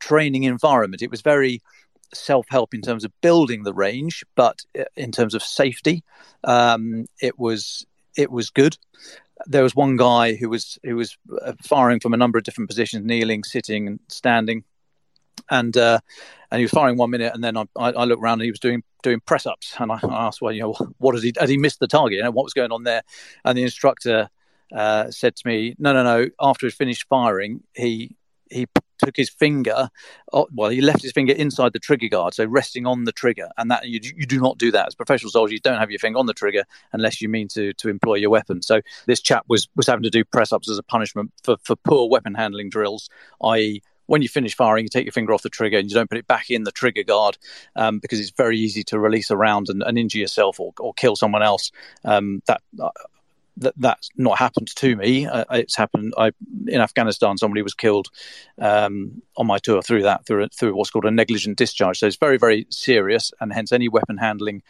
training 0.00 0.44
environment. 0.44 1.02
It 1.02 1.10
was 1.10 1.22
very 1.22 1.62
self 2.12 2.46
help 2.48 2.74
in 2.74 2.82
terms 2.82 3.04
of 3.04 3.12
building 3.20 3.62
the 3.62 3.74
range, 3.74 4.24
but 4.34 4.64
uh, 4.78 4.84
in 4.96 5.12
terms 5.12 5.34
of 5.34 5.42
safety, 5.42 6.02
um, 6.44 7.06
it 7.20 7.38
was 7.38 7.86
it 8.16 8.30
was 8.30 8.50
good. 8.50 8.76
There 9.46 9.62
was 9.62 9.74
one 9.74 9.96
guy 9.96 10.34
who 10.34 10.48
was 10.48 10.78
who 10.84 10.96
was 10.96 11.16
uh, 11.42 11.54
firing 11.62 12.00
from 12.00 12.14
a 12.14 12.16
number 12.16 12.38
of 12.38 12.44
different 12.44 12.70
positions, 12.70 13.04
kneeling, 13.04 13.44
sitting, 13.44 13.86
and 13.86 14.00
standing, 14.08 14.64
and 15.50 15.76
uh, 15.76 16.00
and 16.50 16.60
he 16.60 16.64
was 16.64 16.70
firing 16.70 16.96
one 16.96 17.10
minute, 17.10 17.34
and 17.34 17.42
then 17.42 17.56
I, 17.56 17.66
I, 17.76 18.04
looked 18.04 18.22
around 18.22 18.34
and 18.34 18.44
he 18.44 18.50
was 18.50 18.60
doing 18.60 18.82
doing 19.02 19.20
press 19.20 19.46
ups, 19.46 19.74
and 19.78 19.90
I, 19.90 19.98
asked, 20.02 20.40
well, 20.40 20.52
you 20.52 20.62
know, 20.62 20.74
what 20.98 21.14
has 21.14 21.22
he 21.22 21.32
had 21.38 21.48
he 21.48 21.58
missed 21.58 21.80
the 21.80 21.88
target? 21.88 22.18
You 22.18 22.22
know, 22.22 22.30
what 22.30 22.44
was 22.44 22.54
going 22.54 22.72
on 22.72 22.84
there? 22.84 23.02
And 23.44 23.58
the 23.58 23.62
instructor 23.62 24.30
uh, 24.74 25.10
said 25.10 25.36
to 25.36 25.46
me, 25.46 25.74
no, 25.78 25.92
no, 25.92 26.02
no. 26.02 26.28
After 26.40 26.66
he 26.66 26.70
finished 26.70 27.06
firing, 27.08 27.62
he 27.74 28.16
he 28.54 28.66
took 28.98 29.16
his 29.16 29.28
finger, 29.28 29.88
well, 30.32 30.70
he 30.70 30.80
left 30.80 31.02
his 31.02 31.12
finger 31.12 31.32
inside 31.32 31.72
the 31.72 31.78
trigger 31.78 32.08
guard, 32.08 32.34
so 32.34 32.44
resting 32.44 32.86
on 32.86 33.04
the 33.04 33.12
trigger, 33.12 33.48
and 33.58 33.70
that 33.70 33.86
you, 33.86 34.00
you 34.02 34.26
do 34.26 34.40
not 34.40 34.58
do 34.58 34.70
that 34.70 34.86
as 34.86 34.94
professional 34.94 35.30
soldiers. 35.30 35.52
You 35.52 35.60
don't 35.60 35.78
have 35.78 35.90
your 35.90 35.98
finger 35.98 36.18
on 36.18 36.26
the 36.26 36.34
trigger 36.34 36.64
unless 36.92 37.20
you 37.20 37.28
mean 37.28 37.48
to 37.48 37.72
to 37.74 37.88
employ 37.88 38.14
your 38.14 38.30
weapon. 38.30 38.62
So 38.62 38.80
this 39.06 39.20
chap 39.20 39.44
was 39.48 39.68
was 39.76 39.86
having 39.86 40.04
to 40.04 40.10
do 40.10 40.24
press 40.24 40.52
ups 40.52 40.70
as 40.70 40.78
a 40.78 40.82
punishment 40.82 41.32
for 41.42 41.56
for 41.62 41.76
poor 41.76 42.08
weapon 42.08 42.34
handling 42.34 42.70
drills, 42.70 43.08
i.e 43.42 43.82
when 44.06 44.22
you 44.22 44.28
finish 44.28 44.54
firing, 44.54 44.84
you 44.84 44.88
take 44.88 45.06
your 45.06 45.12
finger 45.12 45.32
off 45.32 45.42
the 45.42 45.48
trigger 45.48 45.78
and 45.78 45.90
you 45.90 45.94
don't 45.94 46.10
put 46.10 46.18
it 46.18 46.26
back 46.26 46.50
in 46.50 46.64
the 46.64 46.72
trigger 46.72 47.02
guard 47.02 47.38
um, 47.76 47.98
because 47.98 48.20
it's 48.20 48.30
very 48.30 48.58
easy 48.58 48.82
to 48.84 48.98
release 48.98 49.30
a 49.30 49.36
round 49.36 49.68
and, 49.68 49.82
and 49.82 49.98
injure 49.98 50.18
yourself 50.18 50.60
or, 50.60 50.72
or 50.78 50.92
kill 50.94 51.16
someone 51.16 51.42
else. 51.42 51.72
Um, 52.04 52.42
that 52.46 52.60
uh, 52.78 52.90
that 53.56 53.74
that's 53.76 54.08
not 54.16 54.38
happened 54.38 54.74
to 54.76 54.96
me. 54.96 55.26
Uh, 55.26 55.44
it's 55.52 55.76
happened. 55.76 56.14
I 56.16 56.32
in 56.66 56.80
Afghanistan, 56.80 57.38
somebody 57.38 57.62
was 57.62 57.74
killed 57.74 58.08
um, 58.60 59.22
on 59.36 59.46
my 59.46 59.58
tour 59.58 59.82
through 59.82 60.02
that 60.02 60.26
through 60.26 60.48
through 60.48 60.74
what's 60.74 60.90
called 60.90 61.04
a 61.04 61.10
negligent 61.10 61.58
discharge. 61.58 61.98
So 61.98 62.06
it's 62.06 62.16
very 62.16 62.38
very 62.38 62.66
serious, 62.70 63.32
and 63.40 63.52
hence 63.52 63.72
any 63.72 63.88
weapon 63.88 64.18
handling 64.18 64.62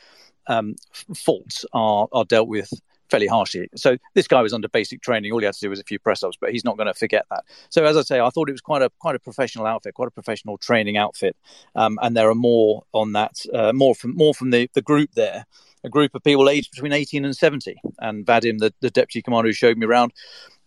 um, 0.46 0.76
faults 1.14 1.64
are 1.72 2.08
are 2.12 2.24
dealt 2.24 2.48
with 2.48 2.70
fairly 3.10 3.26
harshly. 3.26 3.68
So 3.76 3.96
this 4.14 4.26
guy 4.26 4.42
was 4.42 4.52
under 4.52 4.68
basic 4.68 5.00
training. 5.00 5.30
All 5.30 5.38
he 5.38 5.44
had 5.44 5.54
to 5.54 5.60
do 5.60 5.70
was 5.70 5.78
a 5.78 5.84
few 5.84 5.98
press 5.98 6.22
ups, 6.22 6.36
but 6.40 6.50
he's 6.50 6.64
not 6.64 6.76
going 6.76 6.86
to 6.86 6.94
forget 6.94 7.26
that. 7.30 7.44
So 7.68 7.84
as 7.84 7.96
I 7.96 8.02
say, 8.02 8.18
I 8.18 8.30
thought 8.30 8.48
it 8.48 8.52
was 8.52 8.60
quite 8.60 8.82
a 8.82 8.90
quite 8.98 9.14
a 9.14 9.20
professional 9.20 9.66
outfit, 9.66 9.94
quite 9.94 10.08
a 10.08 10.12
professional 10.12 10.58
training 10.58 10.96
outfit, 10.96 11.36
um, 11.74 11.98
and 12.02 12.16
there 12.16 12.28
are 12.28 12.34
more 12.34 12.84
on 12.92 13.12
that, 13.12 13.36
uh, 13.52 13.72
more 13.72 13.94
from 13.94 14.14
more 14.14 14.34
from 14.34 14.50
the 14.50 14.68
the 14.74 14.82
group 14.82 15.10
there 15.14 15.46
a 15.84 15.88
group 15.88 16.14
of 16.14 16.22
people 16.24 16.48
aged 16.48 16.70
between 16.70 16.92
18 16.92 17.24
and 17.24 17.36
70. 17.36 17.76
And 18.00 18.26
Vadim, 18.26 18.58
the, 18.58 18.72
the 18.80 18.90
deputy 18.90 19.22
commander 19.22 19.48
who 19.48 19.52
showed 19.52 19.76
me 19.76 19.86
around, 19.86 20.12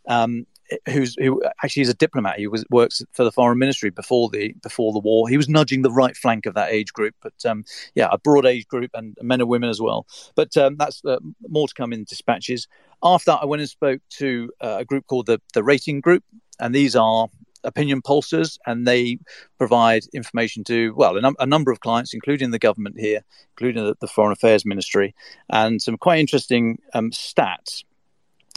um, 0.08 0.46
who's 0.90 1.16
who 1.16 1.42
actually 1.64 1.82
is 1.82 1.90
a 1.90 1.94
diplomat. 1.94 2.38
He 2.38 2.48
was 2.48 2.66
works 2.70 3.02
for 3.14 3.24
the 3.24 3.32
foreign 3.32 3.58
ministry 3.58 3.90
before 3.90 4.30
the 4.30 4.54
before 4.62 4.94
the 4.94 5.00
war. 5.00 5.28
He 5.30 5.38
was 5.38 5.50
nudging 5.50 5.82
the 5.82 5.92
right 5.92 6.16
flank 6.16 6.46
of 6.46 6.54
that 6.56 6.72
age 6.72 6.94
group, 6.94 7.16
but 7.22 7.34
um, 7.46 7.64
yeah, 7.96 8.10
a 8.12 8.18
broad 8.18 8.46
age 8.46 8.68
group 8.68 8.92
and 8.94 9.16
men 9.22 9.42
and 9.42 9.50
women 9.50 9.70
as 9.70 9.82
well. 9.82 10.06
But 10.36 10.56
um, 10.58 10.76
that's 10.78 11.04
uh, 11.06 11.20
more 11.48 11.68
to 11.68 11.74
come 11.74 11.94
in 11.94 12.04
dispatches. 12.04 12.68
After 13.04 13.32
that, 13.32 13.40
I 13.42 13.46
went 13.46 13.62
and 13.62 13.70
spoke 13.70 14.02
to 14.18 14.52
uh, 14.62 14.78
a 14.80 14.86
group 14.86 15.08
called 15.08 15.28
the 15.28 15.40
the 15.54 15.64
Rating 15.64 16.02
Group, 16.02 16.24
and 16.60 16.74
these 16.74 16.96
are 16.96 17.30
opinion 17.63 18.02
pollsters, 18.02 18.58
and 18.65 18.88
they 18.88 19.20
provide 19.58 20.04
information 20.13 20.63
to 20.65 20.93
well 20.96 21.17
a, 21.17 21.22
num- 21.22 21.36
a, 21.39 21.46
number 21.46 21.72
of 21.72 21.80
clients, 21.80 22.13
including 22.13 22.52
the 22.52 22.60
government 22.60 23.00
here, 23.00 23.22
including 23.56 23.84
the, 23.84 23.96
the 24.00 24.08
Foreign 24.08 24.32
Affairs 24.32 24.65
Ministry, 24.65 25.15
and 25.50 25.82
some 25.82 25.98
quite 25.98 26.20
interesting 26.20 26.80
um, 26.93 27.12
stats. 27.12 27.84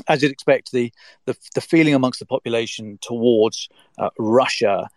As 0.09 0.23
you'd 0.23 0.33
expect, 0.33 0.73
the, 0.73 0.91
the, 1.27 1.37
the 1.55 1.61
feeling 1.61 1.95
amongst 1.95 2.21
the 2.21 2.27
population 2.27 2.99
towards 3.03 3.69
uh, 3.99 4.09
Russia 4.19 4.89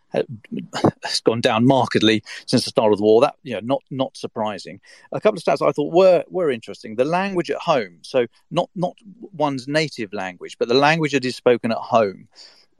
has 1.04 1.20
gone 1.22 1.42
down 1.42 1.66
markedly 1.66 2.24
since 2.46 2.64
the 2.64 2.70
start 2.70 2.92
of 2.92 3.00
the 3.00 3.04
war. 3.04 3.22
That 3.22 3.36
you 3.44 3.54
know, 3.54 3.60
not 3.64 3.84
not 3.90 4.16
surprising. 4.16 4.80
A 5.12 5.20
couple 5.20 5.38
of 5.38 5.44
stats 5.44 5.68
I 5.68 5.72
thought 5.72 5.94
were 5.94 6.24
were 6.30 6.52
interesting. 6.52 6.96
The 6.96 7.06
language 7.06 7.50
at 7.50 7.58
home, 7.58 7.98
so 8.02 8.28
not 8.52 8.70
not 8.76 8.96
one's 9.34 9.68
native 9.68 10.14
language, 10.14 10.58
but 10.58 10.68
the 10.68 10.74
language 10.74 11.14
that 11.14 11.26
is 11.26 11.36
spoken 11.36 11.72
at 11.72 11.78
home 11.78 12.28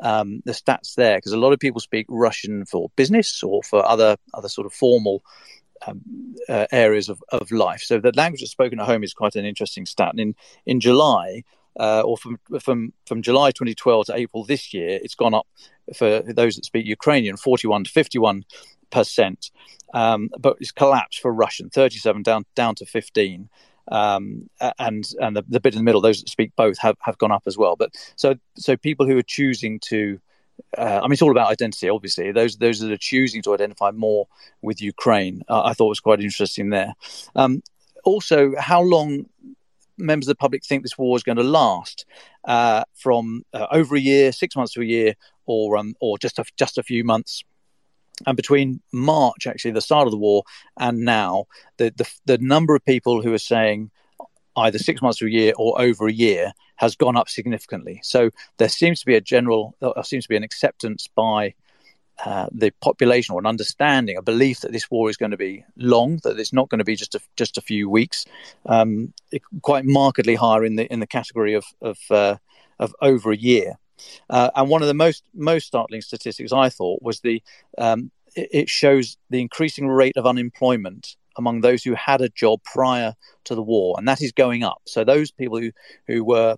um, 0.04 0.44
the 0.46 0.52
stats 0.52 0.96
there 0.96 1.18
because 1.18 1.32
a 1.32 1.38
lot 1.38 1.54
of 1.54 1.60
people 1.60 1.82
speak 1.82 2.06
Russian 2.10 2.66
for 2.66 2.92
business 2.96 3.42
or 3.42 3.64
for 3.64 3.84
other 3.84 4.18
other 4.34 4.50
sort 4.50 4.68
of 4.68 4.74
formal 4.74 5.24
um, 5.88 6.02
uh, 6.48 6.68
areas 6.72 7.10
of, 7.10 7.24
of 7.30 7.52
life. 7.52 7.82
So 7.82 8.00
the 8.00 8.12
language 8.16 8.42
that's 8.42 8.52
spoken 8.52 8.80
at 8.80 8.86
home 8.86 9.04
is 9.04 9.14
quite 9.14 9.36
an 9.36 9.46
interesting 9.46 9.86
stat. 9.86 10.12
And 10.12 10.20
in 10.20 10.36
in 10.66 10.80
July, 10.80 11.44
uh, 11.80 12.02
or 12.02 12.18
from 12.18 12.38
from 12.60 12.94
from 13.08 13.22
July 13.22 13.52
2012 13.52 14.08
to 14.08 14.16
April 14.16 14.44
this 14.44 14.74
year, 14.74 15.00
it's 15.02 15.16
gone 15.16 15.34
up 15.34 15.48
for 15.96 16.22
those 16.22 16.56
that 16.56 16.66
speak 16.66 16.86
Ukrainian, 16.86 17.38
41 17.38 17.86
to 17.86 17.92
51 17.92 18.44
percent, 18.92 19.52
um, 19.94 20.30
but 20.38 20.58
it's 20.60 20.72
collapsed 20.72 21.22
for 21.22 21.34
Russian, 21.34 21.70
37 21.70 22.24
down 22.24 22.46
down 22.56 22.76
to 22.76 22.86
15 22.86 23.50
um, 23.90 24.50
and 24.80 25.06
and 25.20 25.36
the, 25.36 25.44
the 25.48 25.60
bit 25.60 25.74
in 25.74 25.80
the 25.80 25.84
middle, 25.84 26.02
those 26.02 26.22
that 26.22 26.30
speak 26.30 26.52
both 26.56 26.78
have, 26.80 26.98
have 27.02 27.18
gone 27.18 27.32
up 27.32 27.44
as 27.46 27.58
well. 27.58 27.76
But 27.76 27.92
so 28.16 28.36
so 28.56 28.78
people 28.78 29.06
who 29.06 29.18
are 29.18 29.24
choosing 29.24 29.80
to, 29.82 30.20
uh, 30.78 31.00
I 31.00 31.04
mean, 31.04 31.14
it's 31.14 31.22
all 31.22 31.32
about 31.32 31.52
identity. 31.52 31.90
Obviously, 31.90 32.32
those 32.32 32.58
those 32.58 32.80
that 32.80 32.92
are 32.92 32.98
choosing 32.98 33.42
to 33.44 33.54
identify 33.54 33.92
more 33.92 34.28
with 34.62 34.82
Ukraine, 34.82 35.44
uh, 35.50 35.64
I 35.64 35.74
thought 35.74 35.90
was 35.90 36.00
quite 36.00 36.22
interesting 36.22 36.70
there. 36.70 36.94
Um, 37.36 37.62
also, 38.04 38.54
how 38.58 38.82
long 38.82 39.26
members 39.98 40.28
of 40.28 40.32
the 40.32 40.36
public 40.36 40.64
think 40.66 40.84
this 40.84 40.98
war 40.98 41.16
is 41.16 41.24
going 41.24 41.38
to 41.38 41.44
last 41.44 42.06
uh, 42.46 42.84
from 42.96 43.44
uh, 43.54 43.68
over 43.72 43.96
a 43.96 44.00
year, 44.00 44.32
six 44.32 44.56
months 44.56 44.74
to 44.74 44.82
a 44.82 44.86
year, 44.86 45.16
or 45.46 45.78
um, 45.78 45.96
or 46.00 46.18
just 46.18 46.40
a, 46.40 46.46
just 46.58 46.78
a 46.78 46.84
few 46.84 47.04
months. 47.04 47.44
And 48.26 48.38
between 48.38 48.82
March, 48.92 49.48
actually, 49.48 49.72
the 49.72 49.82
start 49.82 50.08
of 50.08 50.12
the 50.12 50.18
war, 50.18 50.44
and 50.78 51.00
now, 51.00 51.46
the, 51.78 51.94
the, 51.96 52.10
the 52.26 52.38
number 52.38 52.76
of 52.76 52.86
people 52.86 53.22
who 53.22 53.34
are 53.34 53.40
saying 53.40 53.92
either 54.56 54.78
six 54.78 55.02
months 55.02 55.18
to 55.18 55.26
a 55.26 55.30
year 55.30 55.54
or 55.58 55.82
over 55.82 56.08
a 56.08 56.14
year 56.14 56.54
has 56.76 56.96
gone 56.96 57.18
up 57.18 57.28
significantly. 57.30 58.00
So 58.04 58.30
there 58.58 58.70
seems 58.70 59.00
to 59.00 59.06
be 59.06 59.16
a 59.16 59.22
general, 59.22 59.76
there 59.82 60.04
seems 60.04 60.26
to 60.26 60.30
be 60.30 60.38
an 60.38 60.44
acceptance 60.44 61.10
by 61.16 61.56
uh, 62.24 62.48
the 62.52 62.72
population 62.82 63.34
or 63.34 63.40
an 63.40 63.48
understanding, 63.48 64.18
a 64.18 64.22
belief 64.22 64.62
that 64.62 64.72
this 64.72 64.90
war 64.92 65.10
is 65.10 65.18
going 65.18 65.32
to 65.32 65.38
be 65.38 65.66
long, 65.76 66.20
that 66.24 66.40
it's 66.40 66.54
not 66.54 66.70
going 66.70 66.80
to 66.80 66.86
be 66.86 66.96
just 66.96 67.16
a, 67.16 67.20
just 67.36 67.58
a 67.58 67.62
few 67.62 67.90
weeks, 67.90 68.26
um, 68.68 69.14
it, 69.32 69.42
quite 69.62 69.86
markedly 69.86 70.36
higher 70.36 70.64
in 70.64 70.76
the 70.76 70.92
in 70.94 71.00
the 71.00 71.08
category 71.08 71.56
of 71.56 71.66
of, 71.82 71.98
uh, 72.12 72.38
of 72.80 72.94
over 73.02 73.32
a 73.32 73.38
year. 73.38 73.78
Uh, 74.30 74.50
and 74.56 74.70
one 74.70 74.82
of 74.82 74.88
the 74.88 74.94
most 74.94 75.24
most 75.34 75.68
startling 75.68 76.02
statistics 76.02 76.52
I 76.52 76.70
thought 76.70 77.02
was 77.02 77.20
the 77.22 77.42
um, 77.78 78.12
it, 78.36 78.70
shows 78.70 79.18
the 79.30 79.42
increasing 79.42 79.88
rate 79.88 80.18
of 80.18 80.26
unemployment 80.26 81.16
among 81.38 81.62
those 81.62 81.84
who 81.84 81.96
had 81.96 82.22
a 82.22 82.30
job 82.30 82.62
prior 82.64 83.16
to 83.46 83.56
the 83.56 83.62
war, 83.62 83.96
and 83.98 84.08
that 84.08 84.22
is 84.22 84.32
going 84.32 84.64
up. 84.64 84.82
So 84.86 85.04
those 85.04 85.32
people 85.32 85.60
who 85.60 85.72
who 86.08 86.24
were 86.24 86.56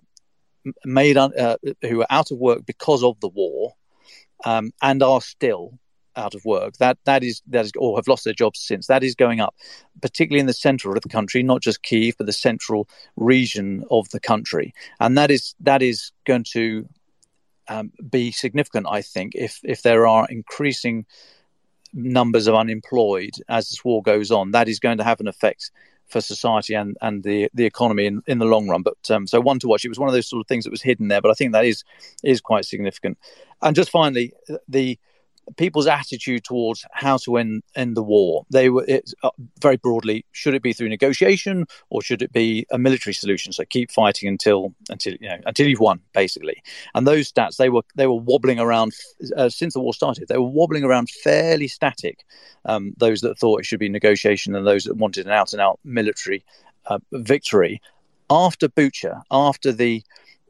made 0.84 1.16
uh, 1.16 1.56
who 1.82 1.98
were 1.98 2.06
out 2.10 2.30
of 2.30 2.38
work 2.38 2.66
because 2.66 3.02
of 3.02 3.18
the 3.20 3.28
war 3.28 3.74
um, 4.44 4.72
and 4.82 5.02
are 5.02 5.20
still 5.20 5.78
out 6.16 6.34
of 6.34 6.44
work 6.46 6.74
that 6.78 6.96
that 7.04 7.22
is 7.22 7.42
that 7.46 7.66
is 7.66 7.72
or 7.76 7.96
have 7.96 8.08
lost 8.08 8.24
their 8.24 8.32
jobs 8.32 8.58
since 8.58 8.86
that 8.86 9.04
is 9.04 9.14
going 9.14 9.38
up 9.38 9.54
particularly 10.00 10.40
in 10.40 10.46
the 10.46 10.52
center 10.54 10.88
of 10.88 11.02
the 11.02 11.08
country 11.10 11.42
not 11.42 11.60
just 11.60 11.82
kiev 11.82 12.14
but 12.16 12.26
the 12.26 12.32
central 12.32 12.88
region 13.16 13.84
of 13.90 14.08
the 14.08 14.20
country 14.20 14.72
and 14.98 15.18
that 15.18 15.30
is 15.30 15.54
that 15.60 15.82
is 15.82 16.12
going 16.24 16.42
to 16.42 16.88
um, 17.68 17.92
be 18.10 18.32
significant, 18.32 18.86
I 18.88 19.02
think, 19.02 19.34
if 19.34 19.60
if 19.62 19.82
there 19.82 20.06
are 20.06 20.26
increasing 20.28 21.06
numbers 21.92 22.46
of 22.46 22.54
unemployed 22.54 23.34
as 23.48 23.70
this 23.70 23.84
war 23.84 24.02
goes 24.02 24.30
on. 24.30 24.50
That 24.50 24.68
is 24.68 24.78
going 24.78 24.98
to 24.98 25.04
have 25.04 25.20
an 25.20 25.28
effect 25.28 25.70
for 26.08 26.20
society 26.20 26.74
and, 26.74 26.96
and 27.00 27.22
the 27.22 27.48
the 27.54 27.64
economy 27.64 28.06
in, 28.06 28.22
in 28.26 28.38
the 28.38 28.44
long 28.44 28.68
run. 28.68 28.82
But 28.82 29.10
um, 29.10 29.26
so 29.26 29.40
one 29.40 29.58
to 29.60 29.68
watch. 29.68 29.84
It 29.84 29.88
was 29.88 29.98
one 29.98 30.08
of 30.08 30.14
those 30.14 30.28
sort 30.28 30.40
of 30.40 30.46
things 30.46 30.64
that 30.64 30.70
was 30.70 30.82
hidden 30.82 31.08
there, 31.08 31.20
but 31.20 31.30
I 31.30 31.34
think 31.34 31.52
that 31.52 31.64
is 31.64 31.84
is 32.22 32.40
quite 32.40 32.64
significant. 32.64 33.18
And 33.62 33.74
just 33.74 33.90
finally, 33.90 34.32
the 34.68 34.98
people's 35.56 35.86
attitude 35.86 36.44
towards 36.44 36.84
how 36.92 37.16
to 37.18 37.36
end 37.36 37.62
end 37.74 37.96
the 37.96 38.02
war. 38.02 38.44
They 38.50 38.70
were 38.70 38.84
it, 38.86 39.12
uh, 39.22 39.30
very 39.60 39.76
broadly: 39.76 40.24
should 40.32 40.54
it 40.54 40.62
be 40.62 40.72
through 40.72 40.88
negotiation 40.88 41.66
or 41.90 42.02
should 42.02 42.22
it 42.22 42.32
be 42.32 42.66
a 42.70 42.78
military 42.78 43.14
solution? 43.14 43.52
So 43.52 43.64
keep 43.64 43.90
fighting 43.90 44.28
until 44.28 44.74
until 44.88 45.14
you 45.20 45.28
know 45.28 45.38
until 45.46 45.68
you've 45.68 45.80
won, 45.80 46.00
basically. 46.12 46.62
And 46.94 47.06
those 47.06 47.32
stats 47.32 47.56
they 47.56 47.68
were 47.68 47.82
they 47.94 48.06
were 48.06 48.20
wobbling 48.20 48.58
around 48.58 48.92
uh, 49.36 49.48
since 49.48 49.74
the 49.74 49.80
war 49.80 49.94
started. 49.94 50.28
They 50.28 50.38
were 50.38 50.50
wobbling 50.50 50.84
around 50.84 51.10
fairly 51.10 51.68
static. 51.68 52.24
Um, 52.64 52.94
those 52.96 53.20
that 53.20 53.38
thought 53.38 53.60
it 53.60 53.66
should 53.66 53.80
be 53.80 53.88
negotiation 53.88 54.54
and 54.54 54.66
those 54.66 54.84
that 54.84 54.96
wanted 54.96 55.26
an 55.26 55.32
out 55.32 55.52
and 55.52 55.62
out 55.62 55.78
military 55.84 56.44
uh, 56.86 56.98
victory. 57.12 57.80
After 58.28 58.68
Bucha, 58.68 59.22
after 59.30 59.70
the 59.70 60.02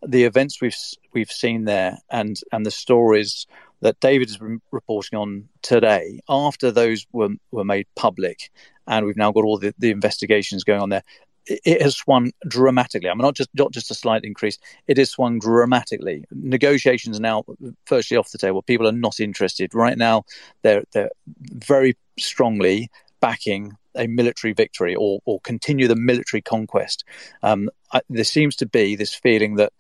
the 0.07 0.25
events 0.25 0.61
we've 0.61 0.77
we've 1.13 1.31
seen 1.31 1.65
there 1.65 1.99
and 2.11 2.41
and 2.53 2.65
the 2.65 2.71
stories 2.71 3.47
that 3.81 4.01
David 4.01 4.29
has 4.29 4.39
been 4.39 4.61
reporting 4.71 5.19
on 5.19 5.49
today, 5.63 6.21
after 6.29 6.71
those 6.71 7.07
were, 7.13 7.31
were 7.51 7.65
made 7.65 7.87
public, 7.95 8.51
and 8.87 9.07
we've 9.07 9.17
now 9.17 9.33
got 9.33 9.45
all 9.45 9.59
the, 9.59 9.75
the 9.79 9.91
investigations 9.91 10.65
going 10.65 10.81
on 10.81 10.89
there, 10.89 11.03
it, 11.47 11.61
it 11.65 11.83
has 11.83 11.97
swung 11.97 12.33
dramatically. 12.49 13.09
I 13.09 13.15
mean, 13.15 13.23
not 13.23 13.35
just 13.35 13.51
not 13.55 13.73
just 13.73 13.91
a 13.91 13.95
slight 13.95 14.25
increase; 14.25 14.59
it 14.87 14.97
has 14.99 15.11
swung 15.11 15.39
dramatically. 15.39 16.25
Negotiations 16.31 17.19
are 17.19 17.23
now 17.23 17.45
firstly 17.87 18.17
off 18.17 18.33
the 18.33 18.39
table. 18.39 18.63
People 18.63 18.89
are 18.89 18.93
not 18.93 19.21
interested 19.21 19.75
right 19.75 19.99
now. 19.99 20.25
They're 20.63 20.85
they're 20.93 21.11
very 21.53 21.97
strongly 22.19 22.91
backing 23.21 23.73
a 23.95 24.07
military 24.07 24.53
victory 24.53 24.95
or 24.95 25.21
or 25.25 25.41
continue 25.41 25.89
the 25.89 25.97
military 25.97 26.43
conquest. 26.43 27.05
Um, 27.43 27.71
I, 27.93 28.01
there 28.11 28.25
seems 28.25 28.57
to 28.57 28.67
be 28.67 28.97
this 28.97 29.15
feeling 29.15 29.57
that 29.57 29.73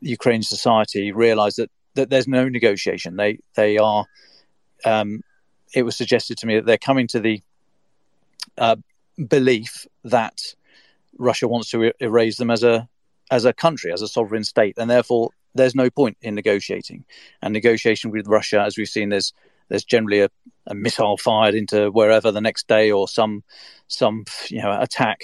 Ukrainian 0.00 0.42
society 0.42 1.12
realised 1.12 1.58
that 1.58 1.70
that 1.94 2.10
there's 2.10 2.28
no 2.28 2.48
negotiation. 2.48 3.16
They 3.16 3.38
they 3.54 3.78
are. 3.78 4.06
Um, 4.84 5.22
it 5.72 5.82
was 5.82 5.96
suggested 5.96 6.38
to 6.38 6.46
me 6.46 6.56
that 6.56 6.66
they're 6.66 6.78
coming 6.78 7.06
to 7.08 7.20
the 7.20 7.40
uh, 8.58 8.76
belief 9.28 9.86
that 10.04 10.38
Russia 11.18 11.48
wants 11.48 11.70
to 11.70 11.92
erase 12.00 12.36
them 12.36 12.50
as 12.50 12.62
a 12.62 12.88
as 13.30 13.44
a 13.44 13.52
country, 13.52 13.92
as 13.92 14.02
a 14.02 14.08
sovereign 14.08 14.44
state, 14.44 14.76
and 14.78 14.90
therefore 14.90 15.30
there's 15.54 15.74
no 15.74 15.88
point 15.88 16.16
in 16.20 16.34
negotiating. 16.34 17.04
And 17.40 17.52
negotiation 17.52 18.10
with 18.10 18.26
Russia, 18.26 18.60
as 18.60 18.76
we've 18.76 18.88
seen, 18.88 19.08
there's 19.08 19.32
there's 19.68 19.84
generally 19.84 20.20
a, 20.20 20.28
a 20.66 20.74
missile 20.74 21.16
fired 21.16 21.54
into 21.54 21.90
wherever 21.90 22.30
the 22.30 22.40
next 22.40 22.68
day 22.68 22.90
or 22.90 23.08
some 23.08 23.42
some 23.88 24.24
you 24.48 24.62
know 24.62 24.78
attack, 24.80 25.22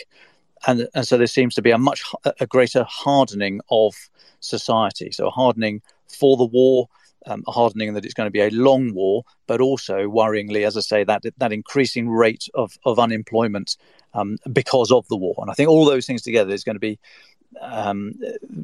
and 0.66 0.88
and 0.94 1.06
so 1.06 1.18
there 1.18 1.26
seems 1.26 1.54
to 1.56 1.62
be 1.62 1.70
a 1.70 1.78
much 1.78 2.02
a 2.40 2.46
greater 2.46 2.84
hardening 2.88 3.60
of 3.70 3.94
society. 4.40 5.10
So 5.12 5.28
a 5.28 5.30
hardening 5.30 5.82
for 6.18 6.36
the 6.36 6.44
war, 6.44 6.88
um, 7.26 7.42
hardening 7.46 7.94
that 7.94 8.04
it's 8.04 8.14
going 8.14 8.26
to 8.26 8.30
be 8.30 8.40
a 8.40 8.50
long 8.50 8.94
war, 8.94 9.24
but 9.46 9.60
also 9.60 10.08
worryingly, 10.08 10.66
as 10.66 10.76
I 10.76 10.80
say, 10.80 11.04
that 11.04 11.22
that 11.38 11.52
increasing 11.52 12.08
rate 12.08 12.48
of 12.54 12.78
of 12.84 12.98
unemployment 12.98 13.76
um, 14.14 14.38
because 14.52 14.90
of 14.90 15.06
the 15.08 15.16
war. 15.16 15.34
And 15.38 15.50
I 15.50 15.54
think 15.54 15.68
all 15.68 15.84
those 15.84 16.06
things 16.06 16.22
together 16.22 16.52
is 16.52 16.64
going 16.64 16.76
to 16.76 16.80
be 16.80 16.98
um, 17.60 18.14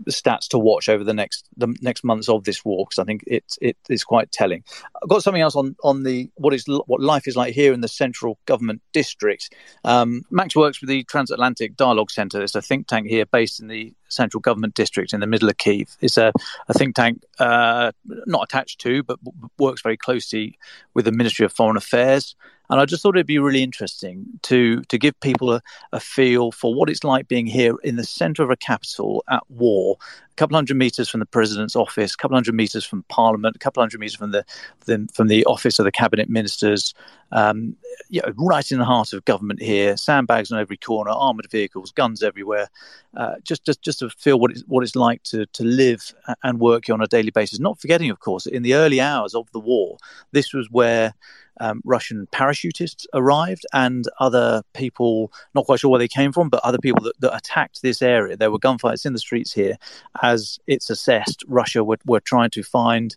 stats 0.08 0.48
to 0.48 0.58
watch 0.58 0.88
over 0.88 1.04
the 1.04 1.14
next 1.14 1.48
the 1.56 1.74
next 1.82 2.04
months 2.04 2.28
of 2.28 2.44
this 2.44 2.64
war 2.64 2.84
because 2.84 2.98
I 2.98 3.04
think 3.04 3.24
it 3.26 3.44
it 3.60 3.76
is 3.88 4.04
quite 4.04 4.32
telling. 4.32 4.64
I've 5.02 5.08
got 5.08 5.22
something 5.22 5.42
else 5.42 5.56
on 5.56 5.76
on 5.82 6.02
the 6.02 6.30
what 6.34 6.54
is 6.54 6.64
what 6.86 7.00
life 7.00 7.26
is 7.26 7.36
like 7.36 7.54
here 7.54 7.72
in 7.72 7.80
the 7.80 7.88
central 7.88 8.38
government 8.46 8.82
district. 8.92 9.54
Um, 9.84 10.22
Max 10.30 10.54
works 10.54 10.80
with 10.80 10.88
the 10.88 11.04
Transatlantic 11.04 11.76
Dialogue 11.76 12.10
Centre. 12.10 12.42
It's 12.42 12.54
a 12.54 12.62
think 12.62 12.86
tank 12.86 13.08
here 13.08 13.26
based 13.26 13.60
in 13.60 13.68
the 13.68 13.92
central 14.08 14.40
government 14.40 14.74
district 14.74 15.12
in 15.12 15.20
the 15.20 15.26
middle 15.26 15.48
of 15.48 15.58
Kiev. 15.58 15.96
It's 16.00 16.16
a, 16.16 16.32
a 16.68 16.74
think 16.74 16.94
tank 16.94 17.22
uh, 17.38 17.92
not 18.04 18.44
attached 18.44 18.80
to, 18.82 19.02
but 19.02 19.18
works 19.58 19.82
very 19.82 19.96
closely 19.96 20.58
with 20.94 21.04
the 21.04 21.12
Ministry 21.12 21.44
of 21.44 21.52
Foreign 21.52 21.76
Affairs. 21.76 22.36
And 22.70 22.80
I 22.80 22.84
just 22.84 23.02
thought 23.02 23.16
it'd 23.16 23.26
be 23.26 23.38
really 23.38 23.62
interesting 23.62 24.26
to 24.42 24.82
to 24.82 24.98
give 24.98 25.18
people 25.20 25.52
a, 25.52 25.62
a 25.92 26.00
feel 26.00 26.52
for 26.52 26.74
what 26.74 26.90
it's 26.90 27.04
like 27.04 27.28
being 27.28 27.46
here 27.46 27.76
in 27.84 27.96
the 27.96 28.04
centre 28.04 28.42
of 28.42 28.50
a 28.50 28.56
capital 28.56 29.24
at 29.30 29.42
war, 29.48 29.96
a 30.00 30.34
couple 30.36 30.56
hundred 30.56 30.76
meters 30.76 31.08
from 31.08 31.20
the 31.20 31.26
president's 31.26 31.76
office, 31.76 32.14
a 32.14 32.16
couple 32.16 32.36
hundred 32.36 32.54
meters 32.54 32.84
from 32.84 33.04
Parliament, 33.08 33.56
a 33.56 33.58
couple 33.58 33.82
hundred 33.82 34.00
meters 34.00 34.16
from 34.16 34.32
the, 34.32 34.44
the 34.86 35.08
from 35.14 35.28
the 35.28 35.44
office 35.44 35.78
of 35.78 35.84
the 35.84 35.92
cabinet 35.92 36.28
ministers, 36.28 36.94
um, 37.32 37.76
you 38.08 38.20
know, 38.20 38.32
right 38.36 38.70
in 38.70 38.78
the 38.78 38.84
heart 38.84 39.12
of 39.12 39.24
government 39.24 39.62
here. 39.62 39.96
Sandbags 39.96 40.50
on 40.50 40.58
every 40.58 40.76
corner, 40.76 41.10
armored 41.10 41.50
vehicles, 41.50 41.92
guns 41.92 42.22
everywhere. 42.22 42.68
Uh, 43.16 43.36
just 43.44 43.64
just 43.64 43.80
just 43.82 44.00
to 44.00 44.10
feel 44.10 44.38
what 44.38 44.50
it's 44.50 44.62
what 44.66 44.82
it's 44.82 44.96
like 44.96 45.22
to 45.22 45.46
to 45.46 45.64
live 45.64 46.12
and 46.42 46.60
work 46.60 46.86
here 46.86 46.94
on 46.94 47.00
a 47.00 47.06
daily 47.06 47.30
basis. 47.30 47.58
Not 47.60 47.80
forgetting, 47.80 48.10
of 48.10 48.20
course, 48.20 48.46
in 48.46 48.62
the 48.62 48.74
early 48.74 49.00
hours 49.00 49.34
of 49.34 49.50
the 49.52 49.60
war, 49.60 49.96
this 50.32 50.52
was 50.52 50.68
where 50.70 51.14
um, 51.60 51.80
Russian 51.84 52.26
parachutists 52.32 53.06
arrived 53.14 53.64
and 53.72 54.04
other 54.20 54.62
people, 54.74 55.32
not 55.54 55.66
quite 55.66 55.80
sure 55.80 55.90
where 55.90 55.98
they 55.98 56.08
came 56.08 56.32
from, 56.32 56.48
but 56.48 56.64
other 56.64 56.78
people 56.78 57.02
that, 57.04 57.20
that 57.20 57.36
attacked 57.36 57.82
this 57.82 58.02
area. 58.02 58.36
There 58.36 58.50
were 58.50 58.58
gunfights 58.58 59.06
in 59.06 59.12
the 59.12 59.18
streets 59.18 59.52
here. 59.52 59.76
As 60.22 60.58
it's 60.66 60.90
assessed, 60.90 61.44
Russia 61.46 61.82
were, 61.84 61.98
were 62.06 62.20
trying 62.20 62.50
to 62.50 62.62
find, 62.62 63.16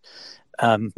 um, 0.59 0.93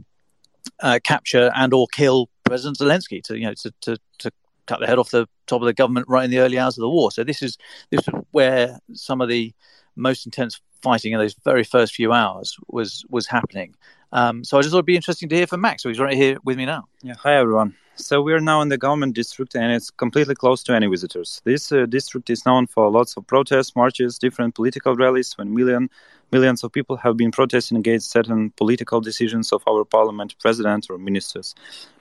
uh, 0.82 1.00
capture 1.04 1.52
and 1.56 1.74
or 1.74 1.88
kill 1.92 2.30
President 2.44 2.78
Zelensky 2.78 3.24
to, 3.24 3.38
you 3.38 3.46
know, 3.46 3.54
to, 3.54 3.74
to, 3.82 3.98
to 4.20 4.32
cut 4.68 4.80
the 4.80 4.88
head 4.88 5.00
off 5.00 5.12
the 5.12 5.28
top 5.48 5.62
of 5.62 5.66
the 5.66 5.74
government 5.74 6.08
right 6.08 6.26
in 6.26 6.32
the 6.32 6.39
early 6.39 6.58
hours 6.58 6.78
of 6.78 6.82
the 6.82 6.89
war. 6.89 7.12
So 7.12 7.24
this 7.24 7.42
is 7.42 7.58
this 7.89 8.02
is 8.08 8.14
where 8.32 8.80
some 8.94 9.22
of 9.22 9.30
the 9.30 9.54
most 9.96 10.26
intense 10.26 10.60
fighting 10.82 11.14
in 11.14 11.20
those 11.20 11.36
very 11.44 11.64
first 11.64 11.94
few 11.94 12.12
hours 12.12 12.58
was 12.68 13.06
was 13.10 13.28
happening. 13.28 13.76
Um, 14.12 14.43
so 14.43 14.57
I 14.57 14.62
just 14.62 14.72
thought 14.72 14.80
it'd 14.80 14.86
be 14.86 14.95
interesting 14.95 15.30
to 15.30 15.36
hear 15.36 15.47
from 15.47 15.62
Max. 15.62 15.84
So 15.84 15.89
he's 15.89 15.99
right 15.99 16.16
here 16.16 16.38
with 16.43 16.57
me 16.57 16.66
now. 16.66 16.88
Yeah, 17.01 17.16
hi 17.18 17.36
everyone. 17.36 17.76
So 17.95 18.22
we 18.22 18.34
are 18.34 18.39
now 18.39 18.62
in 18.62 18.70
the 18.70 18.78
government 18.78 19.16
district, 19.16 19.55
and 19.55 19.72
it's 19.72 19.91
completely 19.91 20.34
closed 20.34 20.66
to 20.66 20.74
any 20.74 20.88
visitors. 20.88 21.41
This 21.43 21.72
uh, 21.72 21.86
district 21.86 22.30
is 22.30 22.45
known 22.45 22.66
for 22.66 22.89
lots 22.89 23.16
of 23.16 23.28
protests, 23.28 23.76
marches, 23.76 24.18
different 24.18 24.55
political 24.55 24.95
rallies, 24.95 25.38
when 25.38 25.53
million 25.53 25.89
Millions 26.32 26.64
of 26.64 26.72
people 26.72 26.96
have 26.96 27.18
been 27.18 27.30
protesting 27.30 27.78
against 27.78 28.10
certain 28.10 28.52
political 28.52 29.02
decisions 29.02 29.52
of 29.52 29.62
our 29.68 29.84
parliament, 29.84 30.34
president, 30.40 30.88
or 30.90 30.98
ministers. 30.98 31.54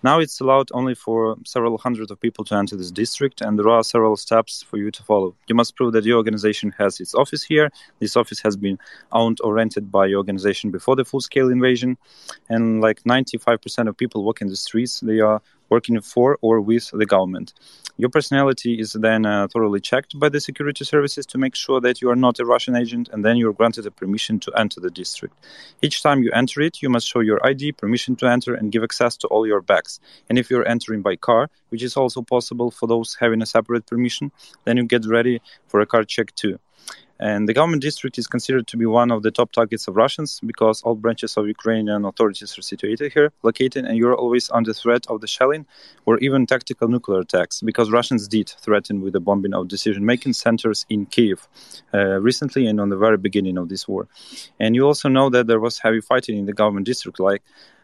Now 0.04 0.20
it's 0.20 0.40
allowed 0.40 0.68
only 0.72 0.94
for 0.94 1.36
several 1.44 1.76
hundred 1.78 2.12
of 2.12 2.20
people 2.20 2.44
to 2.44 2.54
enter 2.54 2.76
this 2.76 2.92
district, 2.92 3.40
and 3.40 3.58
there 3.58 3.68
are 3.68 3.82
several 3.82 4.16
steps 4.16 4.62
for 4.62 4.76
you 4.76 4.92
to 4.92 5.02
follow. 5.02 5.34
You 5.48 5.56
must 5.56 5.74
prove 5.74 5.92
that 5.94 6.04
your 6.04 6.16
organization 6.18 6.72
has 6.78 7.00
its 7.00 7.12
office 7.12 7.42
here. 7.42 7.70
This 7.98 8.16
office 8.16 8.40
has 8.40 8.56
been 8.56 8.78
owned 9.10 9.38
or 9.42 9.54
rented 9.54 9.90
by 9.90 10.06
your 10.06 10.18
organization 10.18 10.70
before 10.70 10.94
the 10.94 11.04
full 11.04 11.20
scale 11.20 11.50
invasion. 11.50 11.98
And 12.48 12.80
like 12.80 13.02
95% 13.02 13.88
of 13.88 13.96
people 13.96 14.22
walking 14.22 14.48
the 14.48 14.56
streets, 14.56 15.00
they 15.00 15.18
are 15.18 15.42
working 15.70 16.00
for 16.00 16.36
or 16.42 16.60
with 16.60 16.90
the 16.92 17.06
government. 17.06 17.54
Your 17.96 18.10
personality 18.10 18.80
is 18.80 18.92
then 18.92 19.24
uh, 19.24 19.46
thoroughly 19.48 19.80
checked 19.80 20.18
by 20.18 20.28
the 20.28 20.40
security 20.40 20.84
services 20.84 21.26
to 21.26 21.38
make 21.38 21.54
sure 21.54 21.80
that 21.80 22.02
you 22.02 22.10
are 22.10 22.16
not 22.16 22.40
a 22.40 22.44
Russian 22.44 22.74
agent, 22.76 23.08
and 23.12 23.24
then 23.24 23.36
you're 23.36 23.52
granted 23.52 23.86
a 23.86 23.90
permission 23.90 24.19
to 24.28 24.52
enter 24.56 24.80
the 24.80 24.90
district. 24.90 25.34
Each 25.80 26.02
time 26.02 26.22
you 26.22 26.30
enter 26.32 26.60
it, 26.60 26.82
you 26.82 26.90
must 26.90 27.08
show 27.08 27.20
your 27.20 27.44
ID, 27.46 27.72
permission 27.72 28.16
to 28.16 28.26
enter, 28.26 28.54
and 28.54 28.70
give 28.70 28.84
access 28.84 29.16
to 29.16 29.26
all 29.28 29.46
your 29.46 29.62
bags. 29.62 30.00
And 30.28 30.38
if 30.38 30.50
you're 30.50 30.68
entering 30.68 31.02
by 31.02 31.16
car, 31.16 31.48
which 31.70 31.82
is 31.82 31.96
also 31.96 32.22
possible 32.22 32.70
for 32.70 32.86
those 32.86 33.16
having 33.18 33.42
a 33.42 33.46
separate 33.46 33.86
permission, 33.86 34.30
then 34.64 34.76
you 34.76 34.84
get 34.84 35.06
ready 35.06 35.40
for 35.68 35.80
a 35.80 35.86
car 35.86 36.04
check 36.04 36.34
too. 36.34 36.58
And 37.20 37.46
the 37.46 37.52
government 37.52 37.82
district 37.82 38.16
is 38.16 38.26
considered 38.26 38.66
to 38.68 38.78
be 38.78 38.86
one 38.86 39.10
of 39.10 39.22
the 39.22 39.30
top 39.30 39.52
targets 39.52 39.86
of 39.86 39.94
Russians 39.94 40.40
because 40.40 40.82
all 40.82 40.94
branches 40.94 41.36
of 41.36 41.46
Ukrainian 41.46 42.06
authorities 42.06 42.56
are 42.56 42.62
situated 42.62 43.12
here, 43.12 43.30
located, 43.42 43.84
and 43.84 43.98
you're 43.98 44.14
always 44.14 44.50
under 44.50 44.72
threat 44.72 45.04
of 45.08 45.20
the 45.20 45.26
shelling 45.26 45.66
or 46.06 46.16
even 46.20 46.46
tactical 46.46 46.88
nuclear 46.88 47.20
attacks 47.20 47.60
because 47.60 47.90
Russians 47.90 48.26
did 48.26 48.48
threaten 48.48 49.02
with 49.02 49.12
the 49.12 49.20
bombing 49.20 49.52
of 49.52 49.68
decision 49.68 50.06
making 50.06 50.32
centers 50.32 50.86
in 50.88 51.04
Kiev 51.04 51.46
uh, 51.92 52.18
recently 52.20 52.66
and 52.66 52.80
on 52.80 52.88
the 52.88 52.96
very 52.96 53.18
beginning 53.18 53.58
of 53.58 53.68
this 53.68 53.86
war. 53.86 54.08
And 54.58 54.74
you 54.74 54.86
also 54.86 55.10
know 55.10 55.28
that 55.28 55.46
there 55.46 55.60
was 55.60 55.78
heavy 55.78 56.00
fighting 56.00 56.38
in 56.38 56.46
the 56.46 56.54
government 56.54 56.86
district, 56.86 57.20
like 57.20 57.42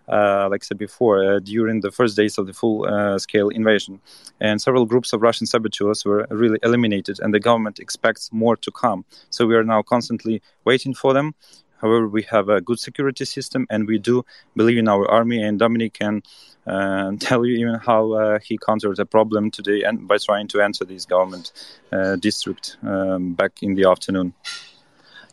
like 0.09 0.63
I 0.63 0.65
said 0.65 0.79
before, 0.79 1.25
uh, 1.25 1.39
during 1.41 1.81
the 1.81 1.91
first 1.91 2.17
days 2.17 2.39
of 2.39 2.47
the 2.47 2.53
full 2.53 2.87
uh, 2.87 3.19
scale 3.19 3.49
invasion. 3.49 4.01
And 4.41 4.61
several 4.61 4.87
groups 4.87 5.13
of 5.13 5.23
Russian 5.23 5.47
saboteurs 5.47 6.05
were 6.05 6.27
really 6.31 6.59
eliminated, 6.63 7.19
and 7.21 7.33
the 7.33 7.41
government 7.41 7.79
expects 7.79 8.33
more 8.33 8.57
to 8.57 8.71
come. 8.71 9.05
So 9.31 9.47
we 9.47 9.55
are 9.57 9.65
now 9.65 9.83
constantly 9.83 10.43
waiting 10.65 10.95
for 10.95 11.13
them. 11.13 11.35
However, 11.81 12.09
we 12.09 12.23
have 12.31 12.49
a 12.49 12.61
good 12.61 12.79
security 12.79 13.25
system, 13.25 13.67
and 13.69 13.87
we 13.87 13.99
do 13.99 14.25
believe 14.55 14.79
in 14.79 14.89
our 14.89 15.07
army. 15.11 15.43
And 15.43 15.59
Dominic 15.59 15.95
can 15.95 16.23
uh, 16.67 17.13
tell 17.21 17.45
you 17.45 17.57
even 17.57 17.81
how 17.81 18.13
uh, 18.13 18.39
he 18.39 18.59
countered 18.59 18.99
a 18.99 19.07
problem 19.07 19.51
today, 19.51 19.83
and 19.83 20.09
by 20.09 20.19
trying 20.19 20.49
to 20.49 20.61
enter 20.61 20.85
this 20.85 21.05
government 21.05 21.53
uh, 21.93 22.17
district 22.17 22.77
um, 22.83 23.35
back 23.35 23.63
in 23.63 23.75
the 23.75 23.85
afternoon 23.85 24.33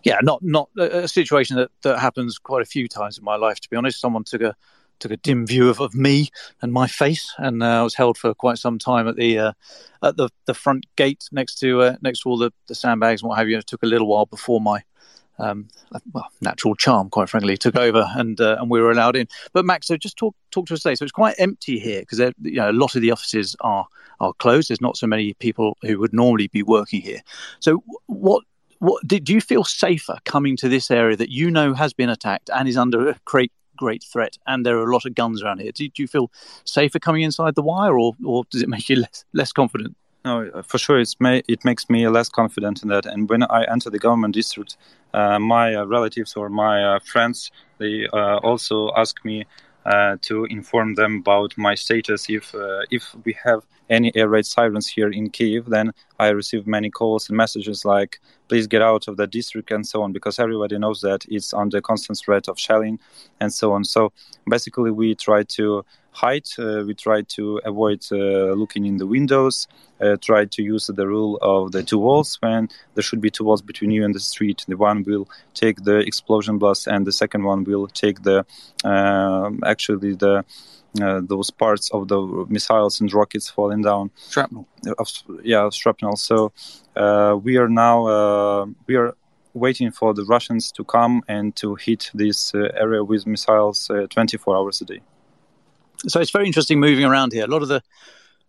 yeah, 0.04 0.20
not 0.22 0.42
not 0.44 0.70
a 0.78 1.08
situation 1.08 1.56
that, 1.58 1.72
that 1.82 2.00
happens 2.00 2.38
quite 2.38 2.62
a 2.62 2.66
few 2.66 2.88
times 2.88 3.18
in 3.18 3.24
my 3.24 3.36
life. 3.36 3.60
To 3.62 3.70
be 3.70 3.78
honest, 3.78 4.00
someone 4.00 4.24
took 4.24 4.42
a 4.42 4.56
took 5.00 5.12
a 5.12 5.18
dim 5.18 5.46
view 5.46 5.70
of, 5.70 5.80
of 5.80 5.96
me 5.96 6.30
and 6.62 6.72
my 6.72 6.88
face, 6.88 7.34
and 7.38 7.64
uh, 7.64 7.82
I 7.82 7.84
was 7.84 7.96
held 7.96 8.18
for 8.18 8.34
quite 8.34 8.58
some 8.58 8.80
time 8.80 9.08
at 9.08 9.16
the 9.16 9.40
uh, 9.40 9.54
at 10.02 10.18
the, 10.18 10.30
the 10.46 10.54
front 10.54 10.86
gate 10.96 11.28
next 11.32 11.56
to 11.60 11.82
uh, 11.82 11.96
next 12.02 12.22
to 12.22 12.30
all 12.30 12.38
the, 12.38 12.52
the 12.68 12.76
sandbags 12.76 13.22
and 13.22 13.30
what 13.30 13.38
have 13.38 13.50
you. 13.50 13.58
It 13.58 13.68
took 13.68 13.84
a 13.84 13.88
little 13.88 14.08
while 14.08 14.26
before 14.26 14.60
my 14.60 14.84
um, 15.40 15.68
well, 16.12 16.28
natural 16.42 16.76
charm, 16.76 17.10
quite 17.10 17.30
frankly, 17.30 17.58
took 17.58 17.76
over, 17.76 18.08
and 18.16 18.40
uh, 18.40 18.58
and 18.60 18.70
we 18.70 18.82
were 18.82 18.92
allowed 18.92 19.16
in. 19.16 19.28
But 19.54 19.66
Max, 19.66 19.88
so 19.88 19.98
just 19.98 20.18
talk 20.18 20.36
talk 20.52 20.68
to 20.68 20.74
us 20.74 20.82
today. 20.82 20.96
So 20.96 21.04
it's 21.04 21.12
quite 21.12 21.36
empty 21.38 21.80
here 21.80 22.02
because 22.02 22.20
you 22.20 22.58
know 22.58 22.70
a 22.70 22.72
lot 22.72 22.96
of 22.96 23.02
the 23.02 23.12
offices 23.12 23.56
are 23.62 23.88
are 24.20 24.34
closed. 24.34 24.70
There's 24.70 24.82
not 24.82 24.98
so 24.98 25.08
many 25.08 25.34
people 25.36 25.78
who 25.82 26.00
would 26.00 26.14
normally 26.14 26.48
be 26.48 26.64
working 26.64 27.02
here. 27.02 27.22
So 27.60 27.84
what 28.08 28.44
what 28.84 29.08
did 29.08 29.30
you 29.30 29.40
feel 29.40 29.64
safer 29.64 30.18
coming 30.26 30.58
to 30.58 30.68
this 30.68 30.92
area 30.92 31.16
that 31.16 31.30
you 31.30 31.50
know 31.50 31.74
has 31.74 31.94
been 31.94 32.10
attacked 32.10 32.50
and 32.54 32.68
is 32.68 32.76
under 32.76 33.10
a 33.10 33.16
great 33.24 33.52
great 33.78 34.04
threat 34.04 34.38
and 34.46 34.66
there 34.66 34.78
are 34.78 34.90
a 34.90 34.94
lot 34.94 35.06
of 35.06 35.16
guns 35.16 35.42
around 35.42 35.60
here 35.60 35.72
Do 35.72 35.90
you 35.96 36.08
feel 36.08 36.30
safer 36.66 37.00
coming 37.00 37.24
inside 37.24 37.56
the 37.56 37.64
wire 37.64 37.98
or 37.98 38.14
or 38.26 38.44
does 38.52 38.62
it 38.62 38.70
make 38.70 38.90
you 38.90 38.98
less 38.98 39.26
less 39.34 39.52
confident 39.54 39.96
no, 40.26 40.62
for 40.66 40.78
sure, 40.78 41.00
it's 41.00 41.20
may, 41.20 41.44
it 41.50 41.66
makes 41.66 41.90
me 41.90 42.08
less 42.08 42.30
confident 42.30 42.82
in 42.82 42.88
that. 42.88 43.06
And 43.06 43.30
when 43.30 43.44
I 43.44 43.66
enter 43.66 43.90
the 43.90 44.00
government 44.00 44.34
district, 44.34 44.78
uh, 45.14 45.38
my 45.38 45.76
uh, 45.76 45.84
relatives 45.84 46.38
or 46.38 46.48
my 46.48 46.82
uh, 46.82 47.00
friends, 47.00 47.52
they 47.78 48.08
uh, 48.14 48.38
also 48.38 48.94
ask 48.96 49.26
me 49.26 49.46
Uh, 49.86 50.16
to 50.22 50.46
inform 50.46 50.96
them 50.96 51.18
about 51.18 51.58
my 51.58 51.76
status. 51.76 52.30
If 52.30 52.56
uh, 52.56 52.84
if 52.90 53.14
we 53.26 53.36
have 53.44 53.66
any 53.90 54.16
air 54.16 54.30
raid 54.30 54.46
sirens 54.46 54.88
here 54.88 55.10
in 55.10 55.30
Kiev, 55.30 55.66
then 55.66 55.92
I 56.20 56.30
receive 56.30 56.66
many 56.66 56.90
calls 56.90 57.28
and 57.28 57.36
messages 57.36 57.84
like, 57.84 58.22
"Please 58.48 58.66
get 58.66 58.82
out 58.82 59.10
of 59.10 59.18
the 59.18 59.28
district" 59.28 59.72
and 59.72 59.86
so 59.86 60.02
on, 60.02 60.14
because 60.14 60.40
everybody 60.40 60.78
knows 60.78 61.02
that 61.02 61.26
it's 61.28 61.54
under 61.54 61.82
constant 61.82 62.18
threat 62.18 62.48
of 62.48 62.58
shelling 62.58 62.98
and 63.42 63.52
so 63.52 63.74
on. 63.74 63.84
So 63.84 64.14
basically, 64.50 64.92
we 64.92 65.16
try 65.16 65.44
to 65.58 65.84
height. 66.14 66.50
Uh, 66.58 66.84
we 66.86 66.94
try 66.94 67.22
to 67.22 67.60
avoid 67.66 68.06
uh, 68.12 68.54
looking 68.54 68.86
in 68.86 68.98
the 68.98 69.08
windows. 69.08 69.68
Uh, 70.00 70.16
try 70.22 70.46
to 70.46 70.62
use 70.62 70.88
the 70.88 71.08
rule 71.08 71.38
of 71.42 71.72
the 71.72 71.84
two 71.84 71.98
walls 71.98 72.38
when 72.42 72.70
there 72.94 73.04
should 73.04 73.22
be 73.22 73.30
two 73.30 73.44
walls 73.44 73.62
between 73.62 73.92
you 73.92 74.04
and 74.06 74.14
the 74.14 74.20
street. 74.20 74.64
The 74.68 74.78
one 74.78 75.04
will 75.04 75.28
take 75.54 75.84
the 75.84 75.98
explosion 76.00 76.58
blast, 76.58 76.88
and 76.88 77.06
the 77.06 77.12
second 77.12 77.44
one 77.44 77.64
will 77.64 77.88
take 77.88 78.24
the 78.24 78.46
um, 78.84 79.60
actually 79.66 80.16
the 80.16 80.46
uh, 81.02 81.22
those 81.24 81.50
parts 81.50 81.90
of 81.92 82.08
the 82.08 82.46
missiles 82.50 83.02
and 83.02 83.12
rockets 83.12 83.50
falling 83.50 83.82
down. 83.82 84.12
Shrapnel. 84.30 84.68
Uh, 84.88 85.04
yeah, 85.44 85.70
shrapnel. 85.72 86.18
So 86.18 86.52
uh, 86.96 87.38
we 87.42 87.58
are 87.58 87.70
now 87.70 88.08
uh, 88.08 88.66
we 88.88 88.96
are 88.96 89.16
waiting 89.56 89.92
for 89.92 90.14
the 90.14 90.26
Russians 90.26 90.72
to 90.72 90.84
come 90.84 91.24
and 91.28 91.56
to 91.56 91.76
hit 91.76 92.12
this 92.14 92.54
area 92.56 93.04
with 93.04 93.28
missiles 93.28 93.90
24 94.10 94.56
hours 94.56 94.82
a 94.82 94.86
day 94.86 95.02
so 96.08 96.20
it's 96.20 96.32
very 96.32 96.46
interesting 96.46 96.80
moving 96.80 97.06
around 97.06 97.34
here. 97.34 97.46
A 97.46 97.48
lot 97.48 97.62
of 97.62 97.68
the 97.68 97.82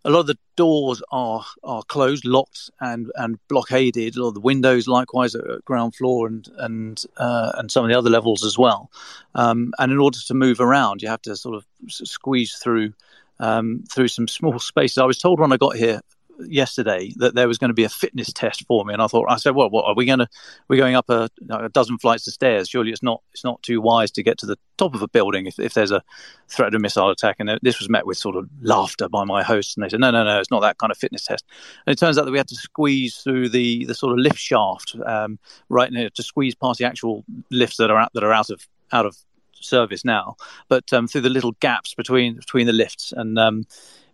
a 0.07 0.11
lot 0.11 0.21
of 0.21 0.27
the 0.27 0.39
doors 0.57 1.03
are 1.11 1.45
are 1.63 1.83
closed, 1.85 2.25
locked, 2.25 2.71
and 2.81 3.11
and 3.15 3.39
blockaded. 3.49 4.17
A 4.17 4.23
lot 4.23 4.29
of 4.29 4.35
the 4.35 4.41
windows, 4.41 4.87
likewise, 4.87 5.35
at 5.35 5.65
ground 5.65 5.95
floor 5.95 6.27
and 6.27 6.49
and 6.59 7.03
uh, 7.17 7.53
and 7.55 7.71
some 7.71 7.85
of 7.85 7.91
the 7.91 7.99
other 7.99 8.11
levels 8.11 8.45
as 8.45 8.59
well. 8.59 8.91
Um, 9.35 9.73
and 9.79 9.93
in 9.93 9.99
order 9.99 10.19
to 10.27 10.35
move 10.35 10.61
around, 10.61 11.03
you 11.03 11.09
have 11.09 11.23
to 11.23 11.37
sort 11.37 11.57
of 11.57 11.65
squeeze 11.89 12.55
through 12.55 12.93
um, 13.41 13.85
through 13.91 14.09
some 14.09 14.29
small 14.29 14.59
spaces. 14.59 14.99
I 14.99 15.05
was 15.05 15.19
told 15.19 15.41
when 15.41 15.53
I 15.53 15.57
got 15.57 15.77
here 15.77 16.01
yesterday 16.41 17.13
that 17.17 17.35
there 17.35 17.49
was 17.49 17.59
going 17.59 17.71
to 17.71 17.75
be 17.75 17.85
a 17.85 17.89
fitness 17.89 18.33
test 18.33 18.67
for 18.67 18.85
me, 18.85 18.93
and 18.93 19.03
I 19.03 19.07
thought, 19.07 19.27
I 19.29 19.37
said, 19.37 19.55
well, 19.55 19.71
what 19.71 19.85
are 19.85 19.95
we 19.95 20.07
going 20.07 20.21
to? 20.21 20.29
We're 20.69 20.79
going 20.79 20.95
up 20.95 21.09
a, 21.09 21.29
a, 21.51 21.69
dozen 21.69 21.99
flights 21.99 22.27
of 22.27 22.35
stairs. 22.35 22.69
Surely 22.69 22.91
it's 22.91 23.03
not 23.03 23.23
it's 23.33 23.45
not 23.45 23.63
too 23.63 23.81
wise 23.81 24.11
to 24.13 24.23
get 24.23 24.39
to 24.39 24.47
the 24.47 24.59
top 24.77 24.95
of 24.95 25.03
a 25.03 25.09
building 25.09 25.47
if, 25.47 25.59
if 25.59 25.75
there's 25.75 25.91
a 25.91 26.03
threat 26.49 26.69
of 26.69 26.75
a 26.75 26.79
missile 26.79 27.11
attack. 27.11 27.37
And 27.39 27.59
this 27.63 27.79
was 27.79 27.89
met 27.89 28.07
with 28.07 28.19
sort 28.19 28.37
of 28.37 28.49
laughter 28.63 29.09
by 29.09 29.25
my 29.25 29.43
hosts, 29.43 29.77
and 29.77 29.85
they 29.85 29.89
said, 29.89 30.01
no, 30.01 30.11
no, 30.11 30.25
no, 30.25 30.39
it's 30.39 30.51
not 30.51 30.61
that 30.61 30.79
kind 30.79 30.91
of 30.91 30.99
fitness 30.99 31.25
test. 31.25 31.45
And 31.87 31.93
it 31.93 31.99
turns 31.99 32.19
out 32.19 32.25
that 32.25 32.33
we 32.33 32.39
had 32.39 32.49
to 32.49 32.57
squeeze 32.57 33.17
through 33.17 33.49
the 33.51 33.85
the 33.87 33.95
sort 33.95 34.13
of 34.13 34.19
lift 34.19 34.39
shaft, 34.39 34.97
um, 35.07 35.39
right, 35.69 35.93
now 35.93 36.09
to 36.15 36.23
squeeze 36.23 36.55
past 36.55 36.79
the 36.79 36.87
actual 36.87 37.25
lifts 37.51 37.77
that 37.79 37.91
are 37.91 37.99
out, 37.99 38.13
that 38.15 38.25
are 38.25 38.33
out 38.33 38.51
of 38.51 38.67
out 38.93 39.07
of 39.07 39.17
service 39.65 40.05
now, 40.05 40.37
but 40.69 40.93
um, 40.93 41.09
through 41.09 41.23
the 41.23 41.31
little 41.31 41.53
gaps 41.61 41.95
between 41.95 42.37
between 42.37 42.67
the 42.67 42.73
lifts 42.73 43.13
and. 43.13 43.39
Um, 43.39 43.65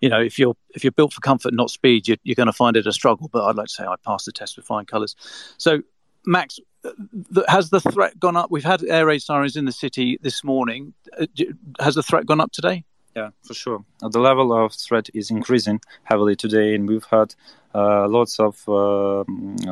you 0.00 0.08
know, 0.08 0.18
if 0.18 0.38
you're 0.38 0.56
if 0.70 0.82
you're 0.82 0.92
built 0.92 1.12
for 1.12 1.20
comfort, 1.20 1.52
not 1.52 1.68
speed, 1.68 2.08
you're, 2.08 2.16
you're 2.22 2.34
going 2.34 2.46
to 2.46 2.54
find 2.54 2.74
it 2.74 2.86
a 2.86 2.92
struggle. 2.92 3.28
But 3.30 3.44
I'd 3.44 3.56
like 3.56 3.66
to 3.66 3.72
say 3.74 3.84
I 3.84 3.96
passed 4.02 4.24
the 4.24 4.32
test 4.32 4.56
with 4.56 4.64
flying 4.64 4.86
colours. 4.86 5.14
So, 5.58 5.82
Max, 6.24 6.58
has 7.48 7.70
the 7.70 7.80
threat 7.80 8.18
gone 8.18 8.36
up? 8.36 8.50
We've 8.50 8.64
had 8.64 8.82
air 8.84 9.06
raid 9.06 9.20
sirens 9.20 9.56
in 9.56 9.64
the 9.64 9.72
city 9.72 10.18
this 10.22 10.42
morning. 10.42 10.94
Uh, 11.18 11.26
has 11.80 11.94
the 11.94 12.02
threat 12.02 12.26
gone 12.26 12.40
up 12.40 12.52
today? 12.52 12.84
Yeah, 13.16 13.30
for 13.42 13.54
sure. 13.54 13.84
The 14.00 14.20
level 14.20 14.52
of 14.52 14.72
threat 14.72 15.08
is 15.14 15.30
increasing 15.30 15.80
heavily 16.04 16.36
today, 16.36 16.74
and 16.76 16.88
we've 16.88 17.04
had 17.10 17.34
uh, 17.74 18.06
lots 18.08 18.38
of 18.38 18.68
uh, 18.68 19.24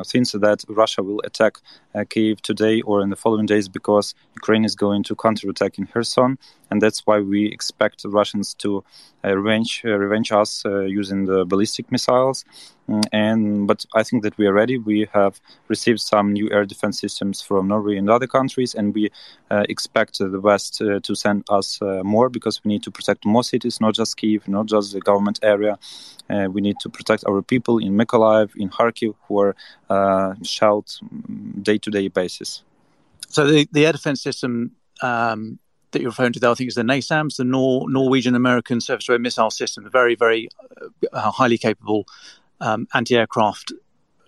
things 0.05 0.33
that 0.33 0.63
Russia 0.67 1.01
will 1.03 1.21
attack 1.23 1.57
uh, 1.95 2.03
Kiev 2.09 2.41
today 2.41 2.81
or 2.81 3.01
in 3.01 3.09
the 3.09 3.15
following 3.15 3.45
days 3.45 3.69
because 3.69 4.13
Ukraine 4.35 4.65
is 4.65 4.75
going 4.75 5.03
to 5.03 5.15
counterattack 5.15 5.77
in 5.77 5.87
Kherson, 5.87 6.37
and 6.69 6.81
that's 6.81 7.07
why 7.07 7.19
we 7.19 7.45
expect 7.45 8.03
Russians 8.05 8.53
to 8.55 8.83
uh, 9.23 9.35
revenge 9.35 9.83
uh, 9.85 9.97
revenge 9.97 10.33
us 10.33 10.65
uh, 10.65 10.81
using 10.81 11.25
the 11.25 11.45
ballistic 11.45 11.91
missiles. 11.91 12.43
Mm, 12.89 13.03
and 13.11 13.67
but 13.67 13.85
I 13.93 14.03
think 14.03 14.23
that 14.23 14.37
we 14.37 14.47
are 14.47 14.53
ready. 14.53 14.77
We 14.77 15.07
have 15.13 15.39
received 15.67 15.99
some 15.99 16.33
new 16.33 16.49
air 16.51 16.65
defense 16.65 16.99
systems 16.99 17.41
from 17.41 17.67
Norway 17.67 17.97
and 17.97 18.09
other 18.09 18.27
countries, 18.27 18.73
and 18.73 18.95
we 18.95 19.11
expect 19.49 20.17
the 20.17 20.39
West 20.39 20.77
to 20.77 21.15
send 21.15 21.43
us 21.49 21.79
more 22.03 22.29
because 22.29 22.63
we 22.63 22.69
need 22.69 22.83
to 22.83 22.91
protect 22.91 23.25
more 23.25 23.43
cities, 23.43 23.79
not 23.79 23.93
just 23.93 24.17
Kiev, 24.17 24.47
not 24.47 24.65
just 24.65 24.93
the 24.93 25.01
government 25.01 25.39
area. 25.43 25.77
we 26.29 26.61
need 26.61 26.77
to 26.79 26.89
protect 26.89 27.23
our 27.27 27.41
people 27.41 27.77
in 27.77 27.93
Mykolaiv, 27.95 28.49
in 28.55 28.69
Kharkiv, 28.69 29.13
who 29.27 29.39
are 29.39 29.55
uh, 29.89 30.33
shelled 30.43 30.89
day 31.61 31.77
to 31.77 31.91
day 31.91 32.07
basis. 32.07 32.63
So 33.29 33.45
the, 33.45 33.67
the 33.71 33.85
air 33.85 33.91
defense 33.91 34.23
system 34.23 34.71
um, 35.03 35.59
that 35.91 36.01
you're 36.01 36.11
referring 36.11 36.33
to 36.33 36.39
there, 36.39 36.49
I 36.49 36.55
think, 36.55 36.69
is 36.69 36.75
the 36.75 36.81
NASAMS, 36.81 37.37
the 37.37 37.43
Nor- 37.43 37.89
Norwegian 37.89 38.35
American 38.35 38.81
Surface 38.81 39.05
to 39.05 39.13
Air 39.13 39.19
Missile 39.19 39.51
System, 39.51 39.87
very, 39.89 40.15
very 40.15 40.49
uh, 41.13 41.31
highly 41.31 41.57
capable 41.57 42.05
um, 42.61 42.87
anti 42.93 43.15
aircraft 43.15 43.73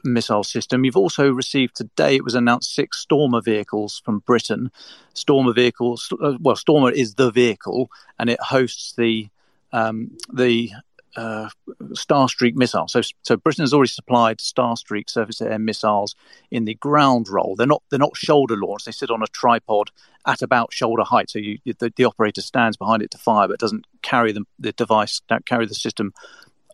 missile 0.03 0.43
system. 0.43 0.83
You've 0.83 0.97
also 0.97 1.31
received 1.31 1.75
today, 1.75 2.15
it 2.15 2.23
was 2.23 2.35
announced, 2.35 2.73
six 2.73 2.99
Stormer 2.99 3.41
vehicles 3.41 4.01
from 4.03 4.19
Britain. 4.19 4.71
Stormer 5.13 5.53
vehicles, 5.53 6.11
uh, 6.21 6.37
well, 6.39 6.55
Stormer 6.55 6.91
is 6.91 7.15
the 7.15 7.31
vehicle 7.31 7.89
and 8.19 8.29
it 8.29 8.39
hosts 8.41 8.93
the 8.97 9.29
um, 9.73 10.17
the 10.33 10.71
uh, 11.15 11.49
Starstreak 11.93 12.55
missile. 12.55 12.87
So, 12.87 13.01
so 13.21 13.37
Britain 13.37 13.63
has 13.63 13.73
already 13.73 13.89
supplied 13.89 14.39
Starstreak 14.39 15.09
surface-to-air 15.09 15.59
missiles 15.59 16.15
in 16.51 16.65
the 16.65 16.75
ground 16.75 17.29
role. 17.29 17.55
They're 17.55 17.67
not 17.67 17.83
they're 17.89 17.99
not 17.99 18.17
shoulder 18.17 18.55
launched. 18.57 18.85
They 18.85 18.91
sit 18.91 19.11
on 19.11 19.23
a 19.23 19.27
tripod 19.27 19.91
at 20.25 20.41
about 20.41 20.73
shoulder 20.73 21.03
height. 21.03 21.29
So 21.29 21.39
you, 21.39 21.59
the, 21.65 21.91
the 21.95 22.05
operator 22.05 22.41
stands 22.41 22.77
behind 22.77 23.01
it 23.01 23.11
to 23.11 23.17
fire, 23.17 23.47
but 23.47 23.59
doesn't 23.59 23.87
carry 24.01 24.31
the, 24.31 24.43
the 24.59 24.71
device, 24.71 25.21
don't 25.27 25.45
carry 25.45 25.65
the 25.65 25.75
system 25.75 26.13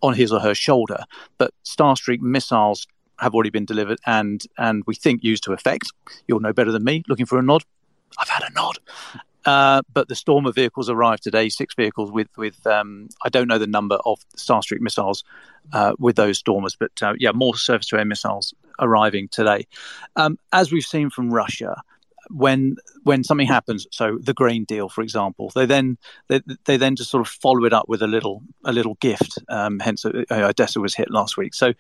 on 0.02 0.14
his 0.14 0.32
or 0.32 0.40
her 0.40 0.56
shoulder. 0.56 1.04
But 1.38 1.54
Starstreak 1.66 2.20
missiles 2.22 2.88
have 3.20 3.34
already 3.34 3.50
been 3.50 3.66
delivered 3.66 4.00
and 4.06 4.44
and 4.58 4.84
we 4.86 4.96
think 4.96 5.24
used 5.24 5.44
to 5.44 5.54
effect. 5.54 5.92
You'll 6.28 6.40
know 6.40 6.54
better 6.54 6.72
than 6.72 6.84
me. 6.84 7.04
Looking 7.08 7.26
for 7.26 7.40
a 7.40 7.44
nod. 7.44 7.64
I've 8.20 8.30
had 8.30 8.44
a 8.44 8.54
nod. 8.54 8.78
Uh, 9.46 9.82
but 9.94 10.10
the 10.10 10.16
Stormer 10.16 10.52
vehicles 10.52 10.90
arrived 10.90 11.24
today, 11.24 11.48
six 11.48 11.74
vehicles 11.74 12.12
with 12.12 12.28
with 12.38 12.68
um, 12.68 13.08
I 13.24 13.30
don't 13.30 13.48
know 13.48 13.58
the 13.58 13.66
number 13.66 13.96
of 14.06 14.20
Starstreak 14.36 14.82
missiles 14.82 15.24
uh, 15.72 15.94
with 15.98 16.18
those 16.18 16.38
Stormers, 16.38 16.76
but 16.76 16.92
uh, 17.02 17.14
yeah, 17.18 17.32
more 17.32 17.56
surface 17.56 17.88
to 17.88 17.98
air 17.98 18.06
missiles 18.06 18.54
arriving 18.80 19.30
today. 19.30 19.66
Um, 20.18 20.38
as 20.52 20.72
we've 20.72 20.84
seen 20.84 21.10
from 21.10 21.34
Russia, 21.34 21.82
when 22.30 22.76
when 23.04 23.24
something 23.24 23.48
happens, 23.48 23.88
so 23.92 24.18
the 24.22 24.34
grain 24.34 24.66
deal, 24.66 24.90
for 24.90 25.02
example, 25.02 25.52
they 25.56 25.66
then 25.66 25.98
they, 26.28 26.42
they 26.66 26.78
then 26.78 26.96
just 26.96 27.10
sort 27.10 27.26
of 27.26 27.32
follow 27.32 27.66
it 27.66 27.74
up 27.74 27.88
with 27.88 28.02
a 28.02 28.08
little 28.08 28.44
a 28.66 28.74
little 28.74 28.96
gift. 28.96 29.40
Um, 29.50 29.80
hence, 29.80 30.06
uh, 30.06 30.24
Odessa 30.32 30.80
was 30.80 30.96
hit 30.96 31.10
last 31.10 31.38
week. 31.38 31.54
So 31.54 31.74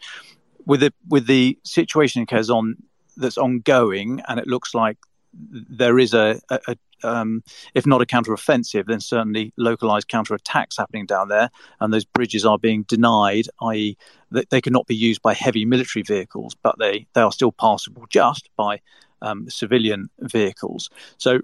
with 0.65 0.81
the 0.81 0.93
with 1.07 1.27
the 1.27 1.57
situation 1.63 2.21
in 2.21 2.27
Kherson 2.27 2.75
that's 3.15 3.37
ongoing, 3.37 4.21
and 4.27 4.39
it 4.39 4.47
looks 4.47 4.73
like 4.73 4.97
there 5.33 5.99
is 5.99 6.13
a, 6.13 6.39
a, 6.49 6.75
um, 7.03 7.43
if 7.75 7.85
not 7.85 8.01
a 8.01 8.05
counter-offensive, 8.05 8.87
then 8.87 8.99
certainly 8.99 9.53
localized 9.57 10.07
counter-attacks 10.07 10.77
happening 10.77 11.05
down 11.05 11.27
there, 11.27 11.49
and 11.79 11.93
those 11.93 12.05
bridges 12.05 12.45
are 12.45 12.57
being 12.57 12.83
denied, 12.83 13.47
i.e., 13.61 13.97
that 14.31 14.49
they 14.49 14.61
cannot 14.61 14.87
be 14.87 14.95
used 14.95 15.21
by 15.21 15.33
heavy 15.33 15.65
military 15.65 16.03
vehicles, 16.03 16.55
but 16.61 16.77
they 16.79 17.07
they 17.13 17.21
are 17.21 17.31
still 17.31 17.51
passable 17.51 18.05
just 18.09 18.49
by 18.55 18.79
um, 19.21 19.49
civilian 19.49 20.09
vehicles. 20.19 20.89
So 21.17 21.41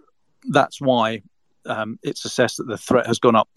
that's 0.50 0.82
why 0.82 1.22
um, 1.66 2.00
it's 2.04 2.26
assessed 2.26 2.58
that 2.58 2.68
the 2.68 2.78
threat 2.78 3.08
has 3.08 3.20
gone 3.20 3.36
up 3.36 3.50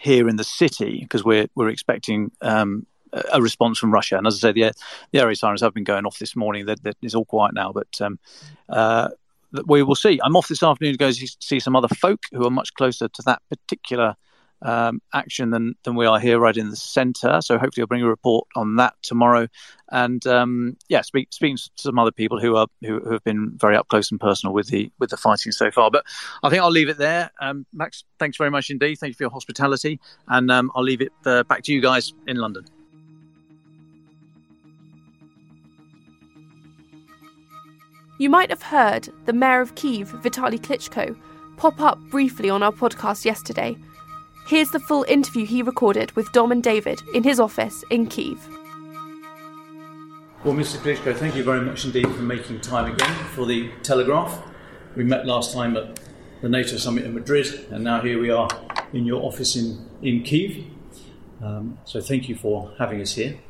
here 0.00 0.28
in 0.28 0.36
the 0.36 0.44
city 0.44 1.00
because 1.00 1.24
we're 1.24 1.48
we're 1.54 1.70
expecting 1.70 2.30
um, 2.42 2.86
a 3.32 3.40
response 3.40 3.78
from 3.78 3.92
Russia. 3.92 4.18
And 4.18 4.26
as 4.26 4.36
I 4.36 4.48
say, 4.48 4.52
the, 4.52 4.72
the 5.12 5.20
air 5.20 5.34
sirens 5.34 5.62
have 5.62 5.74
been 5.74 5.84
going 5.84 6.06
off 6.06 6.18
this 6.18 6.36
morning. 6.36 6.66
That 6.66 6.80
it's 7.02 7.14
all 7.14 7.24
quiet 7.24 7.54
now, 7.54 7.72
but 7.72 8.00
um, 8.00 8.18
uh, 8.68 9.08
we 9.66 9.82
will 9.82 9.94
see. 9.94 10.20
I'm 10.22 10.36
off 10.36 10.48
this 10.48 10.62
afternoon 10.62 10.94
to 10.94 10.98
go 10.98 11.10
see 11.10 11.60
some 11.60 11.76
other 11.76 11.88
folk 11.88 12.20
who 12.32 12.46
are 12.46 12.50
much 12.50 12.74
closer 12.74 13.08
to 13.08 13.22
that 13.22 13.42
particular 13.48 14.16
um, 14.62 15.00
action 15.12 15.50
than, 15.50 15.74
than 15.84 15.94
we 15.94 16.06
are 16.06 16.18
here 16.18 16.38
right 16.38 16.56
in 16.56 16.70
the 16.70 16.76
centre. 16.76 17.40
So 17.40 17.58
hopefully 17.58 17.82
I'll 17.82 17.88
bring 17.88 18.02
a 18.02 18.08
report 18.08 18.46
on 18.56 18.76
that 18.76 18.94
tomorrow. 19.02 19.48
And 19.90 20.26
um, 20.26 20.76
yeah, 20.88 21.02
speak, 21.02 21.32
speaking 21.32 21.56
to 21.56 21.70
some 21.76 21.98
other 21.98 22.10
people 22.10 22.40
who 22.40 22.56
are 22.56 22.66
who, 22.82 23.00
who, 23.00 23.12
have 23.12 23.22
been 23.22 23.52
very 23.56 23.76
up 23.76 23.88
close 23.88 24.10
and 24.10 24.20
personal 24.20 24.52
with 24.52 24.68
the 24.68 24.90
with 24.98 25.10
the 25.10 25.16
fighting 25.16 25.52
so 25.52 25.70
far. 25.70 25.90
But 25.90 26.04
I 26.42 26.50
think 26.50 26.62
I'll 26.62 26.70
leave 26.70 26.88
it 26.88 26.98
there. 26.98 27.30
Um, 27.40 27.66
Max, 27.72 28.04
thanks 28.18 28.36
very 28.36 28.50
much 28.50 28.70
indeed. 28.70 28.96
Thank 28.96 29.10
you 29.10 29.14
for 29.14 29.22
your 29.24 29.30
hospitality, 29.30 30.00
and 30.26 30.50
um, 30.50 30.72
I'll 30.74 30.82
leave 30.82 31.02
it 31.02 31.12
uh, 31.24 31.44
back 31.44 31.62
to 31.64 31.72
you 31.72 31.80
guys 31.80 32.14
in 32.26 32.36
London. 32.36 32.64
You 38.18 38.30
might 38.30 38.50
have 38.50 38.62
heard 38.62 39.08
the 39.26 39.32
mayor 39.32 39.60
of 39.60 39.74
Kiev, 39.74 40.08
Vitali 40.08 40.58
Klitschko, 40.58 41.16
pop 41.58 41.80
up 41.80 41.98
briefly 42.10 42.48
on 42.50 42.62
our 42.62 42.72
podcast 42.72 43.24
yesterday 43.24 43.76
Here's 44.46 44.70
the 44.70 44.78
full 44.78 45.04
interview 45.08 45.44
he 45.44 45.60
recorded 45.60 46.12
with 46.12 46.30
Dom 46.30 46.52
and 46.52 46.62
David 46.62 47.02
in 47.12 47.24
his 47.24 47.40
office 47.40 47.82
in 47.90 48.06
Kiev. 48.06 48.38
Well, 50.44 50.54
Mr. 50.54 50.76
Klitschko, 50.76 51.16
thank 51.16 51.34
you 51.34 51.42
very 51.42 51.62
much 51.62 51.84
indeed 51.84 52.06
for 52.06 52.22
making 52.22 52.60
time 52.60 52.92
again 52.92 53.12
for 53.34 53.44
the 53.44 53.68
Telegraph. 53.82 54.40
We 54.94 55.02
met 55.02 55.26
last 55.26 55.52
time 55.52 55.76
at 55.76 55.98
the 56.42 56.48
NATO 56.48 56.76
summit 56.76 57.04
in 57.04 57.14
Madrid, 57.14 57.66
and 57.72 57.82
now 57.82 58.00
here 58.00 58.20
we 58.20 58.30
are 58.30 58.48
in 58.92 59.04
your 59.04 59.20
office 59.24 59.56
in, 59.56 59.84
in 60.00 60.22
Kiev. 60.22 60.64
Um, 61.42 61.78
so 61.84 62.00
thank 62.00 62.28
you 62.28 62.36
for 62.36 62.72
having 62.78 63.00
us 63.00 63.14
here. 63.14 63.40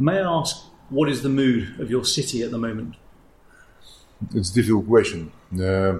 May 0.00 0.18
I 0.18 0.40
ask, 0.40 0.64
what 0.88 1.08
is 1.10 1.22
the 1.22 1.28
mood 1.28 1.78
of 1.78 1.90
your 1.90 2.04
city 2.04 2.42
at 2.42 2.50
the 2.50 2.58
moment? 2.58 2.96
It's 4.34 4.50
a 4.50 4.54
difficult 4.54 4.88
question. 4.88 5.30
Uh, 5.54 5.98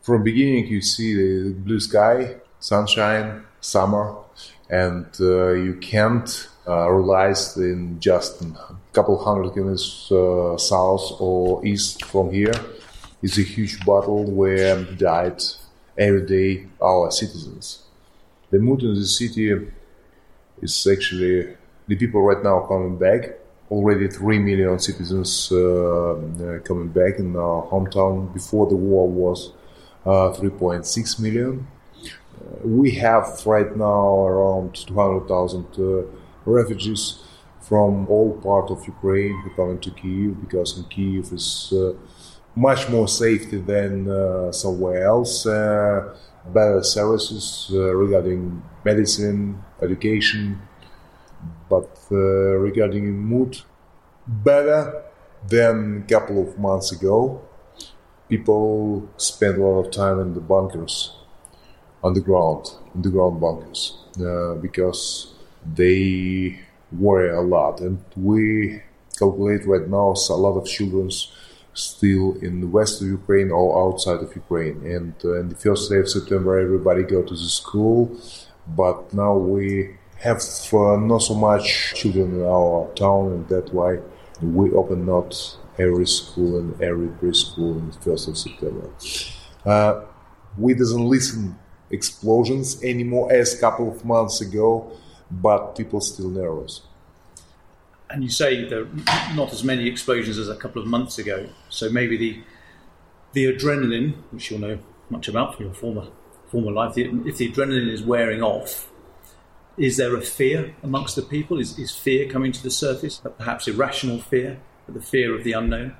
from 0.00 0.22
beginning, 0.22 0.68
you 0.68 0.80
see 0.80 1.14
the 1.14 1.52
blue 1.52 1.80
sky, 1.80 2.36
sunshine, 2.60 3.44
summer, 3.60 4.14
and 4.70 5.06
uh, 5.20 5.52
you 5.52 5.74
can't 5.74 6.48
uh, 6.66 6.90
realize 6.90 7.56
in 7.56 7.98
just 8.00 8.42
a 8.42 8.76
couple 8.92 9.16
hundred 9.22 9.52
kilometers 9.52 10.10
uh, 10.12 10.56
south 10.58 11.16
or 11.18 11.64
east 11.64 12.04
from 12.04 12.30
here 12.30 12.52
is 13.22 13.38
a 13.38 13.42
huge 13.42 13.78
battle 13.80 14.24
where 14.24 14.84
died 14.84 15.42
every 15.96 16.26
day 16.26 16.66
our 16.82 17.10
citizens. 17.10 17.82
The 18.50 18.58
mood 18.58 18.82
in 18.82 18.94
the 18.94 19.06
city 19.06 19.52
is 20.62 20.86
actually 20.86 21.56
the 21.86 21.96
people 21.96 22.22
right 22.22 22.42
now 22.42 22.60
coming 22.60 22.96
back. 22.96 23.30
Already 23.70 24.08
three 24.08 24.38
million 24.38 24.78
citizens 24.78 25.50
uh, 25.52 26.12
uh, 26.12 26.58
coming 26.60 26.88
back 26.88 27.18
in 27.18 27.36
our 27.36 27.66
hometown. 27.66 28.32
Before 28.32 28.66
the 28.66 28.76
war 28.76 29.06
was 29.08 29.52
uh, 30.06 30.32
3.6 30.32 31.20
million 31.20 31.66
we 32.64 32.92
have 32.92 33.42
right 33.46 33.76
now 33.76 34.26
around 34.26 34.74
200,000 34.74 35.66
uh, 35.78 36.02
refugees 36.44 37.22
from 37.60 38.08
all 38.08 38.32
part 38.40 38.70
of 38.70 38.86
Ukraine 38.86 39.40
who 39.42 39.50
come 39.50 39.70
into 39.70 39.90
Kiev 39.90 40.40
because 40.40 40.78
in 40.78 40.84
Kiev 40.84 41.32
is 41.32 41.72
uh, 41.72 41.92
much 42.54 42.88
more 42.88 43.06
safety 43.06 43.58
than 43.58 44.10
uh, 44.10 44.50
somewhere 44.52 45.04
else. 45.04 45.46
Uh, 45.46 46.16
better 46.46 46.82
services 46.82 47.70
uh, 47.72 47.94
regarding 47.94 48.62
medicine, 48.84 49.62
education, 49.82 50.58
but 51.68 51.90
uh, 52.10 52.16
regarding 52.16 53.18
mood, 53.18 53.60
better 54.26 55.04
than 55.46 56.04
a 56.04 56.08
couple 56.08 56.42
of 56.42 56.58
months 56.58 56.92
ago. 56.92 57.42
People 58.28 59.08
spend 59.16 59.56
a 59.56 59.64
lot 59.64 59.78
of 59.86 59.90
time 59.90 60.20
in 60.20 60.34
the 60.34 60.40
bunkers 60.40 61.17
underground, 62.02 62.70
underground 62.94 63.40
bunkers, 63.40 63.98
uh, 64.20 64.54
because 64.54 65.34
they 65.74 66.58
worry 66.92 67.30
a 67.30 67.40
lot. 67.40 67.80
And 67.80 68.02
we 68.16 68.82
calculate 69.18 69.66
right 69.66 69.88
now 69.88 70.14
a 70.30 70.32
lot 70.34 70.56
of 70.58 70.66
children 70.66 71.10
still 71.74 72.36
in 72.42 72.60
the 72.60 72.66
west 72.66 73.00
of 73.00 73.08
Ukraine 73.08 73.50
or 73.50 73.66
outside 73.84 74.20
of 74.20 74.34
Ukraine. 74.34 74.84
And 74.84 75.14
uh, 75.24 75.40
in 75.40 75.48
the 75.48 75.54
first 75.54 75.90
day 75.90 75.98
of 75.98 76.08
September, 76.08 76.58
everybody 76.58 77.02
go 77.02 77.22
to 77.22 77.34
the 77.34 77.50
school, 77.60 78.16
but 78.66 79.12
now 79.14 79.34
we 79.34 79.96
have 80.18 80.42
uh, 80.72 80.96
not 80.96 81.18
so 81.18 81.34
much 81.34 81.94
children 81.94 82.34
in 82.34 82.44
our 82.44 82.90
town, 82.94 83.32
and 83.32 83.48
that's 83.48 83.70
why 83.70 83.98
we 84.42 84.70
open 84.72 85.06
not 85.06 85.56
every 85.78 86.06
school 86.06 86.58
and 86.58 86.80
every 86.82 87.08
preschool 87.08 87.78
in 87.78 87.90
the 87.90 87.98
first 88.00 88.26
of 88.28 88.36
September. 88.36 88.90
Uh, 89.64 90.02
we 90.56 90.74
doesn't 90.74 91.06
listen 91.06 91.56
explosions 91.90 92.82
anymore 92.82 93.32
as 93.32 93.54
a 93.54 93.58
couple 93.58 93.90
of 93.90 94.04
months 94.04 94.40
ago, 94.40 94.92
but 95.30 95.76
people 95.76 96.00
still 96.00 96.28
nervous. 96.28 96.82
And 98.10 98.22
you 98.22 98.30
say 98.30 98.68
there 98.68 98.82
are 98.82 99.34
not 99.34 99.52
as 99.52 99.62
many 99.62 99.86
explosions 99.86 100.38
as 100.38 100.48
a 100.48 100.56
couple 100.56 100.80
of 100.80 100.88
months 100.88 101.18
ago, 101.18 101.48
so 101.68 101.90
maybe 101.90 102.16
the 102.16 102.42
the 103.34 103.44
adrenaline, 103.52 104.14
which 104.30 104.50
you'll 104.50 104.60
know 104.60 104.78
much 105.10 105.28
about 105.28 105.56
from 105.56 105.66
your 105.66 105.74
former 105.74 106.08
former 106.50 106.72
life, 106.72 106.96
if 106.96 107.36
the 107.36 107.52
adrenaline 107.52 107.92
is 107.92 108.02
wearing 108.02 108.42
off, 108.42 108.90
is 109.76 109.96
there 109.96 110.16
a 110.16 110.22
fear 110.22 110.74
amongst 110.82 111.14
the 111.16 111.22
people? 111.22 111.58
Is, 111.60 111.78
is 111.78 111.94
fear 111.94 112.28
coming 112.28 112.52
to 112.52 112.62
the 112.62 112.70
surface? 112.70 113.20
Perhaps 113.36 113.68
irrational 113.68 114.20
fear, 114.20 114.58
the 114.88 115.00
fear 115.00 115.34
of 115.34 115.44
the 115.44 115.52
unknown? 115.52 115.94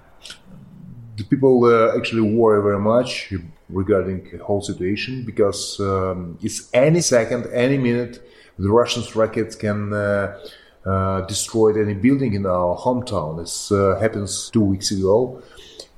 The 1.16 1.24
people 1.24 1.64
uh, 1.64 1.96
actually 1.96 2.22
worry 2.22 2.62
very 2.62 2.80
much 2.80 3.32
regarding 3.68 4.28
the 4.30 4.38
whole 4.38 4.62
situation 4.62 5.24
because 5.24 5.78
um, 5.80 6.38
it's 6.42 6.68
any 6.72 7.00
second, 7.00 7.46
any 7.52 7.78
minute, 7.78 8.22
the 8.58 8.70
Russian 8.70 9.02
rockets 9.14 9.54
can 9.54 9.92
uh, 9.92 10.38
uh, 10.84 11.20
destroy 11.22 11.80
any 11.80 11.94
building 11.94 12.34
in 12.34 12.46
our 12.46 12.76
hometown. 12.76 13.38
This 13.38 13.70
uh, 13.70 13.98
happens 14.00 14.50
two 14.50 14.62
weeks 14.62 14.90
ago, 14.90 15.42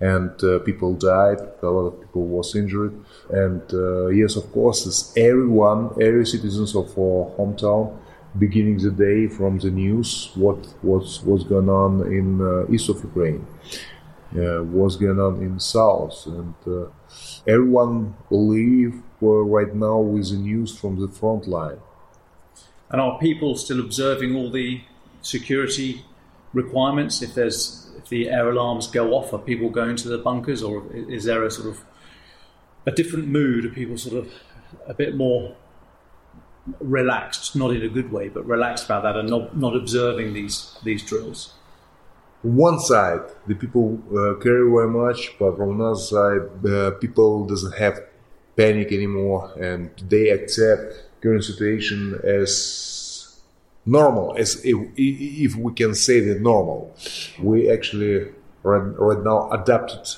and 0.01 0.33
uh, 0.43 0.59
people 0.61 0.95
died. 0.95 1.39
A 1.63 1.67
lot 1.67 1.87
of 1.87 2.01
people 2.01 2.27
was 2.27 2.55
injured, 2.55 2.95
and 3.31 3.63
uh, 3.73 4.09
yes, 4.09 4.37
of 4.37 4.51
course, 4.53 4.87
it's 4.87 5.17
everyone, 5.17 5.91
every 6.01 6.27
citizens 6.27 6.75
of 6.75 6.87
our 6.99 7.33
hometown 7.39 7.97
beginning 8.39 8.79
the 8.79 8.93
day 8.93 9.27
from 9.27 9.59
the 9.59 9.71
news 9.71 10.31
what 10.37 10.59
what's 10.83 11.21
what's 11.25 11.43
going 11.43 11.69
on 11.69 12.01
in 12.13 12.41
uh, 12.41 12.73
east 12.73 12.89
of 12.89 13.03
Ukraine, 13.03 13.45
uh, 14.37 14.63
what's 14.63 14.97
going 14.97 15.19
on 15.19 15.43
in 15.43 15.59
south, 15.59 16.27
and 16.27 16.55
everyone 17.47 18.17
believe 18.29 19.03
right 19.21 19.75
now 19.75 19.99
with 19.99 20.31
the 20.31 20.37
news 20.37 20.77
from 20.77 21.01
the 21.01 21.09
front 21.09 21.47
line. 21.47 21.79
And 22.91 23.01
are 23.01 23.19
people 23.19 23.57
still 23.57 23.81
observing 23.81 24.35
all 24.35 24.51
the 24.51 24.83
security 25.23 26.05
requirements? 26.53 27.23
If 27.23 27.35
there's 27.35 27.91
if 27.99 28.09
the 28.09 28.31
air 28.31 28.51
alarms 28.51 28.87
go 28.87 29.13
off, 29.13 29.33
are 29.33 29.39
people 29.39 29.71
going 29.71 29.97
to 29.97 30.09
the 30.09 30.19
bunkers, 30.19 30.63
or 30.63 30.85
is 30.93 31.25
there 31.25 31.45
a 31.45 31.51
sort 31.51 31.69
of 31.69 31.85
a 32.87 32.91
different 32.91 33.29
mood? 33.29 33.65
Are 33.65 33.71
people 33.71 33.99
sort 33.99 34.25
of 34.25 34.33
a 34.87 34.95
bit 34.95 35.15
more 35.15 35.55
relaxed, 36.81 37.55
not 37.55 37.71
in 37.73 37.83
a 37.83 37.89
good 37.89 38.11
way, 38.11 38.29
but 38.29 38.47
relaxed 38.47 38.87
about 38.87 39.03
that, 39.03 39.17
and 39.17 39.29
not 39.29 39.57
not 39.57 39.77
observing 39.77 40.33
these 40.33 40.77
these 40.83 41.03
drills? 41.03 41.53
One 42.43 42.81
side 42.81 43.21
the 43.47 43.55
people 43.55 43.99
uh, 44.11 44.35
care 44.43 44.69
very 44.71 44.89
much 44.89 45.35
but 45.39 45.57
from 45.57 45.81
another 45.81 45.99
side 45.99 46.67
uh, 46.67 46.91
people 46.93 47.45
doesn't 47.47 47.77
have 47.77 48.01
panic 48.57 48.93
anymore 48.93 49.53
and 49.61 49.91
they 50.09 50.31
accept 50.31 51.11
current 51.23 51.45
situation 51.45 52.19
as 52.25 53.41
normal 53.87 54.37
as 54.37 54.65
if, 54.65 54.77
if 54.97 55.57
we 55.57 55.73
can 55.73 55.95
say 55.95 56.21
that 56.21 56.41
normal. 56.41 56.95
We 57.41 57.71
actually 57.71 58.33
right, 58.63 58.99
right 58.99 59.23
now 59.23 59.51
adapted 59.51 60.17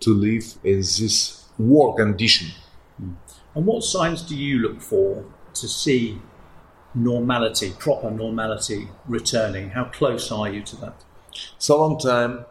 to 0.00 0.14
live 0.14 0.58
in 0.64 0.78
this 0.78 1.44
war 1.58 1.94
condition. 1.94 2.48
And 3.54 3.66
what 3.66 3.84
signs 3.84 4.22
do 4.22 4.36
you 4.36 4.58
look 4.58 4.80
for 4.80 5.24
to 5.54 5.68
see 5.68 6.18
normality 6.94 7.72
proper 7.78 8.10
normality 8.10 8.88
returning? 9.06 9.70
How 9.70 9.84
close 9.84 10.32
are 10.32 10.48
you 10.48 10.62
to 10.62 10.76
that 10.76 11.04
so 11.58 11.78
long 11.78 11.98
time. 11.98 12.44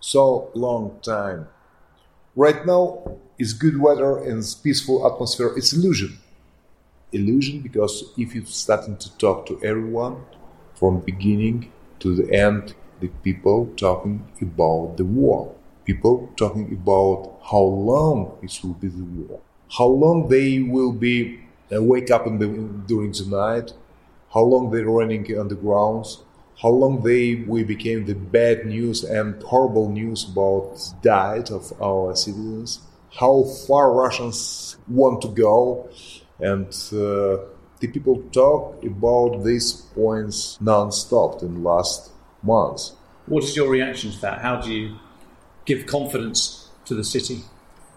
So 0.00 0.50
long 0.54 0.98
time. 1.02 1.48
Right 2.34 2.64
now 2.66 3.18
is 3.38 3.52
good 3.52 3.80
weather 3.80 4.18
and 4.18 4.42
peaceful 4.62 5.06
atmosphere. 5.06 5.52
It's 5.56 5.72
illusion. 5.72 6.18
Illusion 7.12 7.60
because 7.60 8.04
if 8.16 8.34
you're 8.34 8.46
starting 8.46 8.96
to 8.96 9.16
talk 9.18 9.46
to 9.46 9.60
everyone 9.62 10.24
from 10.74 11.00
beginning 11.00 11.70
to 12.00 12.14
the 12.14 12.32
end, 12.32 12.74
the 13.00 13.08
people 13.22 13.66
talking 13.76 14.26
about 14.40 14.96
the 14.96 15.04
war. 15.04 15.54
People 15.84 16.30
talking 16.36 16.72
about 16.72 17.38
how 17.50 17.62
long 17.62 18.38
it 18.42 18.58
will 18.62 18.74
be 18.74 18.88
the 18.88 19.04
war. 19.04 19.40
How 19.76 19.86
long 19.86 20.28
they 20.28 20.60
will 20.60 20.92
be 20.92 21.40
uh, 21.74 21.82
wake 21.82 22.10
up 22.10 22.26
in 22.26 22.38
the, 22.38 22.46
during 22.86 23.12
the 23.12 23.26
night. 23.26 23.72
How 24.32 24.42
long 24.42 24.70
they're 24.70 24.86
running 24.86 25.24
on 25.38 25.48
the 25.48 25.54
grounds 25.54 26.22
how 26.62 26.68
long 26.68 27.02
they 27.02 27.34
we 27.34 27.64
became 27.64 28.06
the 28.06 28.14
bad 28.14 28.66
news 28.66 29.02
and 29.02 29.42
horrible 29.42 29.88
news 29.90 30.28
about 30.30 30.78
diet 31.02 31.50
of 31.50 31.72
our 31.82 32.14
citizens, 32.14 32.80
how 33.18 33.42
far 33.66 33.92
Russians 33.92 34.76
want 34.86 35.20
to 35.22 35.28
go, 35.28 35.88
And 36.38 36.66
uh, 36.92 37.38
the 37.80 37.88
people 37.92 38.22
talk 38.32 38.82
about 38.84 39.44
these 39.44 39.72
points 39.94 40.58
non-stop 40.60 41.42
in 41.42 41.54
the 41.54 41.60
last 41.60 42.10
months. 42.42 42.94
What 43.26 43.44
is 43.44 43.56
your 43.56 43.68
reaction 43.68 44.10
to 44.10 44.20
that? 44.22 44.40
How 44.40 44.60
do 44.60 44.72
you 44.72 44.96
give 45.64 45.86
confidence 45.86 46.68
to 46.86 46.94
the 46.94 47.04
city? 47.04 47.42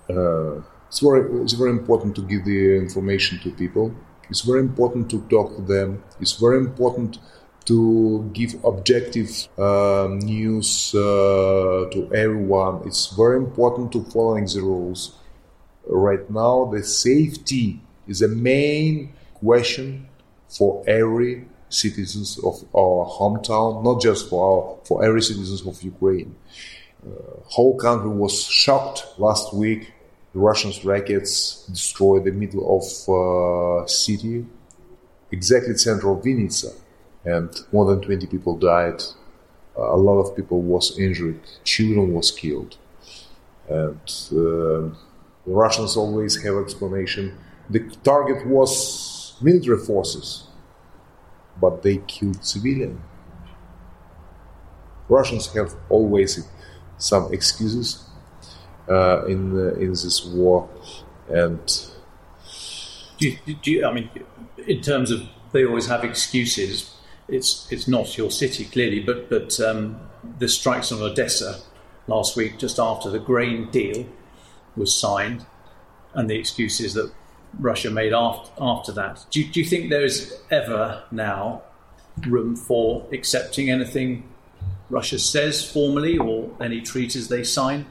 Uh, 0.10 0.62
it's 0.88 1.00
very, 1.00 1.22
it's 1.42 1.54
very 1.54 1.72
important 1.72 2.16
to 2.16 2.22
give 2.22 2.46
the 2.46 2.78
information 2.78 3.40
to 3.40 3.50
people. 3.52 3.96
It's 4.30 4.42
very 4.42 4.60
important 4.60 5.10
to 5.12 5.22
talk 5.30 5.56
to 5.56 5.62
them. 5.62 6.04
It's 6.20 6.34
very 6.34 6.58
important 6.58 7.18
to 7.66 8.30
give 8.34 8.64
objective 8.64 9.48
uh, 9.58 10.08
news 10.12 10.94
uh, 10.94 11.90
to 11.92 12.10
everyone. 12.14 12.82
It's 12.86 13.08
very 13.08 13.38
important 13.38 13.92
to 13.94 14.04
following 14.06 14.46
the 14.46 14.62
rules. 14.62 15.16
Right 15.88 16.30
now, 16.30 16.66
the 16.66 16.84
safety 16.84 17.82
is 18.08 18.22
a 18.22 18.28
main 18.28 19.14
question 19.34 20.08
for 20.48 20.84
every 20.88 21.46
citizens 21.70 22.40
of 22.40 22.64
our 22.76 23.06
hometown, 23.08 23.84
not 23.84 24.02
just 24.02 24.30
for 24.30 24.40
our, 24.48 24.86
for 24.86 25.04
every 25.04 25.22
citizens 25.22 25.66
of 25.66 25.82
Ukraine. 25.84 26.36
Uh, 27.06 27.12
whole 27.46 27.78
country 27.78 28.10
was 28.10 28.44
shocked 28.44 29.06
last 29.18 29.54
week. 29.54 29.92
The 30.34 30.40
Russians 30.40 30.84
rockets 30.86 31.66
destroyed 31.68 32.26
the 32.26 32.32
middle 32.32 32.66
of 32.78 32.84
uh, 33.10 33.88
city, 33.88 34.46
exactly 35.32 35.76
center 35.78 36.12
of 36.12 36.24
Vinnytsia, 36.24 36.74
and 37.26 37.50
more 37.72 37.86
than 37.86 38.02
20 38.02 38.28
people 38.28 38.58
died. 38.58 39.02
Uh, 39.78 39.94
a 39.94 39.98
lot 39.98 40.20
of 40.20 40.36
people 40.36 40.62
was 40.62 40.98
injured. 40.98 41.40
Children 41.64 42.14
was 42.14 42.32
killed, 42.32 42.78
and 43.68 44.00
uh, 44.32 44.94
the 45.46 45.54
Russians 45.54 45.98
always 45.98 46.42
have 46.44 46.56
explanation. 46.58 47.38
The 47.70 47.80
target 48.04 48.48
was 48.48 49.36
military 49.42 49.80
forces, 49.80 50.48
but 51.60 51.84
they 51.84 51.98
killed 52.08 52.44
civilians. 52.46 53.02
Russians 55.10 55.54
have 55.54 55.76
always 55.90 56.48
some 56.98 57.34
excuses 57.34 58.06
uh, 58.90 59.26
in 59.26 59.58
uh, 59.58 59.74
in 59.76 59.90
this 59.90 60.26
war, 60.26 60.70
and 61.30 61.60
do 63.18 63.30
you, 63.30 63.56
do 63.62 63.72
you, 63.72 63.86
I 63.86 63.94
mean, 63.94 64.10
in 64.58 64.82
terms 64.82 65.12
of 65.12 65.22
they 65.52 65.66
always 65.66 65.88
have 65.88 66.04
excuses. 66.04 66.95
It's 67.28 67.72
it's 67.72 67.88
not 67.88 68.18
your 68.18 68.32
city 68.32 68.66
clearly, 68.66 69.00
but 69.00 69.30
but 69.30 69.60
um, 69.60 70.00
the 70.40 70.48
strikes 70.48 70.92
on 70.92 71.02
Odessa 71.02 71.62
last 72.08 72.36
week, 72.36 72.60
just 72.60 72.80
after 72.80 73.10
the 73.10 73.20
grain 73.20 73.70
deal 73.72 74.06
was 74.76 74.94
signed, 74.94 75.46
and 76.14 76.30
the 76.30 76.38
excuses 76.38 76.94
that 76.94 77.12
Russia 77.60 77.90
made 77.90 78.14
after 78.14 78.52
after 78.60 78.92
that. 78.92 79.26
Do 79.32 79.44
do 79.44 79.60
you 79.60 79.66
think 79.66 79.90
there 79.90 80.06
is 80.06 80.38
ever 80.52 81.04
now 81.12 81.64
room 82.28 82.56
for 82.56 83.08
accepting 83.12 83.70
anything 83.70 84.30
Russia 84.90 85.20
says 85.20 85.70
formally 85.70 86.18
or 86.18 86.52
any 86.62 86.82
treaties 86.82 87.28
they 87.28 87.44
sign? 87.44 87.88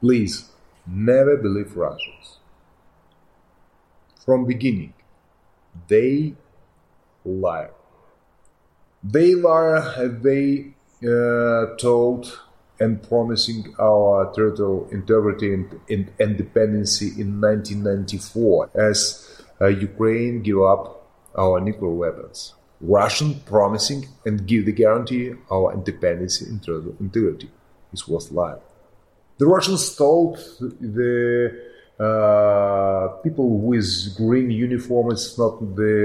Please 0.00 0.50
never 0.86 1.36
believe 1.36 1.76
Russians. 1.76 2.38
From 4.24 4.44
beginning, 4.44 4.92
they 5.88 6.34
lie. 7.24 7.68
They 9.12 9.34
lie. 9.34 10.08
They 10.22 10.74
uh, 11.06 11.76
told 11.76 12.40
and 12.80 13.02
promising 13.02 13.74
our 13.78 14.32
territorial 14.34 14.88
integrity 14.90 15.54
and, 15.54 16.10
independency 16.18 17.08
in 17.20 17.40
1994 17.40 18.70
as 18.74 19.42
uh, 19.60 19.66
Ukraine 19.66 20.42
give 20.42 20.60
up 20.60 21.08
our 21.36 21.60
nuclear 21.60 21.90
weapons. 21.90 22.54
Russian 22.80 23.40
promising 23.46 24.08
and 24.26 24.46
give 24.46 24.66
the 24.66 24.72
guarantee 24.72 25.32
our 25.50 25.72
independence 25.72 26.42
and 26.42 26.62
territorial 26.62 26.96
integrity. 27.00 27.50
This 27.92 28.06
was 28.06 28.30
lie. 28.30 28.58
The 29.38 29.46
Russians 29.46 29.94
told 29.96 30.36
the 30.80 31.66
uh, 31.98 33.08
people 33.22 33.58
with 33.58 34.16
green 34.16 34.50
uniform 34.50 35.12
is 35.12 35.38
not 35.38 35.58
the 35.76 35.96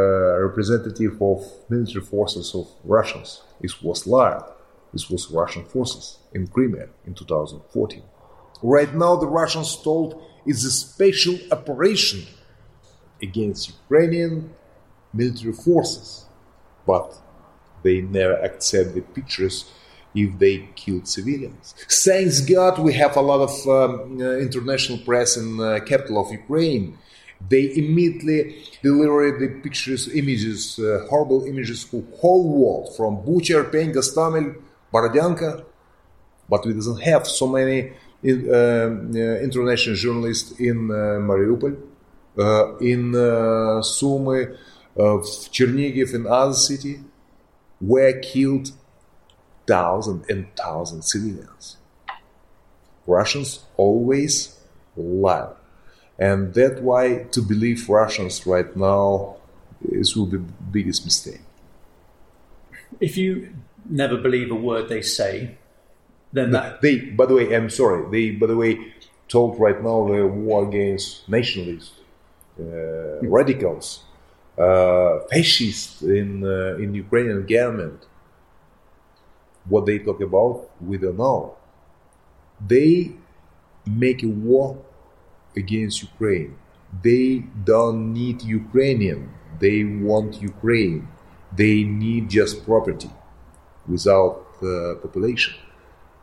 uh, 0.00 0.19
representative 0.60 1.20
of 1.22 1.42
military 1.68 2.04
forces 2.04 2.54
of 2.54 2.68
Russians. 2.84 3.42
It 3.62 3.72
was 3.82 4.06
lie. 4.06 4.42
This 4.92 5.08
was 5.08 5.30
Russian 5.30 5.64
forces 5.64 6.18
in 6.34 6.48
Crimea 6.48 6.88
in 7.06 7.14
2014. 7.14 8.02
Right 8.62 8.94
now, 8.94 9.16
the 9.16 9.26
Russians 9.26 9.76
told 9.82 10.22
it's 10.44 10.64
a 10.64 10.70
special 10.70 11.36
operation 11.50 12.26
against 13.22 13.68
Ukrainian 13.68 14.52
military 15.14 15.52
forces, 15.52 16.26
but 16.86 17.08
they 17.82 18.02
never 18.02 18.36
accept 18.48 18.94
the 18.94 19.00
pictures 19.00 19.56
if 20.14 20.38
they 20.38 20.68
killed 20.74 21.06
civilians. 21.08 21.74
Thanks 21.88 22.40
God, 22.40 22.78
we 22.78 22.92
have 22.94 23.16
a 23.16 23.22
lot 23.22 23.40
of 23.48 23.54
um, 23.68 24.20
uh, 24.20 24.36
international 24.46 24.98
press 24.98 25.36
in 25.36 25.56
the 25.56 25.80
capital 25.90 26.16
of 26.22 26.32
Ukraine. 26.32 26.98
They 27.48 27.74
immediately 27.74 28.64
delivered 28.82 29.40
the 29.40 29.48
pictures, 29.60 30.08
images, 30.14 30.78
uh, 30.78 31.06
horrible 31.08 31.44
images 31.46 31.82
for 31.82 32.02
whole 32.20 32.48
world, 32.48 32.96
from 32.96 33.16
Bucha, 33.18 33.64
Irpin, 33.64 33.94
Gostomel, 33.94 34.60
Borodyanka, 34.92 35.64
but 36.48 36.66
we 36.66 36.74
doesn't 36.74 37.00
have 37.00 37.26
so 37.26 37.46
many 37.46 37.92
uh, 38.22 38.28
uh, 38.28 38.88
international 39.40 39.96
journalists 39.96 40.52
in 40.60 40.90
uh, 40.90 41.18
Mariupol, 41.20 41.80
uh, 42.38 42.76
in 42.78 43.12
Sumy, 43.82 44.56
of 44.96 45.22
Chernigiv 45.54 46.12
and 46.14 46.26
other 46.26 46.52
city, 46.52 47.00
were 47.80 48.12
killed 48.20 48.72
thousands 49.66 50.28
and 50.28 50.54
thousands 50.56 51.10
civilians. 51.10 51.78
Russians 53.06 53.64
always 53.76 54.58
lie. 54.96 55.52
And 56.20 56.52
that's 56.52 56.78
why 56.80 57.24
to 57.32 57.40
believe 57.40 57.88
Russians 57.88 58.46
right 58.46 58.76
now 58.76 59.36
is 59.82 60.14
will 60.14 60.26
be 60.26 60.36
the 60.36 60.52
biggest 60.70 61.04
mistake. 61.06 61.40
If 63.00 63.16
you 63.16 63.54
never 63.88 64.18
believe 64.18 64.50
a 64.50 64.54
word 64.54 64.90
they 64.90 65.00
say, 65.00 65.56
then 66.32 66.50
that 66.50 66.82
they 66.82 67.00
by 67.00 67.24
the 67.24 67.34
way, 67.34 67.56
I'm 67.56 67.70
sorry, 67.70 68.04
they 68.10 68.36
by 68.36 68.46
the 68.46 68.56
way 68.56 68.92
told 69.28 69.58
right 69.58 69.82
now 69.82 70.06
the 70.06 70.26
war 70.26 70.68
against 70.68 71.26
nationalists, 71.26 71.92
uh, 72.60 73.20
radicals, 73.22 74.04
uh, 74.58 75.20
fascists 75.30 76.02
in 76.02 76.44
uh, 76.44 76.76
in 76.76 76.94
Ukrainian 76.94 77.46
government. 77.46 78.06
What 79.68 79.86
they 79.86 79.98
talk 79.98 80.20
about, 80.20 80.68
we 80.80 80.98
don't 80.98 81.16
know. 81.16 81.56
They 82.66 83.12
make 83.86 84.22
a 84.22 84.28
war 84.28 84.76
against 85.56 86.02
Ukraine. 86.02 86.56
They 87.02 87.44
don't 87.64 88.12
need 88.12 88.42
Ukrainian. 88.42 89.32
They 89.58 89.84
want 89.84 90.42
Ukraine. 90.42 91.08
They 91.54 91.84
need 91.84 92.28
just 92.28 92.64
property 92.64 93.10
without 93.86 94.46
uh, 94.62 94.94
population. 95.02 95.54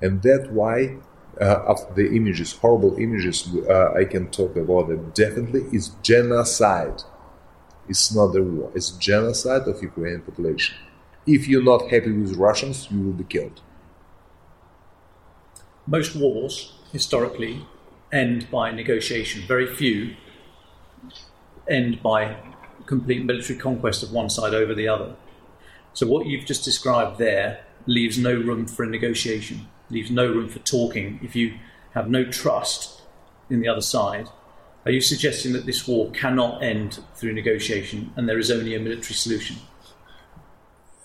And 0.01 0.21
that's 0.21 0.47
why, 0.49 0.97
uh, 1.39 1.63
after 1.67 1.93
the 1.93 2.15
images, 2.15 2.53
horrible 2.53 2.97
images, 2.97 3.47
uh, 3.69 3.93
I 3.93 4.05
can 4.05 4.29
talk 4.29 4.55
about 4.55 4.89
it 4.89 5.15
definitely, 5.15 5.65
is 5.71 5.89
genocide. 6.01 7.01
It's 7.89 8.13
not 8.13 8.35
a 8.35 8.43
war, 8.43 8.71
it's 8.75 8.91
genocide 8.91 9.67
of 9.67 9.81
Ukrainian 9.81 10.21
population. 10.21 10.75
If 11.25 11.47
you're 11.47 11.63
not 11.63 11.89
happy 11.89 12.11
with 12.11 12.35
Russians, 12.35 12.87
you 12.91 12.99
will 13.01 13.13
be 13.13 13.23
killed. 13.23 13.61
Most 15.85 16.15
wars, 16.15 16.73
historically, 16.91 17.65
end 18.11 18.49
by 18.49 18.71
negotiation. 18.71 19.43
Very 19.47 19.67
few 19.67 20.15
end 21.69 22.01
by 22.01 22.37
complete 22.85 23.25
military 23.25 23.59
conquest 23.59 24.03
of 24.03 24.11
one 24.11 24.29
side 24.29 24.53
over 24.53 24.73
the 24.73 24.87
other. 24.87 25.15
So 25.93 26.07
what 26.07 26.25
you've 26.25 26.45
just 26.45 26.63
described 26.63 27.17
there 27.17 27.65
leaves 27.85 28.17
no 28.17 28.33
room 28.33 28.65
for 28.67 28.83
a 28.83 28.87
negotiation, 28.87 29.67
leaves 29.89 30.11
no 30.11 30.27
room 30.27 30.49
for 30.49 30.59
talking. 30.59 31.19
If 31.23 31.35
you 31.35 31.57
have 31.93 32.09
no 32.09 32.23
trust 32.23 33.01
in 33.49 33.61
the 33.61 33.67
other 33.67 33.81
side, 33.81 34.27
are 34.85 34.91
you 34.91 35.01
suggesting 35.01 35.53
that 35.53 35.65
this 35.65 35.87
war 35.87 36.09
cannot 36.11 36.63
end 36.63 36.99
through 37.15 37.33
negotiation 37.33 38.13
and 38.15 38.29
there 38.29 38.39
is 38.39 38.49
only 38.49 38.75
a 38.75 38.79
military 38.79 39.15
solution? 39.15 39.57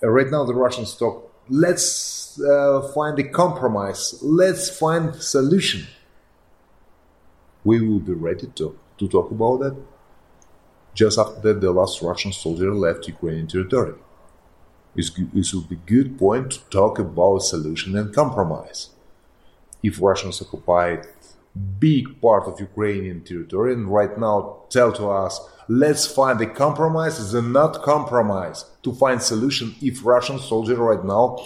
Uh, 0.03 0.09
right 0.09 0.31
now, 0.31 0.45
the 0.45 0.55
Russians 0.55 0.97
talk. 0.97 1.33
Let's 1.49 2.41
uh, 2.41 2.93
find 2.95 3.19
a 3.19 3.25
compromise. 3.25 4.19
Let's 4.23 4.71
find 4.79 5.15
solution. 5.17 5.87
We 7.65 7.81
will 7.87 8.01
be 8.01 8.15
ready 8.15 8.47
to 8.59 8.79
to 8.99 9.09
talk 9.09 9.31
about 9.31 9.61
that. 9.61 9.77
Just 10.95 11.19
after 11.19 11.41
that, 11.41 11.61
the 11.61 11.73
last 11.73 12.03
Russian 12.03 12.33
soldier 12.33 12.75
left 12.75 13.09
Ukrainian 13.09 13.47
territory 13.47 13.95
it 14.95 15.55
would 15.55 15.69
be 15.69 15.77
a 15.77 15.79
good 15.87 16.19
point 16.19 16.53
to 16.53 16.61
talk 16.71 16.99
about 16.99 17.39
solution 17.39 17.97
and 17.97 18.15
compromise. 18.15 18.91
If 19.83 20.01
Russians 20.01 20.43
occupied 20.43 21.07
big 21.79 22.21
part 22.21 22.45
of 22.47 22.61
Ukrainian 22.61 23.23
territory 23.23 23.73
and 23.75 23.89
right 23.89 24.17
now 24.19 24.59
tell 24.71 24.93
to 24.93 25.11
us, 25.11 25.41
let's 25.69 26.07
find 26.07 26.41
a 26.41 26.47
compromise, 26.47 27.19
is 27.19 27.35
not 27.35 27.83
compromise 27.83 28.65
to 28.83 28.93
find 28.95 29.21
solution 29.21 29.75
if 29.81 30.05
Russian 30.05 30.39
soldier 30.39 30.77
right 30.77 31.05
now 31.05 31.45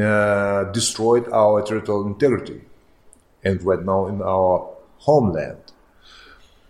uh, 0.00 0.64
destroyed 0.72 1.28
our 1.32 1.62
territorial 1.62 2.06
integrity 2.06 2.60
and 3.44 3.62
right 3.62 3.84
now 3.84 4.06
in 4.06 4.20
our 4.22 4.68
homeland. 4.98 5.72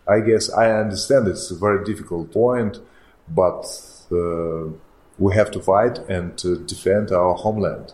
I 0.07 0.21
guess 0.21 0.51
I 0.51 0.71
understand 0.71 1.29
it's 1.29 1.51
a 1.51 1.55
very 1.55 1.85
difficult 1.85 2.33
point, 2.33 2.81
but 3.29 3.65
uh, 4.11 4.71
we 5.19 5.35
have 5.35 5.51
to 5.51 5.61
fight 5.61 5.99
and 6.09 6.33
uh, 6.45 6.55
defend 6.67 7.11
our 7.11 7.35
homeland. 7.35 7.93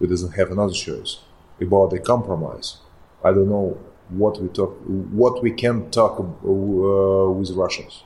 We 0.00 0.08
doesn't 0.08 0.32
have 0.32 0.50
another 0.50 0.72
choice 0.72 1.20
about 1.60 1.92
a 1.92 2.00
compromise. 2.00 2.78
I 3.22 3.30
don't 3.30 3.48
know 3.48 3.78
what 4.08 4.40
we 4.40 4.48
talk, 4.48 4.76
what 4.86 5.42
we 5.42 5.52
can 5.52 5.90
talk 5.90 6.18
uh, 6.18 7.30
with 7.30 7.50
Russians. 7.50 8.02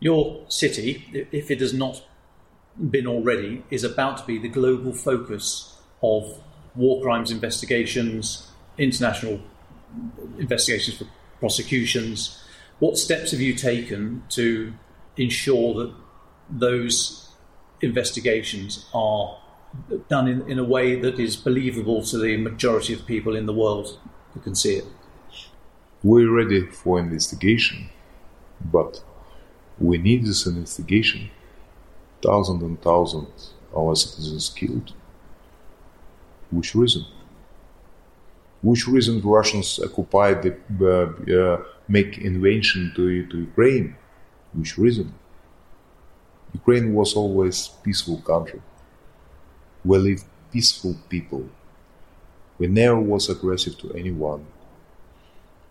Your 0.00 0.44
city, 0.48 1.26
if 1.30 1.50
it 1.50 1.60
has 1.60 1.74
not 1.74 2.02
been 2.90 3.06
already, 3.06 3.62
is 3.70 3.84
about 3.84 4.18
to 4.18 4.24
be 4.24 4.38
the 4.38 4.48
global 4.48 4.92
focus 4.92 5.76
of 6.02 6.40
war 6.74 7.02
crimes 7.02 7.30
investigations, 7.30 8.50
international 8.78 9.40
investigations 10.38 10.98
for 10.98 11.06
prosecutions. 11.38 12.42
What 12.78 12.96
steps 12.96 13.32
have 13.32 13.40
you 13.40 13.54
taken 13.54 14.22
to 14.30 14.72
ensure 15.16 15.74
that 15.74 15.94
those 16.48 17.28
investigations 17.80 18.86
are 18.94 19.38
done 20.08 20.28
in, 20.28 20.50
in 20.50 20.58
a 20.58 20.64
way 20.64 20.98
that 20.98 21.18
is 21.18 21.36
believable 21.36 22.02
to 22.02 22.18
the 22.18 22.36
majority 22.36 22.92
of 22.92 23.06
people 23.06 23.36
in 23.36 23.46
the 23.46 23.52
world 23.52 23.98
who 24.34 24.40
can 24.40 24.54
see 24.54 24.74
it? 24.76 24.84
We're 26.02 26.30
ready 26.30 26.66
for 26.66 26.98
investigation, 26.98 27.90
but 28.60 29.02
we 29.78 29.98
need 29.98 30.24
this 30.24 30.46
investigation. 30.46 31.30
Thousands 32.22 32.62
and 32.62 32.80
thousands 32.80 33.52
of 33.72 33.78
our 33.78 33.96
citizens 33.96 34.48
killed. 34.50 34.92
Which 36.50 36.74
reason? 36.74 37.04
Which 38.62 38.86
reason 38.86 39.22
Russians 39.22 39.80
occupied 39.82 40.42
the 40.42 40.54
uh, 40.82 41.34
uh, 41.34 41.64
make 41.88 42.18
invasion 42.18 42.92
to, 42.94 43.26
to 43.26 43.38
Ukraine? 43.38 43.96
Which 44.52 44.76
reason? 44.76 45.14
Ukraine 46.52 46.92
was 46.92 47.14
always 47.14 47.68
peaceful 47.82 48.18
country. 48.20 48.60
We 49.84 49.96
live 49.98 50.24
peaceful 50.52 50.96
people. 51.08 51.48
We 52.58 52.66
never 52.66 53.00
was 53.00 53.30
aggressive 53.30 53.78
to 53.78 53.94
anyone. 53.94 54.44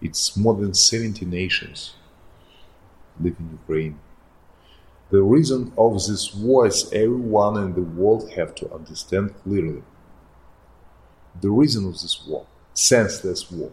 It's 0.01 0.35
more 0.35 0.55
than 0.55 0.73
70 0.73 1.25
nations 1.25 1.93
live 3.19 3.35
in 3.39 3.49
Ukraine. 3.51 3.99
The 5.11 5.21
reason 5.21 5.73
of 5.77 5.93
this 5.93 6.33
war 6.33 6.65
is 6.65 6.91
everyone 6.93 7.57
in 7.57 7.73
the 7.73 7.81
world 7.81 8.31
have 8.31 8.55
to 8.55 8.73
understand 8.73 9.35
clearly. 9.43 9.83
The 11.41 11.49
reason 11.49 11.85
of 11.87 11.93
this 11.93 12.23
war 12.25 12.45
senseless 12.73 13.49
war. 13.51 13.71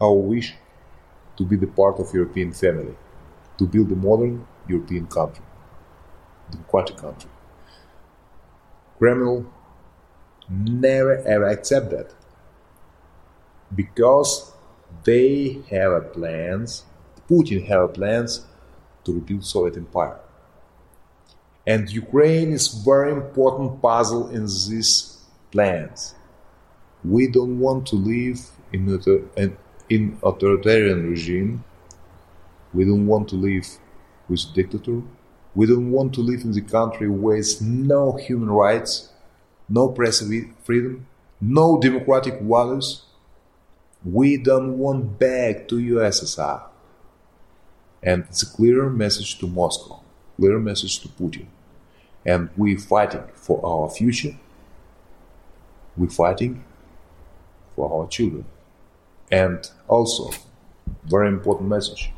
Our 0.00 0.14
wish 0.14 0.54
to 1.36 1.44
be 1.44 1.56
the 1.56 1.66
part 1.66 1.98
of 1.98 2.12
European 2.12 2.52
family, 2.52 2.94
to 3.58 3.66
build 3.66 3.90
a 3.92 3.96
modern 3.96 4.46
European 4.68 5.06
country, 5.06 5.44
democratic 6.50 6.96
country. 6.96 7.30
Kremlin 8.98 9.46
never 10.48 11.16
ever 11.26 11.46
accept 11.46 11.90
that 11.90 12.12
because 13.74 14.52
they 15.04 15.62
have 15.70 16.12
plans, 16.12 16.84
Putin 17.28 17.66
have 17.66 17.94
plans 17.94 18.44
to 19.04 19.12
rebuild 19.12 19.44
Soviet 19.44 19.76
Empire. 19.76 20.18
And 21.66 21.88
Ukraine 21.90 22.52
is 22.52 22.68
very 22.68 23.12
important 23.12 23.80
puzzle 23.80 24.28
in 24.30 24.42
these 24.42 25.18
plans. 25.52 26.14
We 27.04 27.28
don't 27.28 27.58
want 27.58 27.86
to 27.88 27.96
live 27.96 28.50
in 28.72 28.88
an 29.36 29.56
in 29.88 30.18
authoritarian 30.22 31.10
regime. 31.10 31.64
We 32.72 32.84
don't 32.84 33.06
want 33.06 33.28
to 33.30 33.36
live 33.36 33.66
with 34.28 34.44
a 34.50 34.54
dictator. 34.54 35.02
We 35.54 35.66
don't 35.66 35.90
want 35.90 36.14
to 36.14 36.20
live 36.20 36.42
in 36.42 36.52
the 36.52 36.60
country 36.60 37.08
there's 37.08 37.60
no 37.60 38.12
human 38.12 38.50
rights, 38.50 39.10
no 39.68 39.88
press 39.88 40.22
freedom, 40.62 41.06
no 41.40 41.80
democratic 41.80 42.40
values. 42.40 43.02
We 44.04 44.36
don't 44.36 44.78
want 44.78 45.18
back 45.18 45.68
to 45.68 45.76
USSR. 45.76 46.62
And 48.02 48.24
it's 48.28 48.42
a 48.42 48.46
clear 48.46 48.88
message 48.88 49.38
to 49.40 49.46
Moscow, 49.46 50.00
clear 50.36 50.58
message 50.58 51.00
to 51.00 51.08
Putin. 51.08 51.46
And 52.24 52.50
we're 52.56 52.78
fighting 52.78 53.24
for 53.34 53.64
our 53.64 53.90
future. 53.90 54.38
We're 55.96 56.08
fighting 56.08 56.64
for 57.80 58.02
our 58.02 58.08
children. 58.08 58.44
And 59.30 59.58
also, 59.88 60.30
very 61.04 61.28
important 61.28 61.68
message. 61.70 62.10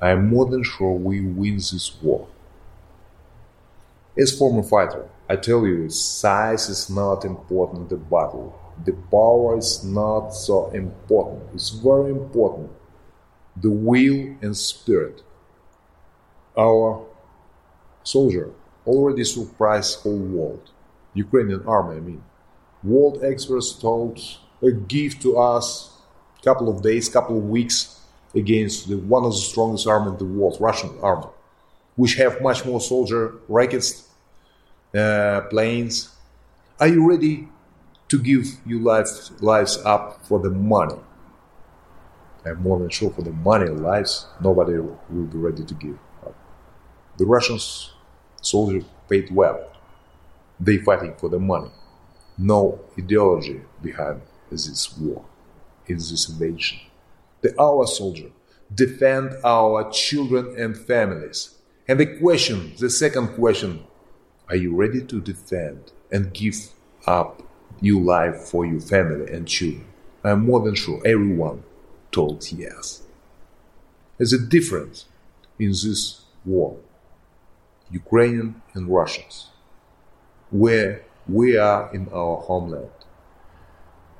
I 0.00 0.10
am 0.10 0.28
more 0.28 0.46
than 0.46 0.64
sure 0.64 0.92
we 0.92 1.20
win 1.20 1.56
this 1.56 1.96
war. 2.02 2.26
As 4.16 4.36
former 4.36 4.64
fighter, 4.64 5.04
I 5.28 5.36
tell 5.36 5.64
you, 5.66 5.88
size 5.90 6.68
is 6.68 6.90
not 6.90 7.24
important 7.24 7.82
in 7.82 7.88
the 7.88 8.04
battle. 8.04 8.58
The 8.84 8.94
power 9.10 9.58
is 9.58 9.84
not 9.84 10.30
so 10.30 10.70
important. 10.70 11.42
It's 11.54 11.70
very 11.70 12.10
important. 12.10 12.70
The 13.56 13.70
will 13.70 14.36
and 14.42 14.56
spirit. 14.56 15.22
Our 16.56 17.04
soldier 18.02 18.50
already 18.86 19.24
surprised 19.24 20.00
whole 20.00 20.26
world. 20.36 20.70
Ukrainian 21.14 21.62
army, 21.66 21.96
I 21.98 22.00
mean. 22.00 22.22
World 22.82 23.22
experts 23.22 23.72
told 23.72 24.18
gift 24.62 25.22
to 25.22 25.38
us 25.38 25.90
a 26.40 26.42
couple 26.42 26.68
of 26.68 26.82
days, 26.82 27.08
couple 27.08 27.36
of 27.38 27.44
weeks 27.44 28.00
against 28.34 28.88
the, 28.88 28.96
one 28.96 29.24
of 29.24 29.32
the 29.32 29.38
strongest 29.38 29.86
army 29.86 30.10
in 30.12 30.18
the 30.18 30.24
world, 30.24 30.56
Russian 30.60 30.90
army, 31.02 31.26
which 31.96 32.14
have 32.14 32.40
much 32.40 32.64
more 32.64 32.80
soldier, 32.80 33.34
rockets, 33.48 34.08
uh, 34.94 35.42
planes. 35.50 36.14
Are 36.80 36.88
you 36.88 37.08
ready 37.08 37.48
to 38.08 38.18
give 38.18 38.46
your 38.66 38.80
lives, 38.80 39.32
lives 39.40 39.78
up 39.84 40.24
for 40.26 40.38
the 40.38 40.50
money? 40.50 40.98
I'm 42.44 42.62
more 42.62 42.78
than 42.78 42.88
sure 42.88 43.10
for 43.10 43.22
the 43.22 43.32
money 43.32 43.68
lives, 43.68 44.26
nobody 44.40 44.78
will 44.78 45.26
be 45.26 45.38
ready 45.38 45.64
to 45.64 45.74
give 45.74 45.98
up. 46.24 46.34
The 47.18 47.26
Russians 47.26 47.92
soldiers 48.40 48.84
paid 49.08 49.30
well. 49.30 49.72
They 50.60 50.78
fighting 50.78 51.14
for 51.16 51.28
the 51.28 51.38
money. 51.38 51.70
No 52.36 52.80
ideology 52.98 53.60
behind 53.82 54.22
this 54.56 54.96
war, 54.98 55.24
in 55.86 55.96
this 55.96 56.28
invasion. 56.28 56.78
The 57.42 57.54
our 57.60 57.86
soldier 57.86 58.30
defend 58.74 59.34
our 59.44 59.90
children 59.90 60.54
and 60.58 60.76
families. 60.76 61.54
And 61.86 61.98
the 61.98 62.18
question, 62.18 62.72
the 62.78 62.90
second 62.90 63.28
question, 63.28 63.84
are 64.48 64.56
you 64.56 64.74
ready 64.74 65.02
to 65.02 65.20
defend 65.20 65.92
and 66.12 66.32
give 66.32 66.56
up 67.06 67.42
your 67.80 68.02
life 68.02 68.36
for 68.36 68.66
your 68.66 68.80
family 68.80 69.32
and 69.32 69.46
children? 69.46 69.86
I'm 70.24 70.44
more 70.44 70.60
than 70.60 70.74
sure 70.74 71.00
everyone 71.04 71.62
told 72.10 72.50
yes. 72.50 73.02
There's 74.16 74.32
a 74.32 74.38
difference 74.38 75.06
in 75.58 75.68
this 75.68 76.22
war, 76.44 76.76
Ukrainian 77.90 78.62
and 78.74 78.88
Russians, 78.88 79.48
where 80.50 81.04
we 81.28 81.56
are 81.56 81.94
in 81.94 82.08
our 82.12 82.38
homeland 82.38 82.90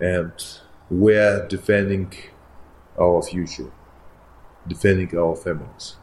and 0.01 0.33
we're 0.91 1.47
defending 1.49 2.13
our 2.99 3.23
future, 3.23 3.71
defending 4.67 5.17
our 5.17 5.37
families. 5.37 5.97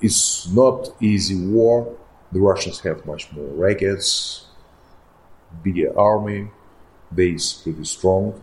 It's 0.00 0.50
not 0.50 0.90
easy 1.00 1.36
war. 1.46 1.96
The 2.32 2.40
Russians 2.40 2.80
have 2.80 3.06
much 3.06 3.32
more 3.32 3.46
rockets, 3.46 4.46
bigger 5.62 5.96
army, 5.98 6.50
base 7.14 7.52
pretty 7.52 7.84
strong, 7.84 8.42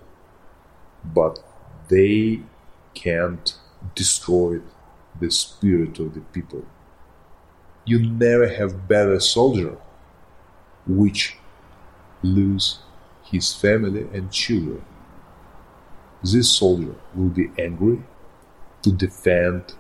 but 1.04 1.40
they 1.90 2.42
can't 2.94 3.58
destroy 3.96 4.62
the 5.20 5.30
spirit 5.30 6.00
of 6.00 6.14
the 6.14 6.22
people. 6.22 6.66
You 7.86 8.00
never 8.00 8.48
have 8.48 8.88
better 8.88 9.20
soldier 9.20 9.78
which 10.88 11.36
lose 12.24 12.80
his 13.24 13.54
family 13.54 14.08
and 14.14 14.32
children 14.32 14.84
this 16.24 16.50
soldier 16.52 16.96
will 17.16 17.30
be 17.30 17.52
angry 17.60 18.02
to 18.84 18.92
defend 18.92 19.74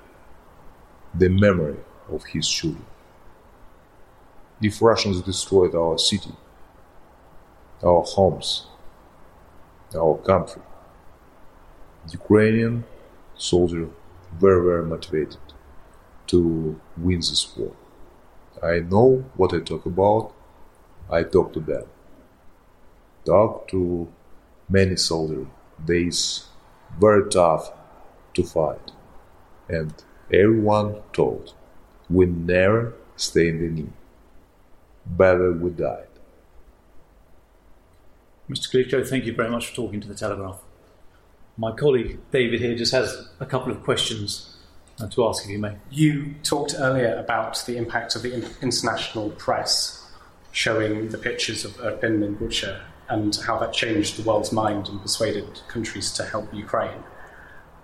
the 1.13 1.29
memory 1.29 1.77
of 2.09 2.23
his 2.25 2.47
children. 2.47 2.85
If 4.61 4.81
Russians 4.81 5.21
destroyed 5.21 5.75
our 5.75 5.97
city, 5.97 6.31
our 7.83 8.01
homes, 8.03 8.65
our 9.95 10.17
country, 10.17 10.61
Ukrainian 12.11 12.83
soldiers 13.35 13.89
very, 14.39 14.61
very 14.69 14.85
motivated 14.85 15.39
to 16.27 16.79
win 16.97 17.19
this 17.19 17.43
war. 17.57 17.73
I 18.63 18.79
know 18.79 19.25
what 19.35 19.53
I 19.53 19.59
talk 19.61 19.85
about. 19.85 20.33
I 21.09 21.23
talk 21.23 21.53
to 21.53 21.59
them. 21.61 21.85
Talk 23.25 23.67
to 23.69 24.07
many 24.69 24.95
soldiers. 24.95 25.47
They 25.85 26.03
is 26.03 26.47
very 26.99 27.29
tough 27.29 27.71
to 28.33 28.43
fight. 28.43 28.91
And 29.69 29.93
everyone 30.31 31.01
told, 31.13 31.53
we 32.09 32.25
never 32.25 32.93
stay 33.15 33.49
in 33.49 33.61
the 33.61 33.69
knee. 33.69 33.89
Better 35.05 35.51
we 35.51 35.71
died. 35.71 36.07
Mr. 38.49 38.69
Klitschko, 38.69 39.07
thank 39.07 39.25
you 39.25 39.33
very 39.33 39.49
much 39.49 39.67
for 39.67 39.75
talking 39.75 40.01
to 40.01 40.07
the 40.07 40.15
Telegraph. 40.15 40.61
My 41.57 41.71
colleague 41.71 42.19
David 42.31 42.59
here 42.59 42.75
just 42.75 42.91
has 42.91 43.29
a 43.39 43.45
couple 43.45 43.71
of 43.71 43.83
questions 43.83 44.57
uh, 44.99 45.07
to 45.07 45.27
ask, 45.27 45.45
if 45.45 45.49
you 45.49 45.59
may. 45.59 45.75
You 45.89 46.35
talked 46.43 46.75
earlier 46.77 47.15
about 47.15 47.63
the 47.65 47.77
impact 47.77 48.15
of 48.15 48.23
the 48.23 48.33
international 48.61 49.29
press 49.31 50.11
showing 50.51 51.09
the 51.09 51.17
pictures 51.17 51.63
of 51.63 51.71
Irpin 51.77 52.25
and 52.25 52.37
Bucha 52.37 52.81
and 53.11 53.35
how 53.45 53.59
that 53.59 53.73
changed 53.73 54.17
the 54.17 54.23
world's 54.27 54.53
mind 54.53 54.87
and 54.87 55.01
persuaded 55.01 55.61
countries 55.67 56.11
to 56.13 56.23
help 56.23 56.51
Ukraine. 56.53 57.03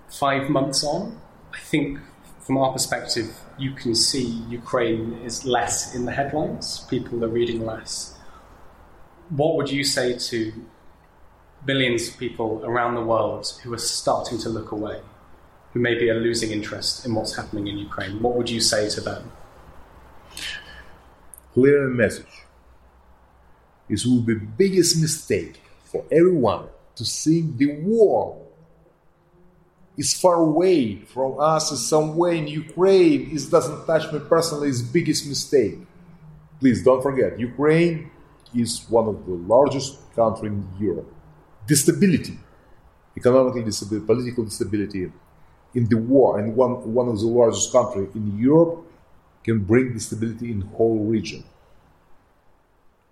Five 0.07 0.49
months 0.49 0.83
on, 0.85 1.19
I 1.53 1.59
think 1.59 1.99
from 2.39 2.57
our 2.57 2.71
perspective, 2.71 3.37
you 3.57 3.71
can 3.73 3.93
see 3.93 4.25
Ukraine 4.49 5.19
is 5.25 5.43
less 5.43 5.93
in 5.93 6.05
the 6.05 6.13
headlines. 6.13 6.85
People 6.89 7.25
are 7.25 7.27
reading 7.27 7.65
less. 7.65 8.17
What 9.29 9.57
would 9.57 9.69
you 9.69 9.83
say 9.83 10.17
to 10.17 10.53
millions 11.65 12.07
of 12.07 12.17
people 12.17 12.63
around 12.63 12.95
the 12.95 13.03
world 13.03 13.59
who 13.63 13.73
are 13.73 13.77
starting 13.77 14.37
to 14.39 14.49
look 14.49 14.71
away, 14.71 15.01
who 15.73 15.81
maybe 15.81 16.09
are 16.09 16.21
losing 16.21 16.51
interest 16.51 17.05
in 17.05 17.13
what's 17.13 17.35
happening 17.35 17.67
in 17.67 17.77
Ukraine? 17.77 18.21
What 18.21 18.35
would 18.35 18.49
you 18.49 18.61
say 18.61 18.87
to 18.91 19.01
them? 19.01 19.29
Clear 21.53 21.89
message. 21.89 22.46
It 23.89 24.05
will 24.05 24.21
be 24.21 24.35
biggest 24.35 25.01
mistake 25.01 25.61
for 25.85 26.03
everyone 26.11 26.67
to 26.95 27.03
think 27.03 27.57
the 27.57 27.77
war 27.81 28.41
is 29.97 30.13
far 30.13 30.35
away 30.35 30.95
from 30.95 31.39
us 31.39 31.71
in 31.71 31.77
some 31.77 32.15
way 32.15 32.37
in 32.37 32.47
Ukraine. 32.47 33.29
It 33.31 33.49
doesn't 33.49 33.85
touch 33.85 34.11
me 34.13 34.19
personally. 34.19 34.69
It's 34.69 34.81
biggest 34.81 35.27
mistake. 35.27 35.79
Please 36.59 36.83
don't 36.83 37.01
forget, 37.01 37.39
Ukraine 37.39 38.11
is 38.55 38.85
one 38.89 39.07
of 39.07 39.25
the 39.25 39.33
largest 39.33 39.97
country 40.15 40.49
in 40.49 40.67
Europe. 40.79 41.11
Instability, 41.69 42.37
economical 43.15 43.61
instability, 43.61 44.05
political 44.05 44.43
instability 44.43 45.11
in 45.75 45.87
the 45.87 45.97
war, 45.97 46.39
and 46.39 46.55
one, 46.55 46.93
one 46.93 47.07
of 47.07 47.19
the 47.19 47.27
largest 47.27 47.71
country 47.71 48.07
in 48.15 48.37
Europe 48.39 48.85
can 49.43 49.59
bring 49.59 49.87
instability 49.91 50.51
in 50.51 50.61
whole 50.61 51.05
region. 51.05 51.43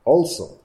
Also, 0.03 0.59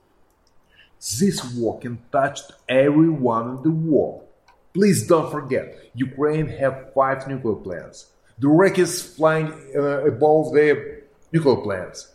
this 1.00 1.42
war 1.54 1.80
touched 2.12 2.52
everyone 2.68 3.56
in 3.56 3.62
the 3.62 3.70
world. 3.70 4.26
Please 4.74 5.06
don't 5.06 5.30
forget, 5.30 5.74
Ukraine 5.94 6.46
have 6.46 6.92
five 6.94 7.26
nuclear 7.26 7.56
plants. 7.56 8.06
The 8.38 8.48
rockets 8.48 9.02
flying 9.02 9.52
uh, 9.74 10.06
above 10.06 10.52
their 10.52 11.02
nuclear 11.32 11.56
plants. 11.56 12.12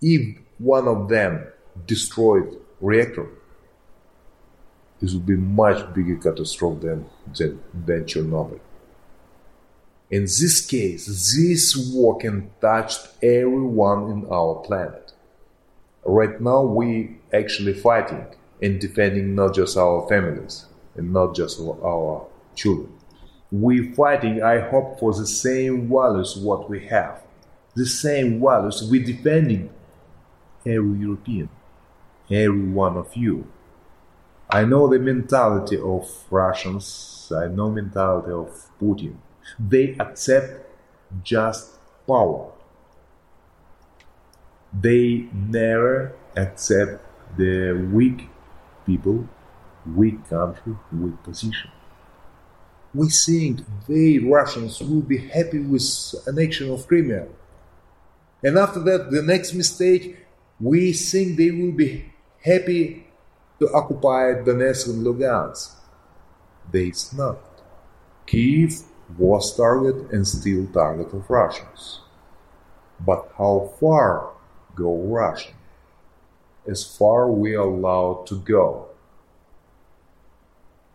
If 0.00 0.38
one 0.58 0.88
of 0.88 1.08
them 1.08 1.46
destroyed 1.86 2.56
reactor, 2.80 3.28
this 5.00 5.12
would 5.12 5.26
be 5.26 5.36
much 5.36 5.92
bigger 5.94 6.16
catastrophe 6.16 6.86
than, 6.86 7.06
than, 7.36 7.60
than 7.86 8.04
Chernobyl. 8.04 8.60
In 10.10 10.22
this 10.22 10.64
case, 10.64 11.06
this 11.06 11.76
war 11.92 12.18
touched 12.60 13.08
everyone 13.22 14.10
in 14.10 14.26
our 14.30 14.56
planet. 14.66 15.03
Right 16.04 16.40
now, 16.40 16.62
we 16.62 17.16
actually 17.32 17.74
fighting 17.74 18.26
and 18.60 18.80
defending 18.80 19.34
not 19.34 19.54
just 19.54 19.76
our 19.76 20.06
families 20.08 20.66
and 20.96 21.12
not 21.12 21.34
just 21.34 21.60
our 21.60 22.26
children. 22.54 22.92
We 23.50 23.92
fighting, 23.92 24.42
I 24.42 24.60
hope, 24.60 24.98
for 24.98 25.12
the 25.12 25.26
same 25.26 25.88
values 25.88 26.36
what 26.36 26.68
we 26.68 26.86
have, 26.86 27.22
the 27.74 27.86
same 27.86 28.40
values 28.40 28.88
we 28.90 28.98
defending 29.00 29.70
every 30.66 30.98
European, 30.98 31.48
every 32.30 32.68
one 32.68 32.96
of 32.96 33.14
you. 33.16 33.46
I 34.50 34.64
know 34.64 34.88
the 34.88 34.98
mentality 34.98 35.78
of 35.78 36.08
Russians. 36.30 37.32
I 37.34 37.48
know 37.48 37.70
mentality 37.70 38.30
of 38.30 38.70
Putin. 38.80 39.16
They 39.58 39.96
accept 39.98 40.70
just 41.22 41.78
power. 42.06 42.53
They 44.80 45.28
never 45.32 46.14
accept 46.36 47.00
the 47.36 47.72
weak 47.92 48.28
people, 48.84 49.28
weak 49.86 50.28
country, 50.28 50.76
weak 50.92 51.22
position. 51.22 51.70
We 52.92 53.08
think 53.08 53.60
they 53.88 54.18
Russians 54.18 54.80
will 54.80 55.02
be 55.02 55.18
happy 55.18 55.60
with 55.60 55.82
annexion 56.26 56.72
of 56.72 56.86
Crimea. 56.86 57.26
And 58.42 58.58
after 58.58 58.80
that, 58.80 59.10
the 59.10 59.22
next 59.22 59.54
mistake, 59.54 60.18
we 60.60 60.92
think 60.92 61.36
they 61.36 61.50
will 61.50 61.72
be 61.72 62.12
happy 62.44 63.06
to 63.58 63.72
occupy 63.72 64.34
Donetsk 64.44 64.88
and 64.90 65.04
Lugansk. 65.04 65.72
They 66.70 66.92
not. 67.16 67.38
Kiev 68.26 68.82
was 69.18 69.56
target 69.56 70.10
and 70.12 70.26
still 70.26 70.66
target 70.66 71.12
of 71.12 71.28
Russians. 71.28 72.00
But 73.00 73.32
how 73.36 73.72
far 73.80 74.33
go 74.74 74.96
Russian? 74.96 75.54
As 76.66 76.84
far 76.84 77.30
we 77.30 77.54
are 77.54 77.68
allowed 77.68 78.26
to 78.28 78.38
go. 78.40 78.88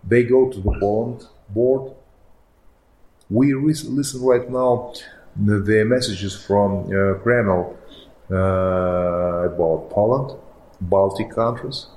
They 0.04 0.24
go 0.24 0.50
to 0.50 0.60
the 0.60 0.72
bond 0.80 1.26
board. 1.50 1.94
We 3.30 3.54
listen 3.54 4.22
right 4.22 4.50
now 4.50 4.94
the, 5.36 5.60
the 5.60 5.84
messages 5.86 6.36
from 6.36 6.86
uh, 6.86 7.20
Kremlin 7.20 7.76
uh, 8.32 8.36
about 8.36 9.90
Poland, 9.90 10.40
Baltic 10.82 11.32
countries. 11.32 11.88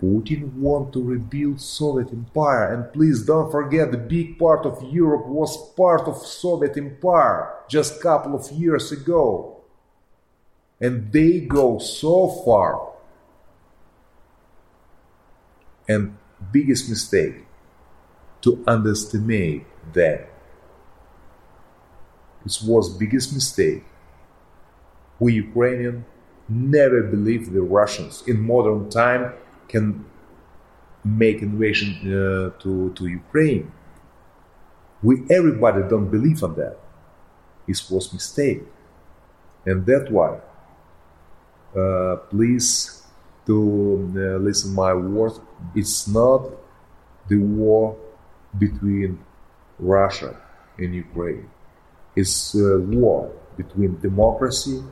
Putin 0.00 0.52
want 0.54 0.92
to 0.92 1.02
rebuild 1.02 1.60
Soviet 1.60 2.12
Empire, 2.12 2.72
and 2.72 2.92
please 2.92 3.24
don't 3.24 3.50
forget 3.50 3.90
the 3.90 3.98
big 3.98 4.38
part 4.38 4.64
of 4.64 4.80
Europe 4.92 5.26
was 5.26 5.72
part 5.74 6.02
of 6.02 6.16
Soviet 6.18 6.76
Empire 6.76 7.52
just 7.68 8.00
couple 8.00 8.34
of 8.36 8.48
years 8.52 8.92
ago. 8.92 9.57
And 10.80 11.12
they 11.12 11.40
go 11.40 11.78
so 11.78 12.28
far. 12.44 12.92
And 15.88 16.16
biggest 16.52 16.88
mistake 16.88 17.34
to 18.42 18.62
underestimate 18.66 19.66
them. 19.92 20.26
It 22.44 22.58
was 22.64 22.88
biggest 22.88 23.32
mistake. 23.34 23.82
We 25.18 25.34
Ukrainian 25.34 26.04
never 26.48 27.02
believed 27.02 27.52
the 27.52 27.62
Russians 27.62 28.22
in 28.26 28.40
modern 28.40 28.88
time 28.90 29.32
can 29.68 30.04
make 31.04 31.42
invasion 31.42 31.90
uh, 32.06 32.50
to, 32.62 32.92
to 32.94 33.06
Ukraine. 33.06 33.72
We 35.02 35.24
everybody 35.30 35.82
don't 35.88 36.10
believe 36.10 36.42
on 36.42 36.54
that. 36.56 36.78
It 37.66 37.80
was 37.90 38.12
mistake, 38.12 38.62
and 39.66 39.84
that's 39.84 40.10
why. 40.10 40.40
Uh, 41.76 42.16
please 42.30 43.02
to 43.46 44.12
uh, 44.16 44.38
listen 44.38 44.74
my 44.74 44.94
words. 44.94 45.40
It's 45.74 46.08
not 46.08 46.50
the 47.28 47.36
war 47.36 47.96
between 48.58 49.18
Russia 49.78 50.36
and 50.78 50.94
Ukraine. 50.94 51.48
It's 52.16 52.54
a 52.54 52.78
war 52.78 53.32
between 53.56 54.00
democracy 54.00 54.82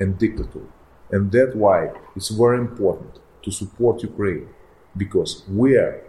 and 0.00 0.18
dictator, 0.18 0.66
and 1.10 1.30
that's 1.30 1.54
why 1.54 1.90
it's 2.16 2.30
very 2.30 2.58
important 2.58 3.18
to 3.42 3.50
support 3.50 4.02
Ukraine 4.02 4.48
because 4.96 5.42
we 5.48 5.76
are 5.76 6.02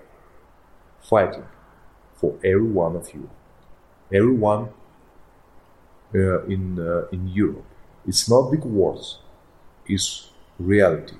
fighting 1.02 1.48
for 2.16 2.34
every 2.44 2.72
one 2.84 2.96
of 2.96 3.14
you, 3.14 3.30
everyone 4.12 4.70
uh, 6.14 6.44
in 6.46 6.80
uh, 6.80 7.08
in 7.12 7.28
Europe. 7.28 7.66
It's 8.08 8.30
not 8.30 8.52
big 8.52 8.64
words; 8.64 9.20
it's 9.88 10.30
reality. 10.60 11.16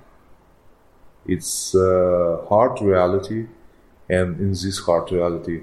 It's 1.26 1.74
uh, 1.74 2.46
hard 2.50 2.82
reality, 2.82 3.48
and 4.10 4.40
in 4.40 4.52
this 4.52 4.80
hard 4.80 5.12
reality, 5.12 5.62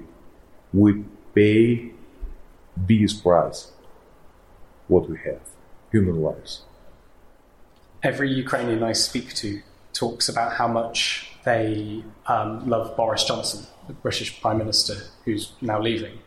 we 0.73 1.03
pay 1.33 1.91
biggest 2.85 3.23
price 3.23 3.71
what 4.87 5.09
we 5.09 5.17
have 5.19 5.41
human 5.91 6.21
lives. 6.21 6.63
Every 8.01 8.29
Ukrainian 8.29 8.83
I 8.83 8.91
speak 8.93 9.33
to 9.35 9.61
talks 9.93 10.27
about 10.27 10.53
how 10.53 10.67
much 10.67 11.31
they 11.45 12.03
um, 12.27 12.67
love 12.67 12.97
Boris 12.97 13.23
Johnson 13.23 13.65
the 13.87 13.93
British 13.93 14.41
Prime 14.41 14.57
Minister, 14.57 14.95
who's 15.25 15.53
now 15.61 15.81
leaving. 15.81 16.19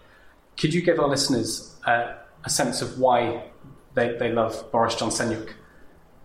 Could 0.56 0.74
you 0.74 0.82
give 0.82 0.98
our 0.98 1.08
listeners 1.08 1.76
uh, 1.86 2.14
a 2.44 2.50
sense 2.50 2.82
of 2.82 2.98
why 2.98 3.44
they, 3.94 4.16
they 4.18 4.32
love 4.32 4.70
Boris 4.72 4.94
Johnson 4.94 5.46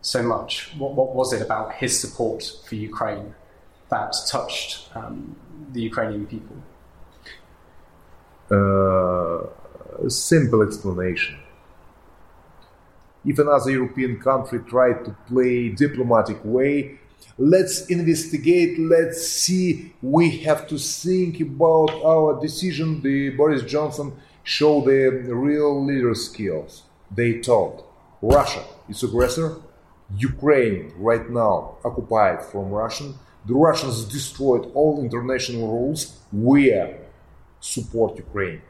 so 0.01 0.23
much? 0.23 0.73
What, 0.77 0.93
what 0.93 1.15
was 1.15 1.33
it 1.33 1.41
about 1.41 1.73
his 1.73 1.99
support 1.99 2.43
for 2.65 2.75
Ukraine 2.75 3.35
that 3.89 4.15
touched 4.27 4.89
um, 4.95 5.35
the 5.71 5.81
Ukrainian 5.81 6.25
people? 6.25 6.57
Uh, 8.49 10.09
simple 10.09 10.61
explanation. 10.63 11.37
If 13.23 13.37
another 13.37 13.71
European 13.71 14.19
country 14.19 14.59
tried 14.59 15.05
to 15.05 15.15
play 15.27 15.69
diplomatic 15.69 16.39
way, 16.43 16.99
let's 17.37 17.85
investigate, 17.85 18.79
let's 18.79 19.27
see. 19.27 19.93
We 20.01 20.37
have 20.39 20.67
to 20.69 20.77
think 20.77 21.39
about 21.39 21.91
our 22.03 22.41
decision. 22.41 23.01
The 23.01 23.29
Boris 23.29 23.63
Johnson 23.63 24.13
showed 24.43 24.85
the 24.85 25.35
real 25.35 25.85
leader 25.85 26.15
skills. 26.15 26.83
They 27.11 27.39
told 27.39 27.83
Russia 28.21 28.63
is 28.89 29.03
aggressor, 29.03 29.57
Ukraine 30.17 30.93
right 30.97 31.29
now 31.29 31.77
occupied 31.83 32.43
from 32.43 32.69
Russian. 32.69 33.15
The 33.45 33.53
Russians 33.55 34.05
destroyed 34.05 34.71
all 34.73 35.01
international 35.01 35.67
rules. 35.67 36.19
We 36.31 36.73
support 37.59 38.17
Ukraine, 38.17 38.61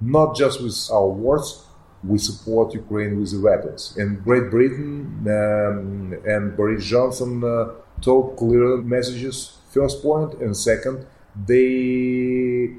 not 0.00 0.36
just 0.36 0.62
with 0.62 0.76
our 0.92 1.08
words. 1.08 1.66
We 2.04 2.18
support 2.18 2.74
Ukraine 2.74 3.20
with 3.20 3.30
the 3.30 3.40
weapons. 3.40 3.94
And 3.96 4.24
Great 4.24 4.50
Britain 4.50 5.24
um, 5.28 6.18
and 6.26 6.56
Boris 6.56 6.84
Johnson 6.84 7.44
uh, 7.44 7.70
told 8.00 8.36
clear 8.36 8.78
messages. 8.78 9.58
First 9.70 10.02
point, 10.02 10.34
and 10.34 10.56
second, 10.56 11.06
they 11.46 12.74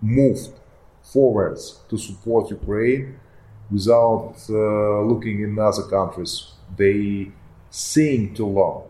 moved 0.00 0.50
forwards 1.02 1.80
to 1.88 1.96
support 1.96 2.50
Ukraine 2.50 3.18
without 3.70 4.34
uh, 4.50 5.02
looking 5.02 5.40
in 5.42 5.58
other 5.58 5.84
countries. 5.84 6.52
They 6.76 7.32
saying 7.70 8.34
too 8.34 8.46
long. 8.46 8.88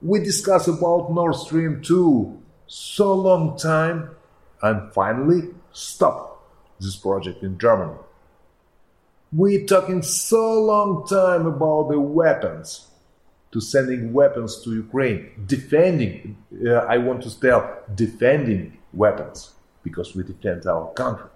We 0.00 0.20
discuss 0.20 0.68
about 0.68 1.12
Nord 1.12 1.34
Stream 1.36 1.80
2 1.82 2.42
so 2.66 3.14
long 3.14 3.56
time 3.58 4.10
and 4.62 4.92
finally 4.92 5.50
stop 5.72 6.44
this 6.80 6.96
project 6.96 7.42
in 7.42 7.58
Germany. 7.58 7.98
We 9.32 9.64
talking 9.64 10.02
so 10.02 10.62
long 10.62 11.06
time 11.06 11.46
about 11.46 11.88
the 11.88 12.00
weapons 12.00 12.88
to 13.52 13.60
sending 13.60 14.12
weapons 14.12 14.62
to 14.64 14.74
Ukraine, 14.74 15.30
defending, 15.46 16.36
uh, 16.66 16.72
I 16.88 16.98
want 16.98 17.22
to 17.22 17.40
tell, 17.40 17.82
defending 17.94 18.78
weapons 18.92 19.52
because 19.82 20.14
we 20.14 20.22
defend 20.22 20.66
our 20.66 20.92
country. 20.94 21.28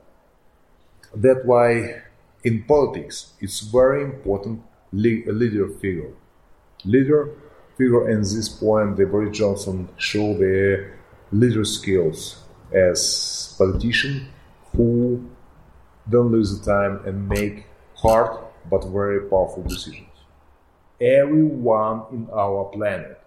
That's 1.15 1.45
why 1.45 2.03
in 2.45 2.65
politics 2.65 3.33
it's 3.41 3.61
very 3.61 4.03
important 4.03 4.63
leader 4.97 5.69
figure. 5.69 6.11
Leader 6.85 7.31
figure 7.77 8.09
and 8.09 8.25
this 8.25 8.49
point 8.49 8.97
the 8.97 9.07
Boris 9.07 9.37
Johnson 9.37 9.89
show 9.97 10.35
the 10.35 10.91
leader 11.33 11.65
skills 11.65 12.43
as 12.73 13.55
politician 13.59 14.29
who 14.77 15.25
don't 16.09 16.33
lose 16.33 16.59
the 16.59 16.73
time 16.73 17.01
and 17.07 17.29
make 17.29 17.67
hard 17.97 18.39
but 18.71 18.85
very 18.87 19.21
powerful 19.29 19.63
decisions. 19.63 20.09
Everyone 21.01 22.05
in 22.13 22.29
our 22.33 22.65
planet, 22.73 23.21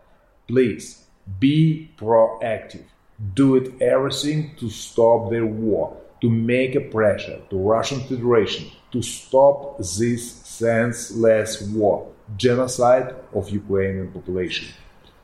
please 0.48 1.06
be 1.40 1.92
proactive. 1.98 2.86
Do 3.34 3.58
it 3.58 3.82
everything 3.82 4.56
to 4.58 4.70
stop 4.70 5.30
the 5.30 5.42
war 5.42 5.96
to 6.22 6.30
make 6.30 6.76
a 6.76 6.82
pressure 6.82 7.40
to 7.50 7.58
Russian 7.58 8.00
Federation 8.02 8.72
to 8.92 9.02
stop 9.02 9.78
this 9.78 10.32
senseless 10.32 11.62
war, 11.62 12.08
genocide 12.38 13.16
of 13.34 13.50
Ukrainian 13.50 14.12
population. 14.12 14.68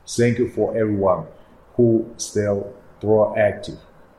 Thank 0.06 0.38
you 0.38 0.48
for 0.48 0.76
everyone 0.76 1.26
who 1.74 2.08
still 2.16 2.72
proactive, 3.00 3.78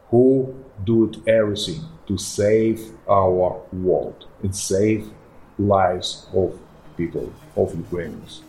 who 0.10 0.54
do 0.84 1.12
everything 1.26 1.82
to 2.08 2.18
save 2.18 2.92
our 3.10 3.62
world 3.74 4.28
and 4.44 4.56
save 4.56 5.10
lives 5.58 6.28
of 6.34 6.60
people, 6.98 7.34
of 7.56 7.76
Ukrainians. 7.76 8.44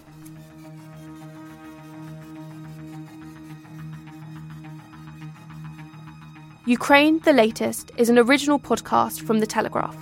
Ukraine 6.67 7.19
the 7.21 7.33
Latest 7.33 7.93
is 7.97 8.11
an 8.11 8.19
original 8.19 8.59
podcast 8.59 9.23
from 9.23 9.41
The 9.41 9.47
Telegraph. 9.47 9.97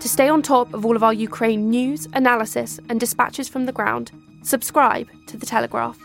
To 0.00 0.08
stay 0.08 0.28
on 0.28 0.42
top 0.42 0.72
of 0.74 0.86
all 0.86 0.94
of 0.94 1.02
our 1.02 1.12
Ukraine 1.12 1.70
news, 1.70 2.06
analysis, 2.12 2.78
and 2.88 3.00
dispatches 3.00 3.48
from 3.48 3.66
the 3.66 3.72
ground, 3.72 4.12
subscribe 4.42 5.08
to 5.26 5.36
The 5.36 5.44
Telegraph. 5.44 5.98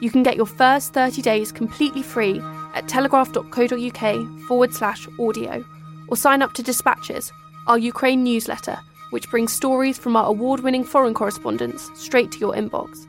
You 0.00 0.10
can 0.10 0.24
get 0.24 0.36
your 0.36 0.46
first 0.46 0.92
30 0.92 1.22
days 1.22 1.52
completely 1.52 2.02
free 2.02 2.40
at 2.74 2.88
telegraph.co.uk 2.88 4.46
forward 4.48 4.74
slash 4.74 5.06
audio, 5.20 5.64
or 6.08 6.16
sign 6.16 6.42
up 6.42 6.52
to 6.54 6.64
Dispatches, 6.64 7.32
our 7.68 7.78
Ukraine 7.78 8.24
newsletter, 8.24 8.78
which 9.10 9.30
brings 9.30 9.52
stories 9.52 9.98
from 9.98 10.16
our 10.16 10.26
award 10.26 10.60
winning 10.60 10.82
foreign 10.84 11.14
correspondents 11.14 11.90
straight 11.94 12.32
to 12.32 12.38
your 12.40 12.54
inbox. 12.54 13.06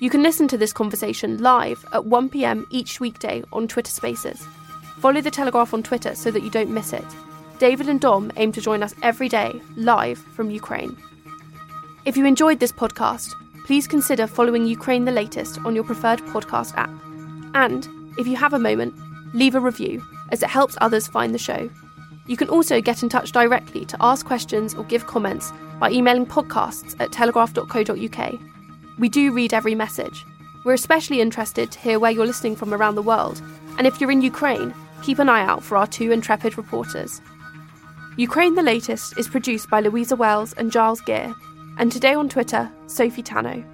You 0.00 0.08
can 0.08 0.22
listen 0.22 0.48
to 0.48 0.56
this 0.56 0.72
conversation 0.72 1.42
live 1.42 1.84
at 1.92 2.04
1pm 2.04 2.64
each 2.70 3.00
weekday 3.00 3.42
on 3.52 3.68
Twitter 3.68 3.90
Spaces. 3.90 4.46
Follow 5.00 5.20
The 5.20 5.30
Telegraph 5.30 5.74
on 5.74 5.82
Twitter 5.82 6.14
so 6.14 6.30
that 6.30 6.42
you 6.42 6.50
don't 6.50 6.70
miss 6.70 6.94
it. 6.94 7.04
David 7.58 7.88
and 7.88 8.00
Dom 8.00 8.30
aim 8.36 8.52
to 8.52 8.60
join 8.60 8.84
us 8.84 8.94
every 9.02 9.28
day, 9.28 9.60
live 9.74 10.18
from 10.18 10.48
Ukraine. 10.48 10.96
If 12.04 12.16
you 12.16 12.24
enjoyed 12.24 12.60
this 12.60 12.70
podcast, 12.70 13.32
please 13.66 13.88
consider 13.88 14.28
following 14.28 14.64
Ukraine 14.64 15.04
the 15.04 15.12
latest 15.12 15.58
on 15.64 15.74
your 15.74 15.82
preferred 15.82 16.20
podcast 16.20 16.76
app. 16.76 16.90
And 17.54 17.88
if 18.16 18.28
you 18.28 18.36
have 18.36 18.52
a 18.52 18.60
moment, 18.60 18.94
leave 19.34 19.56
a 19.56 19.60
review, 19.60 20.04
as 20.30 20.40
it 20.44 20.48
helps 20.48 20.78
others 20.80 21.08
find 21.08 21.34
the 21.34 21.38
show. 21.38 21.68
You 22.28 22.36
can 22.36 22.48
also 22.48 22.80
get 22.80 23.02
in 23.02 23.08
touch 23.08 23.32
directly 23.32 23.84
to 23.86 23.96
ask 24.00 24.24
questions 24.24 24.74
or 24.74 24.84
give 24.84 25.08
comments 25.08 25.52
by 25.80 25.90
emailing 25.90 26.26
podcasts 26.26 26.94
at 27.00 27.10
telegraph.co.uk. 27.10 28.40
We 28.98 29.08
do 29.08 29.32
read 29.32 29.52
every 29.52 29.74
message. 29.74 30.24
We're 30.64 30.74
especially 30.74 31.20
interested 31.20 31.72
to 31.72 31.78
hear 31.80 31.98
where 31.98 32.12
you're 32.12 32.24
listening 32.24 32.54
from 32.54 32.72
around 32.72 32.94
the 32.94 33.02
world, 33.02 33.42
and 33.78 33.86
if 33.86 34.00
you're 34.00 34.12
in 34.12 34.22
Ukraine, 34.22 34.72
keep 35.02 35.18
an 35.18 35.28
eye 35.28 35.42
out 35.42 35.64
for 35.64 35.76
our 35.76 35.88
two 35.88 36.12
intrepid 36.12 36.56
reporters. 36.56 37.20
Ukraine 38.18 38.56
the 38.56 38.64
Latest 38.64 39.16
is 39.16 39.28
produced 39.28 39.70
by 39.70 39.78
Louisa 39.78 40.16
Wells 40.16 40.52
and 40.54 40.72
Giles 40.72 41.00
Gear, 41.02 41.32
and 41.78 41.92
today 41.92 42.14
on 42.14 42.28
Twitter, 42.28 42.68
Sophie 42.88 43.22
Tano. 43.22 43.64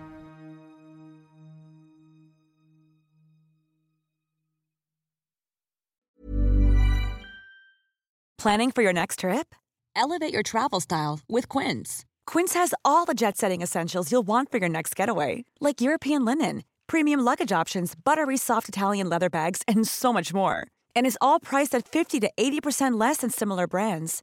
Planning 8.37 8.71
for 8.71 8.83
your 8.83 8.93
next 8.93 9.21
trip? 9.21 9.55
Elevate 9.97 10.35
your 10.35 10.43
travel 10.43 10.81
style 10.81 11.21
with 11.27 11.49
Quince. 11.49 12.05
Quince 12.27 12.53
has 12.53 12.75
all 12.85 13.07
the 13.07 13.15
jet 13.15 13.39
setting 13.39 13.63
essentials 13.63 14.13
you'll 14.13 14.27
want 14.27 14.51
for 14.51 14.59
your 14.59 14.69
next 14.69 14.95
getaway, 14.95 15.47
like 15.59 15.81
European 15.81 16.27
linen, 16.27 16.65
premium 16.87 17.21
luggage 17.21 17.51
options, 17.51 17.95
buttery 17.95 18.37
soft 18.37 18.69
Italian 18.69 19.09
leather 19.09 19.31
bags, 19.31 19.63
and 19.67 19.89
so 19.89 20.13
much 20.13 20.35
more 20.35 20.67
and 20.95 21.07
is 21.07 21.19
all 21.21 21.41
priced 21.41 21.75
at 21.75 21.87
50 21.87 22.21
to 22.21 22.31
80% 22.37 22.99
less 22.99 23.19
than 23.19 23.31
similar 23.31 23.67
brands. 23.67 24.23